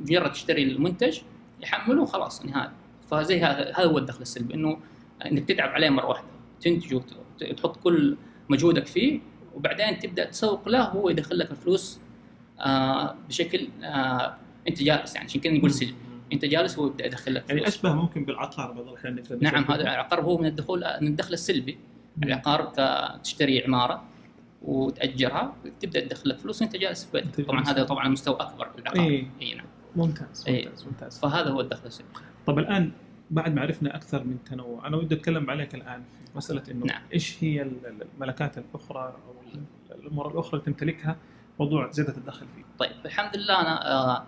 مجرد 0.00 0.32
تشتري 0.32 0.62
المنتج 0.62 1.18
يحمله 1.62 2.02
وخلاص 2.02 2.46
نهايه 2.46 2.72
فزي 3.10 3.40
هذا 3.40 3.72
هذا 3.76 3.84
هو 3.86 3.98
الدخل 3.98 4.22
السلبي 4.22 4.54
إنه 4.54 4.76
إنك 5.26 5.44
تتعب 5.44 5.68
عليه 5.68 5.90
مرة 5.90 6.06
واحدة 6.06 6.26
تنتج 6.60 6.94
وت- 6.94 7.44
تحط 7.56 7.76
كل 7.76 8.16
مجهودك 8.48 8.86
فيه 8.86 9.20
وبعدين 9.54 9.98
تبدأ 9.98 10.24
تسوق 10.24 10.68
له 10.68 10.82
هو 10.82 11.08
يدخل 11.10 11.38
لك 11.38 11.50
الفلوس 11.50 11.98
آه 12.60 13.14
بشكل 13.28 13.68
آه 13.84 14.36
انت 14.68 14.82
جالس 14.82 15.14
يعني 15.14 15.26
عشان 15.26 15.40
كذا 15.40 15.52
نقول 15.52 15.70
سلبي. 15.70 15.94
انت 16.32 16.44
جالس 16.44 16.78
هو 16.78 16.86
يبدأ 16.86 17.06
يدخل 17.06 17.34
لك 17.34 17.48
يعني. 17.48 17.68
أشبه 17.68 17.92
ممكن 17.94 18.24
بالعقار 18.24 18.72
بعض 18.72 18.88
الأحيان 18.88 19.22
نعم. 19.40 19.64
هذا 19.64 19.80
العقار 19.82 20.20
هو 20.20 20.38
من 20.38 20.46
الدخول 20.46 20.84
من 21.00 21.06
الدخل 21.08 21.32
السلبي 21.34 21.78
العقار 22.22 22.64
تشتري 23.24 23.64
عمارة 23.64 24.02
وتأجرها 24.62 25.54
تبدأ 25.80 26.00
تدخل 26.00 26.28
لك 26.30 26.38
فلوس 26.38 26.62
وانت 26.62 26.76
جالس 26.76 27.04
في 27.04 27.12
بيتك 27.20 27.46
طبعا. 27.46 27.64
هذا 27.68 27.84
طبعا 27.84 28.08
مستوى 28.08 28.36
أكبر 28.40 28.68
في 28.68 28.78
العقار 28.78 29.02
إيه. 29.04 29.26
اي 29.42 29.54
نعم 29.54 29.66
ممتاز 29.96 30.44
إيه. 30.48 30.64
ممتاز 30.68 30.84
ممتاز 30.86 31.18
فهذا 31.18 31.50
هو 31.50 31.60
الدخل 31.60 31.86
السلبي 31.86 32.08
طب 32.46 32.58
الآن 32.58 32.92
بعد 33.30 33.54
ما 33.54 33.60
عرفنا 33.62 33.96
أكثر 33.96 34.24
من 34.24 34.44
تنوع 34.44 34.86
أنا 34.86 34.96
ودي 34.96 35.14
أتكلم 35.14 35.50
عليك 35.50 35.74
الآن 35.74 36.02
في 36.02 36.36
مسألة 36.36 36.62
إنه 36.70 36.86
نعم. 36.86 37.02
إيش 37.14 37.44
هي 37.44 37.62
ال- 37.62 37.86
ال- 37.86 38.06
الملكات 38.14 38.58
الأخرى 38.58 39.14
أو 39.26 39.34
ال- 39.54 40.00
الأمور 40.00 40.32
الأخرى 40.32 40.52
اللي 40.52 40.64
تمتلكها 40.64 41.16
موضوع 41.60 41.90
زيادة 41.90 42.16
الدخل 42.16 42.46
فيه 42.56 42.62
طيب 42.78 42.90
الحمد 43.04 43.36
لله 43.36 43.60
أنا 43.60 43.90
آه 43.92 44.24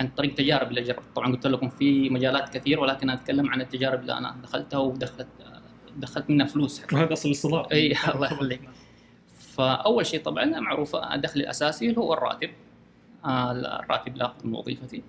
عن 0.00 0.08
طريق 0.08 0.34
تجارب 0.34 0.68
اللي 0.68 0.82
جربت. 0.82 1.02
طبعا 1.14 1.32
قلت 1.32 1.46
لكم 1.46 1.68
في 1.68 2.10
مجالات 2.10 2.48
كثير 2.48 2.80
ولكن 2.80 3.10
أتكلم 3.10 3.50
عن 3.50 3.60
التجارب 3.60 4.00
اللي 4.00 4.12
أنا 4.12 4.36
دخلتها 4.42 4.78
ودخلت 4.78 5.28
دخلت 5.96 6.30
منها 6.30 6.46
فلوس. 6.46 6.82
حتى. 6.82 6.96
وهذا 6.96 7.12
أصل 7.12 7.28
الاستضافه 7.28 7.72
إي، 7.72 7.94
الله 8.14 8.26
يخليك. 8.26 8.60
فأول 9.38 10.06
شيء 10.06 10.22
طبعا 10.22 10.44
معروفه 10.44 11.14
الدخل 11.14 11.40
الأساسي 11.40 11.86
اللي 11.88 11.98
هو 12.00 12.12
الراتب. 12.12 12.50
آه، 13.24 13.52
الراتب 13.52 14.12
اللي 14.12 14.24
اخذه 14.24 14.46
من 14.46 14.54
وظيفتي 14.54 15.02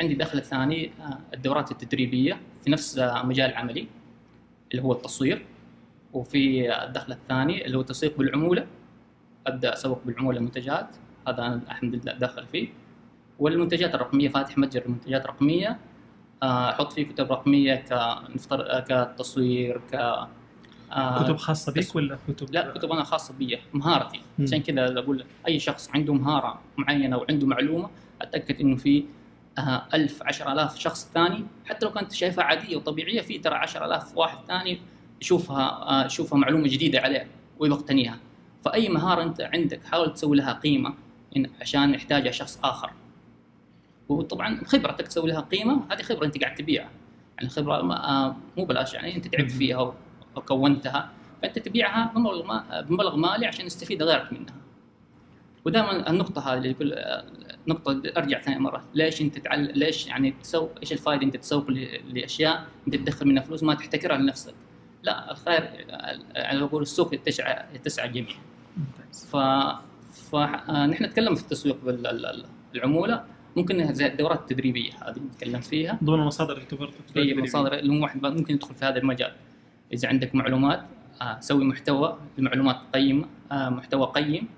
عندي 0.00 0.14
دخل 0.14 0.38
الثاني 0.38 0.90
آه، 1.00 1.18
الدورات 1.34 1.70
التدريبية 1.70 2.40
في 2.64 2.70
نفس 2.70 2.98
آه، 2.98 3.22
مجال 3.22 3.54
عملي 3.54 3.86
اللي 4.72 4.82
هو 4.82 4.92
التصوير. 4.92 5.46
وفي 6.12 6.74
الدخل 6.84 7.12
الثاني 7.12 7.66
اللي 7.66 7.76
هو 7.76 7.80
التسويق 7.80 8.18
بالعمولة. 8.18 8.66
أبدأ 9.46 9.72
أسوق 9.72 10.00
بالعمولة 10.04 10.38
المنتجات 10.38 10.96
هذا 11.28 11.46
أنا 11.46 11.60
الحمد 11.66 11.94
لله 11.94 12.12
داخل 12.12 12.46
فيه. 12.46 12.68
والمنتجات 13.40 13.94
الرقمية 13.94 14.28
فاتح 14.28 14.58
متجر 14.58 14.82
منتجات 14.88 15.26
رقميه 15.26 15.78
آه، 16.42 16.70
أحط 16.70 16.92
فيه 16.92 17.06
كتب 17.06 17.32
رقمية 17.32 17.84
آه، 17.92 18.80
كتصوير 18.88 19.80
ك 19.92 19.94
آه، 20.92 21.24
كتب 21.24 21.36
خاصة 21.36 21.72
بك 21.72 21.96
ولا 21.96 22.18
كتب؟ 22.28 22.54
لا 22.54 22.70
كتب 22.70 22.92
أنا 22.92 23.04
خاصة 23.04 23.34
بي 23.34 23.58
مهارتي. 23.72 24.20
عشان 24.40 24.62
كذا 24.62 24.98
أقول 24.98 25.24
أي 25.48 25.58
شخص 25.58 25.90
عنده 25.94 26.14
مهارة 26.14 26.60
معينة 26.76 27.16
وعنده 27.16 27.46
معلومة 27.46 27.90
أتأكد 28.22 28.60
إنه 28.60 28.76
في 28.76 29.04
آه، 29.58 29.82
ألف 29.94 30.22
عشر 30.22 30.52
ألاف 30.52 30.78
شخص 30.78 31.10
ثاني. 31.14 31.44
حتى 31.66 31.86
لو 31.86 31.92
كنت 31.92 32.12
شايفها 32.12 32.44
عادية 32.44 32.76
وطبيعية 32.76 33.20
في 33.20 33.38
ترى 33.38 33.54
عشر 33.54 33.84
ألاف 33.84 34.16
واحد 34.16 34.38
ثاني 34.48 34.80
يشوفها 35.22 35.66
آه، 35.68 36.06
يشوفها 36.06 36.38
معلومة 36.38 36.68
جديدة 36.68 37.00
عليه 37.00 37.26
ويقتنيها. 37.58 38.18
فأي 38.64 38.88
مهارة 38.88 39.22
أنت 39.22 39.40
عندك 39.40 39.84
حاول 39.84 40.14
تسوي 40.14 40.36
لها 40.36 40.52
قيمة 40.52 40.94
عشان 41.60 41.94
يحتاجها 41.94 42.30
شخص 42.32 42.58
آخر. 42.64 42.90
وطبعا 44.10 44.60
خبرتك 44.66 45.06
تسوي 45.08 45.28
لها 45.30 45.40
قيمة 45.40 45.82
هذه 45.92 46.02
خبرة 46.02 46.26
أنت 46.26 46.40
قاعد 46.42 46.54
تبيعها. 46.54 46.90
يعني 47.38 47.48
خبرة 47.50 47.82
ما- 47.82 48.08
آه، 48.26 48.36
مو 48.58 48.64
بلاش 48.64 48.94
يعني 48.94 49.16
أنت 49.16 49.28
تعبت. 49.28 49.50
فيها 49.50 49.94
وكونتها. 50.36 51.10
فأنت 51.42 51.58
تبيعها 51.58 52.12
بمبلغ 52.14 52.46
ما 52.46 52.80
بمبلغ 52.80 53.16
مالي 53.16 53.46
عشان 53.46 53.66
يستفيد 53.66 54.02
غيرك 54.02 54.32
منها. 54.32 54.54
ودائما 55.64 56.10
النقطة 56.10 56.52
هذه 56.52 56.58
اللي 56.58 56.70
يقول 56.70 56.98
نقطة 57.66 58.02
أرجع 58.16 58.40
ثاني 58.40 58.58
مرة. 58.58 58.84
ليش 58.94 59.20
أنت 59.20 59.38
تعل... 59.38 59.78
ليش 59.78 60.06
يعني 60.06 60.30
تسوق 60.42 60.70
إيش 60.80 60.92
الفائدة 60.92 61.22
أنت 61.22 61.36
تسوق 61.36 61.70
ل... 61.70 61.88
لأشياء 62.14 62.66
أنت 62.86 62.96
تدخل 62.96 63.26
منها 63.28 63.42
فلوس 63.42 63.62
ما 63.62 63.74
تحتكرها 63.74 64.16
لنفسك؟ 64.18 64.54
لا 65.02 65.30
الخير 65.30 65.62
يعني 66.34 66.62
أقول 66.62 66.82
السوق 66.82 67.14
يتسع 67.14 67.64
يتسع 67.74 68.04
الجميع 68.04 68.36
ف 69.12 69.36
فنحن 70.32 71.04
نتكلم 71.04 71.34
في 71.34 71.42
التسويق 71.42 71.76
بالعمولة 72.72 73.24
ممكن 73.56 73.94
زي 73.94 74.06
الدورات 74.06 74.40
التدريبية 74.40 74.90
هذه 74.92 75.18
نتكلم 75.18 75.60
فيها. 75.60 75.98
ضمن 76.04 76.20
المصادر 76.20 76.52
اللي 76.52 76.64
كبرت 76.64 76.94
هي 77.16 77.32
المصادر 77.32 77.74
اللي 77.74 78.00
واحد 78.00 78.26
ممكن 78.26 78.54
يدخل 78.54 78.74
في 78.74 78.84
هذا 78.84 78.98
المجال. 78.98 79.32
إذا 79.92 80.08
عندك 80.08 80.34
معلومات 80.34 80.86
آه، 81.22 81.40
سوي 81.40 81.64
محتوى 81.64 82.18
المعلومات 82.38 82.76
قيم 82.94 83.26
آه، 83.52 83.68
محتوى 83.68 84.06
قيم 84.06 84.48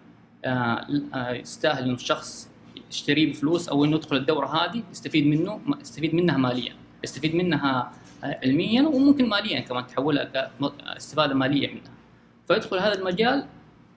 آه، 0.45 0.87
يستاهل 1.31 1.85
إنه 1.85 1.95
الشخص 1.95 2.51
يشتريه 2.91 3.31
بفلوس 3.31 3.69
أو 3.69 3.85
إنه 3.85 3.97
يدخل 3.97 4.17
الدورة 4.17 4.47
هذه 4.47 4.83
يستفيد 4.91 5.27
منه 5.27 5.61
يستفيد 5.81 6.15
منها 6.15 6.37
ماليا. 6.37 6.73
يستفيد 7.05 7.35
منها 7.35 7.93
علميا 8.23 8.83
وممكن 8.83 9.29
ماليا 9.29 9.61
كمان 9.61 9.87
تحولها 9.87 10.25
كاستفاده 10.25 11.35
مالية 11.35 11.69
منها. 11.69 11.93
فيدخل 12.49 12.79
هذا 12.79 12.95
المجال 12.95 13.47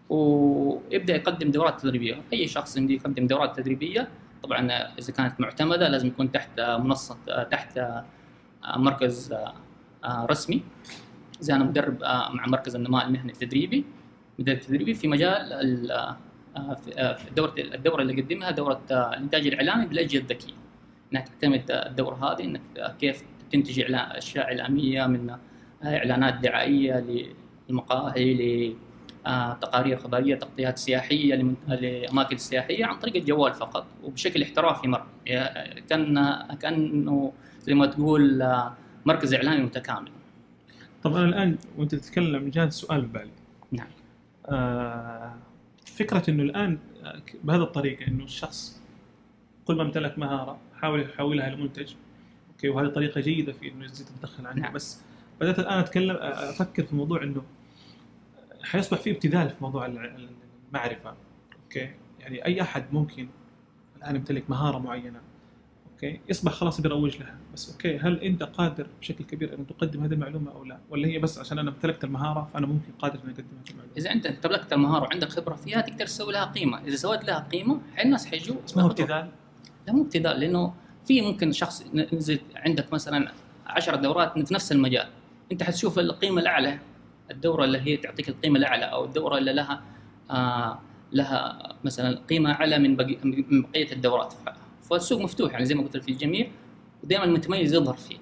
ويبدأ 0.09 1.15
يقدم 1.15 1.51
دورات 1.51 1.81
تدريبية. 1.81 2.21
أي 2.33 2.47
شخص 2.47 2.77
يمدي 2.77 2.93
يقدم 2.95 3.27
دورات 3.27 3.59
تدريبية 3.59 4.07
طبعا 4.43 4.71
إذا 4.71 5.13
كانت 5.13 5.39
معتمدة 5.39 5.87
لازم 5.87 6.07
يكون 6.07 6.31
تحت 6.31 6.59
منصة 6.59 7.17
تحت 7.51 7.81
مركز 8.77 9.35
رسمي. 10.05 10.63
زي 11.39 11.53
أنا 11.53 11.63
مدرب 11.63 12.03
مع 12.03 12.45
مركز 12.47 12.75
النماء 12.75 13.07
المهني 13.07 13.31
التدريبي. 13.31 13.85
مدرب 14.39 14.59
تدريبي 14.59 14.93
في 14.93 15.07
مجال 15.07 15.53
الدورة 16.97 17.53
الدورة 17.57 18.01
اللي 18.01 18.21
قدمها 18.21 18.51
دورة 18.51 18.81
الإنتاج 18.91 19.47
الإعلامي 19.47 19.85
بالأجهزة 19.85 20.23
الذكية. 20.23 20.53
إنها 21.11 21.21
تعتمد 21.21 21.71
الدورة 21.71 22.15
هذه 22.15 22.43
إنك 22.43 22.95
كيف 22.99 23.23
تنتج 23.51 23.83
أشياء 23.95 24.45
إعلامية 24.45 25.07
من 25.07 25.35
إعلانات 25.83 26.33
دعائية 26.33 27.25
للمقاهي 27.69 28.75
لتقارير 29.27 29.97
خبرية 29.97 30.35
تغطيات 30.35 30.77
سياحية 30.77 31.55
لأماكن 31.67 32.37
سياحية 32.37 32.85
عن 32.85 32.99
طريق 32.99 33.15
الجوال 33.15 33.53
فقط 33.53 33.85
وبشكل 34.03 34.43
احترافي 34.43 34.87
مرة. 34.87 35.07
كان 35.89 36.35
كأنه 36.61 37.33
زي 37.61 37.73
ما 37.73 37.85
تقول 37.85 38.53
مركز 39.05 39.33
إعلامي 39.33 39.63
متكامل. 39.63 40.11
طب 41.03 41.15
أنا 41.15 41.25
الآن 41.25 41.57
وأنت 41.77 41.95
تتكلم 41.95 42.49
جاء 42.49 42.69
سؤال 42.69 43.01
ببالي 43.01 43.31
نعم. 43.71 43.87
آه 44.49 45.33
فكرة 45.85 46.29
إنه 46.29 46.43
الآن 46.43 46.77
بهذه 47.43 47.63
الطريقة 47.63 48.07
إنه 48.07 48.23
الشخص 48.23 48.81
كل 49.65 49.75
ما 49.75 49.83
امتلك 49.83 50.19
مهارة 50.19 50.57
حاول 50.81 51.01
يحولها 51.01 51.49
لمنتج 51.49 51.93
okay 52.51 52.69
وهذه 52.69 52.87
طريقة 52.87 53.21
جيدة 53.21 53.53
في 53.53 53.71
إنه 53.71 53.85
يزيد 53.85 54.07
الدخل 54.07 54.47
عنده 54.47 54.61
نعم. 54.61 54.73
بس 54.73 55.01
بدأت 55.41 55.59
الآن 55.59 55.79
أتكلم 55.79 56.17
أفكر 56.21 56.83
في 56.83 56.95
موضوع 56.95 57.23
إنه 57.23 57.41
حيصبح 58.65 58.97
في 58.97 59.11
ابتذال 59.11 59.49
في 59.49 59.55
موضوع 59.61 59.85
المعرفة 59.85 61.13
okay؟ 61.63 61.89
يعني 62.19 62.45
أي 62.45 62.61
أحد 62.61 62.85
ممكن 62.91 63.27
الآن 63.97 64.15
يمتلك 64.15 64.49
مهارة 64.49 64.77
معينة 64.77 65.19
okay؟ 65.91 66.19
يصبح 66.29 66.51
خلاص 66.51 66.79
اروج 66.79 67.17
لها 67.17 67.37
بس 67.53 67.71
okay 67.71 67.97
هل 67.97 68.19
أنت 68.19 68.43
قادر 68.43 68.87
بشكل 69.01 69.23
كبير 69.23 69.53
أن 69.53 69.67
تقدم 69.67 70.03
هذه 70.03 70.13
المعلومة 70.13 70.51
أو 70.51 70.63
لا؟ 70.63 70.79
ولا 70.89 71.07
هي 71.07 71.19
بس 71.19 71.39
عشان 71.39 71.59
أنا 71.59 71.69
امتلكت 71.69 72.03
المهارة 72.03 72.49
فأنا 72.53 72.67
ممكن 72.67 72.91
قادر 72.99 73.15
ان 73.15 73.29
أقدم 73.29 73.45
هذه 73.45 73.71
المعلومة؟ 73.71 73.93
إذا 73.97 74.11
أنت 74.11 74.25
امتلكت 74.25 74.73
المهارة 74.73 75.03
وعندك 75.03 75.29
خبرة 75.29 75.55
فيها 75.55 75.81
تقدر 75.81 76.05
تسوي 76.05 76.33
لها 76.33 76.45
قيمة 76.45 76.81
إذا 76.87 76.95
سويت 76.95 77.25
لها 77.25 77.39
قيمة 77.39 77.81
الناس 78.03 78.25
حيجوا 78.25 78.55
هو 78.77 78.87
ابتذال؟ 78.87 79.29
لا 79.87 79.93
مو 79.93 80.01
ابتذال 80.01 80.39
لأنه 80.39 80.73
في 81.05 81.21
ممكن 81.21 81.51
شخص 81.51 81.85
نزل 81.93 82.39
عندك 82.55 82.93
مثلا 82.93 83.31
10 83.67 83.95
دورات 83.95 84.47
في 84.47 84.53
نفس 84.53 84.71
المجال 84.71 85.07
أنت 85.51 85.63
حتشوف 85.63 85.99
القيمة 85.99 86.41
الأعلى 86.41 86.79
الدورة 87.31 87.65
اللي 87.65 87.81
هي 87.81 87.97
تعطيك 87.97 88.29
القيمة 88.29 88.59
الأعلى 88.59 88.85
أو 88.85 89.05
الدورة 89.05 89.37
اللي 89.37 89.53
لها 89.53 89.83
آه 90.31 90.79
لها 91.11 91.69
مثلا 91.83 92.19
قيمة 92.29 92.51
أعلى 92.51 92.79
من 92.79 92.97
من 93.25 93.61
بقية 93.61 93.91
الدورات. 93.91 94.33
فالسوق 94.89 95.21
مفتوح 95.21 95.51
يعني 95.51 95.65
زي 95.65 95.75
ما 95.75 95.83
قلت 95.83 95.95
لك 95.97 96.09
للجميع 96.09 96.47
ودائما 97.03 97.23
المتميز 97.23 97.73
يظهر 97.73 97.95
فيه. 97.95 98.17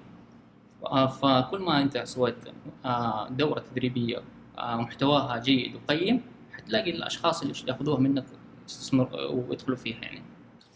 فكل 1.06 1.58
ما 1.58 1.82
أنت 1.82 1.98
سويت 1.98 2.36
آه، 2.84 3.28
دورة 3.28 3.64
تدريبية 3.70 4.22
آه، 4.58 4.76
محتواها 4.76 5.38
جيد 5.38 5.74
وقيم 5.74 6.20
حتلاقي 6.52 6.90
الأشخاص 6.90 7.42
اللي 7.42 7.54
ياخذوها 7.68 8.00
منك 8.00 8.24
يستثمر 8.68 9.08
ويدخلوا 9.30 9.76
فيها 9.76 10.00
يعني. 10.02 10.22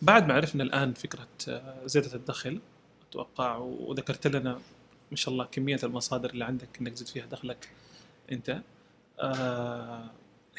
بعد 0.03 0.29
ما 0.29 0.35
عرفنا 0.35 0.63
الآن 0.63 0.93
فكرة 0.93 1.29
آه، 1.49 1.87
زيادة 1.87 2.15
الدخل 2.15 2.61
أتوقع 3.11 3.57
وذكرت 3.57 4.27
لنا 4.27 4.59
ما 5.11 5.17
شاء 5.17 5.33
الله 5.33 5.45
كمية 5.45 5.79
المصادر 5.85 6.31
اللي 6.31 6.45
عندك 6.45 6.69
إنك 6.81 6.93
تزيد 6.93 7.09
فيها 7.09 7.27
دخلك. 7.27 7.69
أنت 8.33 8.63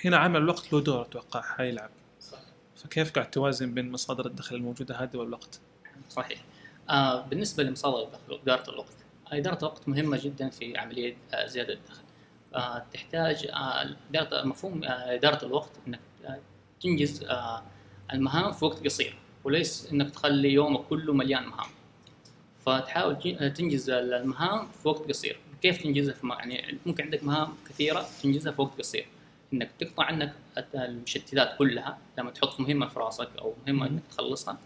هنا 0.05 0.17
عمل 0.17 0.41
الوقت 0.41 0.73
له 0.73 0.81
دور 0.81 1.01
أتوقع 1.01 1.41
حيلعب 1.41 1.89
فكيف 2.75 3.11
قاعد 3.11 3.31
توازن 3.31 3.73
بين 3.73 3.91
مصادر 3.91 4.25
الدخل 4.25 4.55
الموجودة 4.55 4.95
هذه 4.95 5.17
والوقت؟ 5.17 5.59
صحيح. 6.09 6.43
آه 6.89 7.21
بالنسبة 7.21 7.63
لمصادر 7.63 8.03
الدخل 8.07 8.33
واداره 8.33 8.69
الوقت، 8.69 8.95
إدارة 9.27 9.57
الوقت 9.57 9.89
مهمة 9.89 10.19
جدا 10.23 10.49
في 10.49 10.77
عملية 10.77 11.17
آه 11.33 11.45
زيادة 11.45 11.73
الدخل. 11.73 12.03
آه 12.55 12.85
تحتاج 12.93 13.47
آه 13.47 13.95
إدارة 14.09 14.45
مفهوم 14.47 14.83
آه 14.83 15.15
إدارة 15.15 15.45
الوقت 15.45 15.71
إنك 15.87 15.99
آه 16.25 16.39
تنجز 16.81 17.23
آه 17.23 17.63
المهام 18.13 18.51
في 18.51 18.65
وقت 18.65 18.85
قصير 18.85 19.17
وليس 19.43 19.89
إنك 19.91 20.09
تخلي 20.09 20.53
يومك 20.53 20.81
كله 20.81 21.13
مليان 21.13 21.43
مهام. 21.45 21.69
فتحاول 22.65 23.15
تنجز 23.53 23.89
المهام 23.89 24.67
في 24.67 24.87
وقت 24.87 25.09
قصير، 25.09 25.39
كيف 25.61 25.83
تنجزها 25.83 26.13
في 26.13 26.27
يعني 26.27 26.77
ممكن 26.85 27.03
عندك 27.03 27.23
مهام 27.23 27.53
كثيرة 27.69 28.05
تنجزها 28.23 28.51
في 28.51 28.61
وقت 28.61 28.77
قصير. 28.79 29.05
إنك 29.53 29.69
تقطع 29.79 30.03
عنك 30.03 30.33
المشتتات 30.75 31.57
كلها 31.57 31.97
لما 32.17 32.31
تحط 32.31 32.59
مهمة 32.59 32.87
في 32.87 32.99
راسك 32.99 33.29
أو 33.39 33.53
مهمة 33.67 33.87
إنك 33.87 34.01
تخلصها 34.11 34.57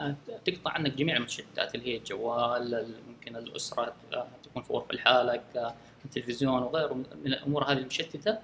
آه، 0.00 0.16
تقطع 0.44 0.70
عنك 0.70 0.94
جميع 0.94 1.16
المشتتات 1.16 1.74
اللي 1.74 1.92
هي 1.92 1.96
الجوال 1.96 2.94
ممكن 3.08 3.36
الأسرة 3.36 3.94
آه، 4.12 4.26
تكون 4.44 4.62
في 4.62 4.72
غرفة 4.72 4.94
لحالك 4.94 5.42
آه، 5.56 5.74
التلفزيون 6.04 6.62
وغيره. 6.62 6.94
من 6.94 7.06
الأمور 7.26 7.64
هذه 7.64 7.78
المشتتة 7.78 8.38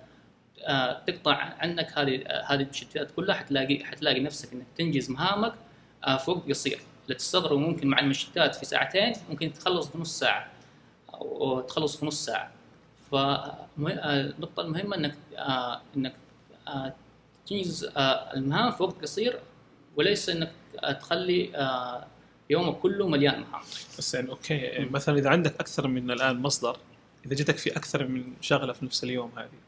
تقطع 1.06 1.34
عنك 1.34 1.98
هذه 1.98 2.24
هذه 2.46 2.60
المشتتات 2.60 3.10
كلها 3.10 3.34
حتلاقي 3.34 3.84
حتلاقي 3.84 4.20
نفسك 4.20 4.52
إنك 4.52 4.66
تنجز 4.76 5.10
مهامك 5.10 5.54
في 6.24 6.30
وقت 6.30 6.48
قصير. 6.48 6.80
تستغرب 7.08 7.58
ممكن 7.58 7.88
مع 7.88 7.98
المشتتات 8.00 8.54
في 8.54 8.64
ساعتين 8.64 9.12
ممكن 9.30 9.52
تخلص 9.52 9.88
في 9.88 9.98
نص 9.98 10.18
ساعة. 10.18 10.50
أو 11.20 11.60
تخلص 11.60 11.96
في 11.96 12.06
نص 12.06 12.24
ساعة. 12.24 12.52
فالنقطة 13.10 14.60
المهمة 14.60 14.96
إنك 14.96 15.16
آه 15.36 15.80
إنك 15.96 16.14
آه 16.68 16.94
تنجز 17.46 17.84
آه 17.84 18.34
المهام 18.34 18.72
في 18.72 18.82
وقت 18.82 19.02
قصير 19.02 19.40
وليس 19.96 20.28
إنك 20.28 20.52
تخلي 21.00 21.56
آه 21.56 22.06
يومك 22.50 22.76
كله 22.78 23.08
مليان 23.08 23.40
مهام. 23.40 23.62
بس 23.98 24.14
يعني 24.14 24.30
أوكي 24.30 24.86
مثلا 24.90 25.18
إذا 25.18 25.30
عندك 25.30 25.54
أكثر 25.60 25.88
من 25.88 26.10
الآن 26.10 26.42
مصدر 26.42 26.76
إذا 27.26 27.34
جتك 27.34 27.56
في 27.56 27.76
أكثر 27.76 28.06
من 28.06 28.32
شغلة 28.40 28.72
في 28.72 28.84
نفس 28.84 29.04
اليوم 29.04 29.32
هذه 29.36 29.66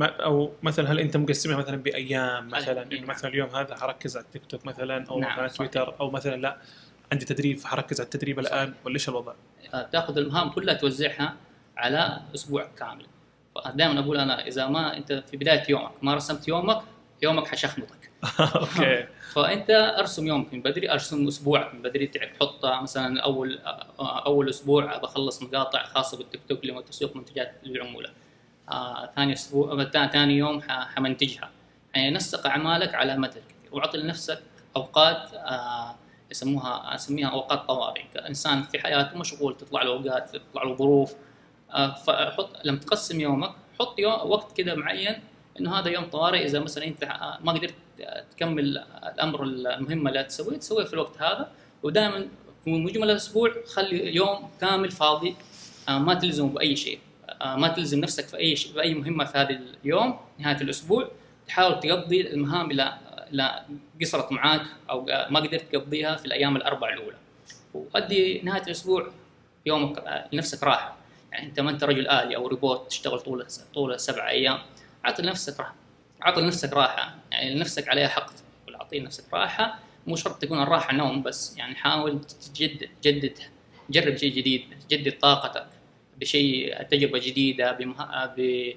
أو 0.00 0.52
مثلا 0.62 0.92
هل 0.92 1.00
أنت 1.00 1.16
مقسمها 1.16 1.56
مثلا 1.56 1.76
بأيام 1.76 2.48
مثلا 2.48 2.82
إنه 2.82 3.06
مثلا 3.06 3.30
اليوم 3.30 3.48
هذا 3.48 3.76
حركز 3.76 4.16
على 4.16 4.26
التيك 4.26 4.46
توك 4.46 4.66
مثلا 4.66 5.06
أو 5.10 5.20
نعم 5.20 5.40
على 5.40 5.48
تويتر 5.48 6.00
أو 6.00 6.10
مثلا 6.10 6.36
لا 6.36 6.58
عندي 7.12 7.24
تدريب 7.24 7.58
فحركز 7.58 8.00
على 8.00 8.04
التدريب 8.04 8.38
الآن 8.38 8.74
ولا 8.84 8.94
إيش 8.94 9.08
الوضع؟ 9.08 9.32
تاخذ 9.92 10.18
المهام 10.18 10.50
كلها 10.50 10.74
توزعها 10.74 11.36
على 11.76 12.20
أسبوع 12.34 12.68
كامل. 12.78 13.06
فدائما 13.54 14.00
أقول 14.00 14.16
أنا 14.16 14.46
إذا 14.46 14.66
ما 14.66 14.96
أنت 14.96 15.12
في 15.30 15.36
بداية 15.36 15.62
يومك 15.68 15.90
ما 16.02 16.14
رسمت 16.14 16.48
يومك 16.48 16.82
يومك 17.22 17.46
حشخمطك. 17.46 18.10
أوكي. 18.40 19.06
فأنت 19.34 19.70
أرسم 19.98 20.26
يومك 20.26 20.54
من 20.54 20.62
بدري 20.62 20.92
أرسم 20.92 21.28
أسبوعك 21.28 21.74
من 21.74 21.82
بدري 21.82 22.06
تحط 22.06 22.66
مثلا 22.66 23.20
أول 23.20 23.58
أول 24.00 24.48
أسبوع 24.48 24.96
بخلص 24.96 25.42
مقاطع 25.42 25.84
خاصة 25.84 26.18
بالتيك 26.18 26.40
توك 26.48 26.64
لتسويق 26.64 27.16
منتجات 27.16 27.54
للعموله 27.62 28.10
آه، 28.68 29.10
ثاني 29.16 29.32
أسبوع 29.32 29.84
ثاني 29.84 30.36
يوم 30.36 30.62
حمنتجها. 30.62 31.50
يعني 31.94 32.10
نسق 32.10 32.46
أعمالك 32.46 32.94
على 32.94 33.16
مدى 33.16 33.30
كثير 33.30 33.68
وأعطي 33.72 33.98
لنفسك 33.98 34.42
أوقات 34.76 35.34
آه 35.34 35.96
يسموها 36.32 36.94
أسميها 36.94 37.28
أوقات 37.28 37.60
طوارئ. 37.68 38.02
كإنسان 38.14 38.62
في 38.62 38.78
حياته 38.78 39.18
مشغول 39.18 39.56
تطلع 39.56 39.82
له 39.82 39.90
أوقات 39.90 40.36
تطلع 40.36 40.62
له 40.62 40.76
ظروف. 40.76 41.14
آه، 41.74 41.94
فحط 41.94 42.50
لما 42.64 42.78
تقسم 42.78 43.20
يومك 43.20 43.52
حط 43.80 43.98
يوم 43.98 44.12
وقت 44.12 44.56
كذا 44.56 44.74
معين 44.74 45.14
إنه 45.60 45.78
هذا 45.78 45.88
يوم 45.88 46.04
طوارئ. 46.04 46.44
إذا 46.44 46.58
مثلا 46.60 46.84
أنت 46.84 47.04
ما 47.44 47.52
قدرت 47.52 47.74
تكمل 48.30 48.78
الأمر 49.12 49.42
المهمة 49.42 50.10
اللي 50.10 50.24
تسويه 50.24 50.56
تسويه 50.56 50.84
في 50.84 50.94
الوقت 50.94 51.22
هذا. 51.22 51.50
ودائما 51.82 52.28
مجمل 52.66 53.10
الأسبوع 53.10 53.54
خلي 53.74 54.14
يوم 54.14 54.50
كامل 54.60 54.90
فاضي. 54.90 55.36
آه، 55.88 55.98
ما 55.98 56.14
تلزمه 56.14 56.48
بأي 56.48 56.76
شيء. 56.76 56.98
آه، 57.42 57.56
ما 57.56 57.68
تلزم 57.68 58.00
نفسك 58.00 58.24
في 58.28 58.36
أي 58.36 58.56
شيء 58.56 58.72
بأي 58.72 58.94
مهمة 58.94 59.24
في 59.24 59.38
هذا 59.38 59.60
اليوم 59.84 60.18
نهاية 60.38 60.60
الأسبوع. 60.60 61.08
تحاول 61.46 61.80
تقضي 61.80 62.20
المهام 62.20 62.70
إلى 62.70 62.98
إلى 63.32 63.64
قصرت 64.00 64.32
معاك 64.32 64.62
أو 64.90 65.04
ما 65.30 65.40
قدرت 65.40 65.72
تقضيها 65.72 66.16
في 66.16 66.24
الأيام 66.24 66.56
الأربع 66.56 66.92
الأولى. 66.92 67.16
وأدي 67.74 68.40
نهاية 68.44 68.62
الأسبوع 68.62 69.12
يومك 69.66 69.98
آه، 69.98 70.28
لنفسك 70.32 70.62
راحة. 70.62 70.96
يعني 71.32 71.46
أنت 71.46 71.60
ما 71.60 71.70
أنت 71.70 71.84
رجل 71.84 72.08
آلي 72.08 72.36
أو 72.36 72.46
ريبوت 72.46 72.88
تشتغل 72.88 73.20
طول 73.20 73.46
طول 73.74 73.92
السبع 73.92 74.28
أيام 74.28 74.58
اعطي 75.06 75.22
لنفسك 75.22 75.60
راحة. 75.60 75.74
اعطي 76.26 76.40
لنفسك 76.40 76.72
راحة. 76.72 77.14
يعني 77.30 77.54
لنفسك 77.54 77.88
عليها 77.88 78.08
حق 78.08 78.30
أعطي 78.74 78.98
لنفسك 78.98 79.34
راحة. 79.34 79.78
مو 80.06 80.16
شرط 80.16 80.42
تكون 80.42 80.62
الراحة 80.62 80.94
نوم 80.94 81.22
بس. 81.22 81.56
يعني 81.56 81.74
حاول 81.74 82.20
تجدد 82.54 82.88
جدد 83.02 83.38
جرب 83.90 84.16
شيء 84.16 84.32
جديد 84.32 84.64
جدد 84.90 85.18
طاقتك 85.18 85.66
بشيء 86.20 86.82
تجربة 86.82 87.18
جديدة 87.18 87.72
بمه... 87.72 88.26
ب... 88.36 88.72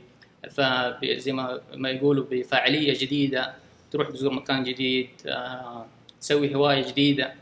ف... 0.50 0.62
زي 1.06 1.32
ما 1.32 1.62
ما 1.74 1.90
يقولوا 1.90 2.26
بفاعلية 2.32 2.94
جديدة. 3.00 3.56
تروح 3.96 4.10
تزور 4.10 4.34
مكان 4.34 4.64
جديد 4.64 5.10
آه... 5.26 5.86
تسوي 6.22 6.56
هواية 6.56 6.88
جديدة. 6.88 7.36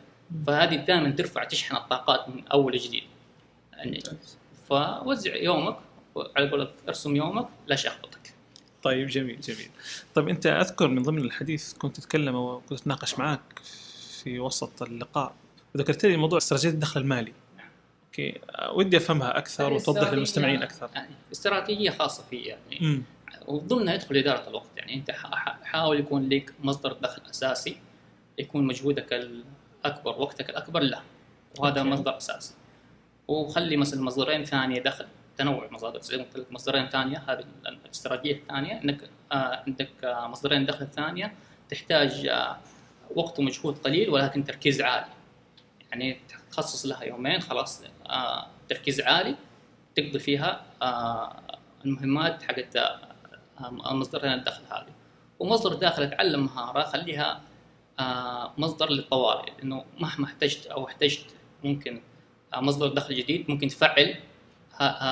فهذه 0.47 0.75
دائما 0.75 1.09
ترفع 1.11 1.43
تشحن 1.43 1.75
الطاقات 1.75 2.29
من 2.29 2.47
أول 2.47 2.73
وجديد 2.73 3.03
يعني 3.73 4.03
فوزع 4.69 5.35
يومك 5.35 5.77
على 6.35 6.49
قولك 6.49 6.73
ارسم 6.87 7.15
يومك 7.15 7.47
لا 7.67 7.75
شيء 7.75 7.91
يخبطك. 7.91 8.33
طيب 8.83 9.07
جميل 9.07 9.41
جميل. 9.41 9.69
طيب 10.15 10.29
أنت 10.29 10.45
أذكر 10.45 10.87
من 10.87 11.03
ضمن 11.03 11.21
الحديث 11.21 11.73
كنت 11.73 11.97
تتكلم 11.97 12.35
وكنت 12.35 12.81
أتناقش 12.81 13.19
معك 13.19 13.61
في 14.23 14.39
وسط 14.39 14.83
اللقاء. 14.83 15.33
وذكرت 15.75 16.05
لي 16.05 16.17
موضوع 16.17 16.37
استراتيجية 16.37 16.73
الدخل 16.73 17.01
المالي. 17.01 17.33
أوكي 18.05 18.39
ودي 18.73 18.97
أفهمها 18.97 19.37
أكثر 19.37 19.73
وتوضح 19.73 20.13
للمستمعين 20.13 20.63
أكثر. 20.63 20.89
يعني 20.95 21.15
استراتيجية 21.31 21.89
خاصة 21.89 22.23
في 22.29 22.35
يعني 22.35 23.03
وضمنها 23.47 23.93
يدخل 23.93 24.17
إدارة 24.17 24.49
الوقت. 24.49 24.69
يعني 24.77 24.93
أنت 24.93 25.11
حاول 25.63 25.99
يكون 25.99 26.29
لك 26.29 26.53
مصدر 26.59 26.93
دخل 26.93 27.21
أساسي 27.29 27.77
يكون 28.37 28.67
مجهودك 28.67 29.13
الأكبر 29.13 30.21
وقتك 30.21 30.49
الأكبر 30.49 30.79
له. 30.79 31.01
وهذا 31.59 31.79
أوكي. 31.79 31.89
مصدر 31.89 32.17
أساسي. 32.17 32.53
وخلي 33.27 33.77
مثلا 33.77 34.01
مصدرين 34.01 34.45
ثانية 34.45 34.81
دخل 34.81 35.05
تنوع 35.37 35.67
مصادر. 35.71 36.01
زي 36.01 36.17
ما 36.17 36.23
قلت 36.23 36.37
لك 36.37 36.51
مصدرين 36.51 36.89
ثانية 36.89 37.23
هذه 37.27 37.45
الاستراتيجية 37.67 38.35
الثانية. 38.35 38.81
إنك 38.81 39.09
آه 39.31 39.63
عندك 39.67 40.03
آه 40.03 40.27
مصدرين 40.27 40.65
دخل 40.65 40.87
ثانية 40.87 41.33
تحتاج 41.69 42.27
آه 42.27 42.57
وقت 43.15 43.39
ومجهود 43.39 43.77
قليل 43.77 44.09
ولكن 44.09 44.43
تركيز 44.43 44.81
عالي. 44.81 45.05
يعني 45.91 46.19
تخصص 46.51 46.85
لها 46.85 47.03
يومين 47.03 47.39
خلاص 47.39 47.83
تركيز 48.69 49.01
عالي. 49.01 49.35
تقضي 49.95 50.19
فيها 50.19 50.65
المهمات 51.85 52.43
حقت 52.43 52.77
مصدرين 53.91 54.33
الدخل 54.33 54.63
هذه. 54.71 54.93
ومصدر 55.39 55.73
داخل 55.73 56.09
تعلم 56.09 56.43
مهارة 56.45 56.83
خليها 56.83 57.41
آه 57.99 58.53
مصدر 58.57 58.89
للطوارئ. 58.89 59.51
انه 59.63 59.85
مهما 59.99 60.25
احتجت 60.25 60.65
أو 60.65 60.87
احتجت 60.87 61.25
ممكن 61.63 62.01
آه 62.53 62.61
مصدر 62.61 62.87
دخل 62.87 63.15
جديد 63.15 63.49
ممكن 63.49 63.67
تفعل 63.67 64.15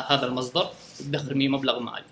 هذا 0.08 0.26
المصدر 0.26 0.70
وتدخل 1.00 1.34
فيه 1.34 1.48
مبلغ 1.48 1.80
مالي. 1.80 2.06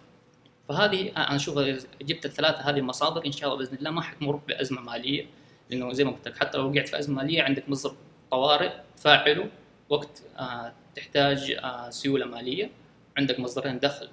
فهذه 0.70 1.10
أنا 1.10 1.36
أشوف 1.36 1.60
جبت 2.02 2.26
الثلاثة 2.26 2.70
هذه 2.70 2.78
المصادر 2.78 3.26
إن 3.26 3.32
شاء 3.32 3.54
الله 3.54 3.66
بإذن 3.66 3.78
الله 3.78 3.92
ما 3.92 4.02
حتمر 4.02 4.36
بأزمة 4.36 4.82
مالية. 4.82 5.26
لأنه 5.70 5.94
زي 5.94 6.04
ما 6.04 6.12
قلت 6.12 6.28
لك 6.28 6.38
حتى 6.38 6.58
لو 6.58 6.72
وقعت 6.72 6.88
في 6.88 7.00
أزمة 7.00 7.16
مالية 7.24 7.44
عندك 7.44 7.70
مصدر 7.70 7.96
طوارئ 8.32 8.72
تفاعله 8.98 9.50
وقت 9.90 10.24
آه 10.38 10.74
تحتاج 10.96 11.52
آه 11.52 11.90
سيولة 11.90 12.26
مالية. 12.26 12.72
عندك 13.18 13.40
مصدرين 13.40 13.80
دخل 13.80 14.10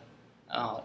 آه 0.50 0.84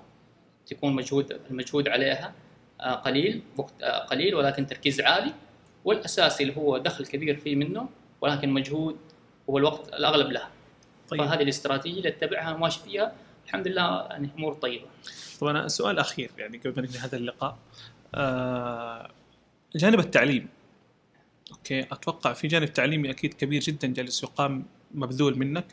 تكون 0.65 0.93
مجهود 0.93 1.39
المجهود 1.51 1.87
عليها 1.87 2.33
آه 2.81 2.93
قليل 2.95 3.41
وقت 3.57 3.73
آه 3.83 3.97
قليل 3.97 4.35
ولكن 4.35 4.67
تركيز 4.67 5.01
عالي. 5.01 5.33
والأساسي 5.85 6.43
اللي 6.43 6.57
هو 6.57 6.77
دخل 6.77 7.05
كبير 7.05 7.37
فيه 7.37 7.55
منه 7.55 7.89
ولكن 8.21 8.49
مجهود 8.49 8.97
هو 9.49 9.57
الوقت 9.57 9.87
الأغلب 9.87 10.31
له 10.31 10.47
طيب. 11.09 11.21
فهذه 11.21 11.41
الاستراتيجية 11.41 11.97
اللي 11.97 12.09
أتبعها 12.09 12.57
ماشي 12.57 12.79
فيها. 12.79 13.13
الحمد 13.45 13.67
لله 13.67 14.07
يعني 14.09 14.29
أمور 14.37 14.53
طيبة. 14.53 14.85
طب 15.39 15.47
أنا 15.47 15.67
سؤال 15.67 15.99
أخير 15.99 16.31
يعني 16.37 16.57
قبل 16.57 16.73
ما 16.75 16.81
ننهي 16.81 16.97
هذا 16.97 17.17
اللقاء. 17.17 17.57
آه 18.15 19.11
جانب 19.75 19.99
التعليم. 19.99 20.47
أوكي 21.51 21.81
أتوقع 21.81 22.33
في 22.33 22.47
جانب 22.47 22.73
تعليمي 22.73 23.09
أكيد 23.09 23.33
كبير 23.33 23.61
جدا 23.61 23.87
جالس 23.87 24.23
يقام 24.23 24.65
مبذول 24.93 25.37
منك. 25.37 25.65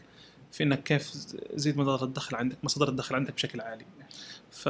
في 0.53 0.63
إنك 0.63 0.83
كيف 0.83 1.11
تزيد 1.55 1.79
مصادر 1.79 2.05
الدخل 2.05 2.37
عندك 2.37 2.57
مصادر 2.63 2.89
الدخل 2.89 3.15
عندك 3.15 3.35
بشكل 3.35 3.61
عالي. 3.61 3.85
ف 4.59 4.69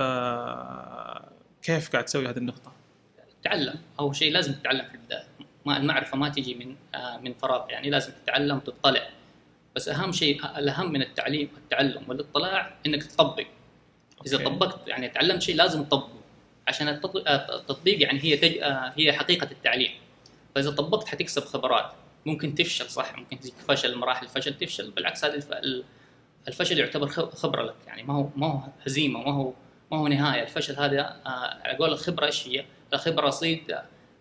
كيف 1.62 1.92
قاعد 1.92 2.04
تسوي 2.04 2.28
هذه 2.28 2.36
النقطة؟ 2.36 2.72
تعلم. 3.42 3.74
أول 4.00 4.16
شيء 4.16 4.32
لازم 4.32 4.52
تتعلم 4.52 4.84
في 4.84 4.94
البداية. 4.94 5.24
ما 5.66 5.76
المعرفة 5.76 6.16
ما 6.16 6.28
تجي 6.28 6.54
من 6.54 6.76
آه 6.94 7.16
من 7.16 7.34
فراغ. 7.34 7.70
يعني 7.70 7.90
لازم 7.90 8.12
تتعلم 8.24 8.58
تطلع 8.58 9.08
بس 9.76 9.88
أهم 9.88 10.12
شيء 10.12 10.58
الأهم 10.58 10.92
من 10.92 11.02
التعليم 11.02 11.48
التعلم 11.56 12.02
والاطلاع 12.08 12.74
إنك 12.86 13.02
تطبق. 13.02 13.46
إذا 14.26 14.36
أوكي. 14.36 14.44
طبقت 14.44 14.88
يعني 14.88 15.08
تعلمت 15.08 15.42
شيء 15.42 15.56
لازم 15.56 15.84
تطبقه. 15.84 16.18
عشان 16.68 16.88
التطبيق 16.88 18.02
يعني 18.02 18.24
هي 18.24 18.36
تج... 18.36 18.58
آه، 18.58 18.92
هي 18.96 19.12
حقيقة 19.12 19.48
التعليم. 19.50 19.90
فإذا 20.54 20.70
طبقت 20.70 21.08
حتكسب 21.08 21.44
خبرات. 21.44 21.92
ممكن 22.26 22.54
تفشل 22.54 22.90
صح؟ 22.90 23.18
ممكن 23.18 23.40
تجيك 23.40 23.54
فشل 23.68 23.98
مراحل 23.98 24.26
الفشل 24.26 24.54
تفشل. 24.54 24.90
بالعكس 24.90 25.24
هذا 25.24 25.62
الفشل 26.48 26.78
يعتبر 26.78 27.08
خبرة 27.08 27.62
لك. 27.62 27.74
يعني 27.86 28.02
ما 28.02 28.14
هو 28.14 28.28
ما 28.36 28.46
هو 28.46 28.60
هزيمة 28.86 29.20
ما 29.20 29.32
هو 29.32 29.52
ما 29.92 29.98
هو 29.98 30.08
نهاية 30.08 30.42
الفشل 30.42 30.76
هذا 30.76 31.00
آه، 31.26 31.58
على 31.64 31.76
قول 31.78 31.92
الخبرة 31.92 32.26
إيش 32.26 32.48
هي؟ 32.48 32.64
الخبرة 32.94 33.26
رصيد 33.26 33.78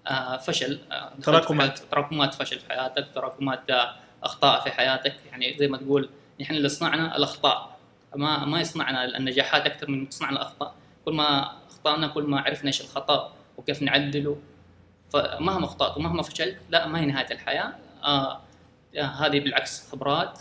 آه، 0.08 0.38
فشل 0.38 0.80
تراكمات. 1.24 1.80
تراكمات 1.80 2.34
فشل 2.34 2.60
في 2.60 2.70
حياتك 2.70 3.08
تراكمات 3.16 3.64
أخطاء 4.24 4.64
في 4.64 4.72
حياتك. 4.72 5.16
يعني 5.32 5.58
زي 5.58 5.68
ما 5.68 5.78
تقول 5.78 6.10
نحن 6.42 6.54
اللي 6.54 6.70
صنعنا 6.70 7.18
الأخطاء. 7.18 7.78
ما 8.16 8.46
ما 8.46 8.60
يصنعنا 8.60 9.18
النجاحات 9.18 9.66
أكثر 9.66 9.92
من 9.92 10.10
تصنع 10.10 10.30
الأخطاء. 10.30 10.76
كل 11.06 11.14
ما 11.14 11.52
أخطأنا 11.70 12.08
كل 12.08 12.24
ما 12.24 12.42
عرفنا 12.42 12.68
إيش 12.68 12.82
الخطأ 12.82 13.34
وكيف 13.58 13.82
نعدله. 13.82 14.38
فمهما 15.10 15.66
أخطأت 15.66 15.98
ومهما 15.98 16.24
فشلت 16.24 16.58
لا 16.70 16.88
ما 16.88 17.00
هي 17.00 17.06
نهاية 17.06 17.32
الحياة. 17.32 17.74
آه 18.04 18.42
هذه 18.98 19.40
بالعكس 19.40 19.92
خبرات 19.92 20.40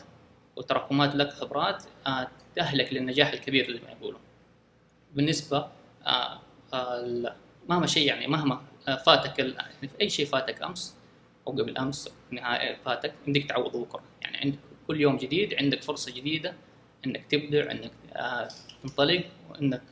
وتراكمات 0.56 1.14
لك 1.14 1.32
خبرات 1.32 1.84
آه 2.06 2.28
تأهلك 2.56 2.92
للنجاح 2.92 3.32
الكبير 3.32 3.64
اللي 3.64 3.80
ما 3.80 3.90
يقولوا 3.90 4.18
بالنسبة 5.16 5.68
آه 6.06 6.40
آه 6.74 7.34
مهما 7.68 7.86
شيء 7.86 8.06
يعني 8.06 8.26
مهما 8.26 8.60
آه 8.88 8.96
فاتك 8.96 9.38
يعني 9.38 9.90
أي 10.00 10.08
شيء 10.08 10.26
فاتك 10.26 10.62
أمس 10.62 10.96
أو 11.46 11.52
قبل 11.52 11.78
أمس 11.78 12.08
نهاية 12.30 12.76
فاتك 12.84 13.12
عندك 13.26 13.44
تعوض 13.44 13.76
بكره 13.76 14.02
يعني 14.22 14.36
عندك 14.36 14.58
كل 14.86 15.00
يوم 15.00 15.16
جديد 15.16 15.54
عندك 15.54 15.82
فرصة 15.82 16.12
جديدة 16.12 16.54
انك 17.06 17.26
تبدع 17.26 17.70
انك 17.70 17.92
تنطلق 18.82 19.24
وانك 19.50 19.82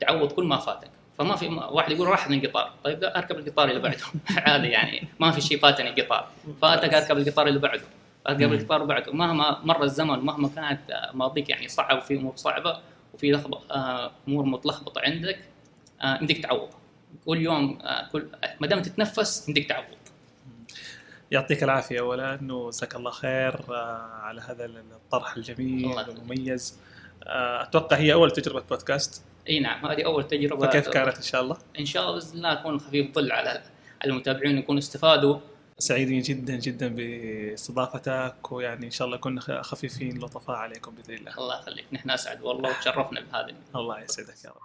تعوض 0.00 0.32
كل 0.32 0.44
ما 0.44 0.56
فاتك. 0.56 0.90
فما 1.18 1.36
في 1.36 1.48
واحد 1.48 1.92
يقول 1.92 2.08
راح 2.08 2.30
من 2.30 2.44
القطار 2.44 2.72
طيب 2.84 3.04
أركب 3.04 3.38
القطار 3.38 3.68
اللي 3.68 3.80
بعده. 3.80 4.04
عادي 4.46 4.66
يعني 4.66 5.08
ما 5.20 5.30
في 5.30 5.40
شيء 5.40 5.58
فاتني 5.58 5.88
القطار 5.88 6.28
فاتك 6.62 6.94
أركب 6.94 7.18
القطار 7.18 7.46
اللي 7.46 7.58
بعده. 7.58 7.84
أركب 8.28 8.52
القطار 8.52 8.82
اللي 8.82 8.94
بعده. 8.94 9.12
مهما 9.12 9.60
مر 9.64 9.82
الزمن 9.82 10.18
مهما 10.18 10.48
كانت 10.48 11.10
ماضيك 11.14 11.50
يعني 11.50 11.68
صعب 11.68 11.98
وفي 11.98 12.16
أمور 12.16 12.36
صعبة 12.36 12.78
وفي 13.16 13.40
أمور 14.28 14.44
متلخبطة 14.44 15.00
عندك 15.00 15.38
عندك 16.00 16.36
تعوض. 16.36 16.68
كل 17.26 17.40
يوم 17.40 17.78
كل 18.12 18.28
ما 18.60 18.66
دام 18.66 18.82
تتنفس 18.82 19.44
عندك 19.48 19.64
تعوض. 19.64 19.96
يعطيك 21.30 21.62
العافية 21.62 22.00
أولا 22.00 22.38
وجزاك 22.52 22.96
الله 22.96 23.10
خير 23.10 23.54
آه، 23.70 24.10
على 24.22 24.40
هذا 24.40 24.64
الطرح 24.64 25.36
الجميل 25.36 25.86
والمميز. 25.86 26.78
آه، 27.24 27.62
أتوقع 27.62 27.96
هي 27.96 28.12
أول 28.12 28.30
تجربة 28.30 28.62
بودكاست. 28.70 29.24
إي 29.48 29.60
نعم 29.60 29.86
هذه 29.86 30.04
أول 30.04 30.28
تجربة. 30.28 30.66
فكيف 30.66 30.88
كانت 30.88 31.16
إن 31.16 31.22
شاء 31.22 31.42
الله؟ 31.42 31.56
إن 31.80 31.86
شاء 31.86 32.02
الله 32.02 32.14
باذن 32.14 32.36
الله 32.36 32.52
اكون 32.52 32.78
خفيف 32.78 33.14
ظل 33.14 33.32
على 33.32 33.62
المتابعين 34.04 34.58
يكونوا 34.58 34.78
استفادوا. 34.78 35.38
سعيدين 35.78 36.22
جدا 36.22 36.56
جدا 36.56 36.88
باستضافتك 36.88 38.52
ويعني 38.52 38.86
إن 38.86 38.90
شاء 38.90 39.06
الله 39.06 39.16
كنا 39.18 39.62
خفيفين 39.62 40.18
لطفاء 40.18 40.56
عليكم 40.56 40.94
بإذن 40.94 41.14
الله. 41.14 41.38
الله 41.38 41.58
يخليك 41.60 41.86
نحن 41.92 42.10
أسعد 42.10 42.42
والله 42.42 42.70
وتشرفنا 42.70 43.20
بهذا 43.20 43.56
الله 43.76 44.00
يسعدك 44.00 44.44
يا 44.44 44.50
رب. 44.50 44.60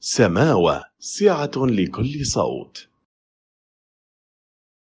سماوة 0.00 0.84
سعة 0.98 1.50
لكل 1.56 2.26
صوت 2.26 2.88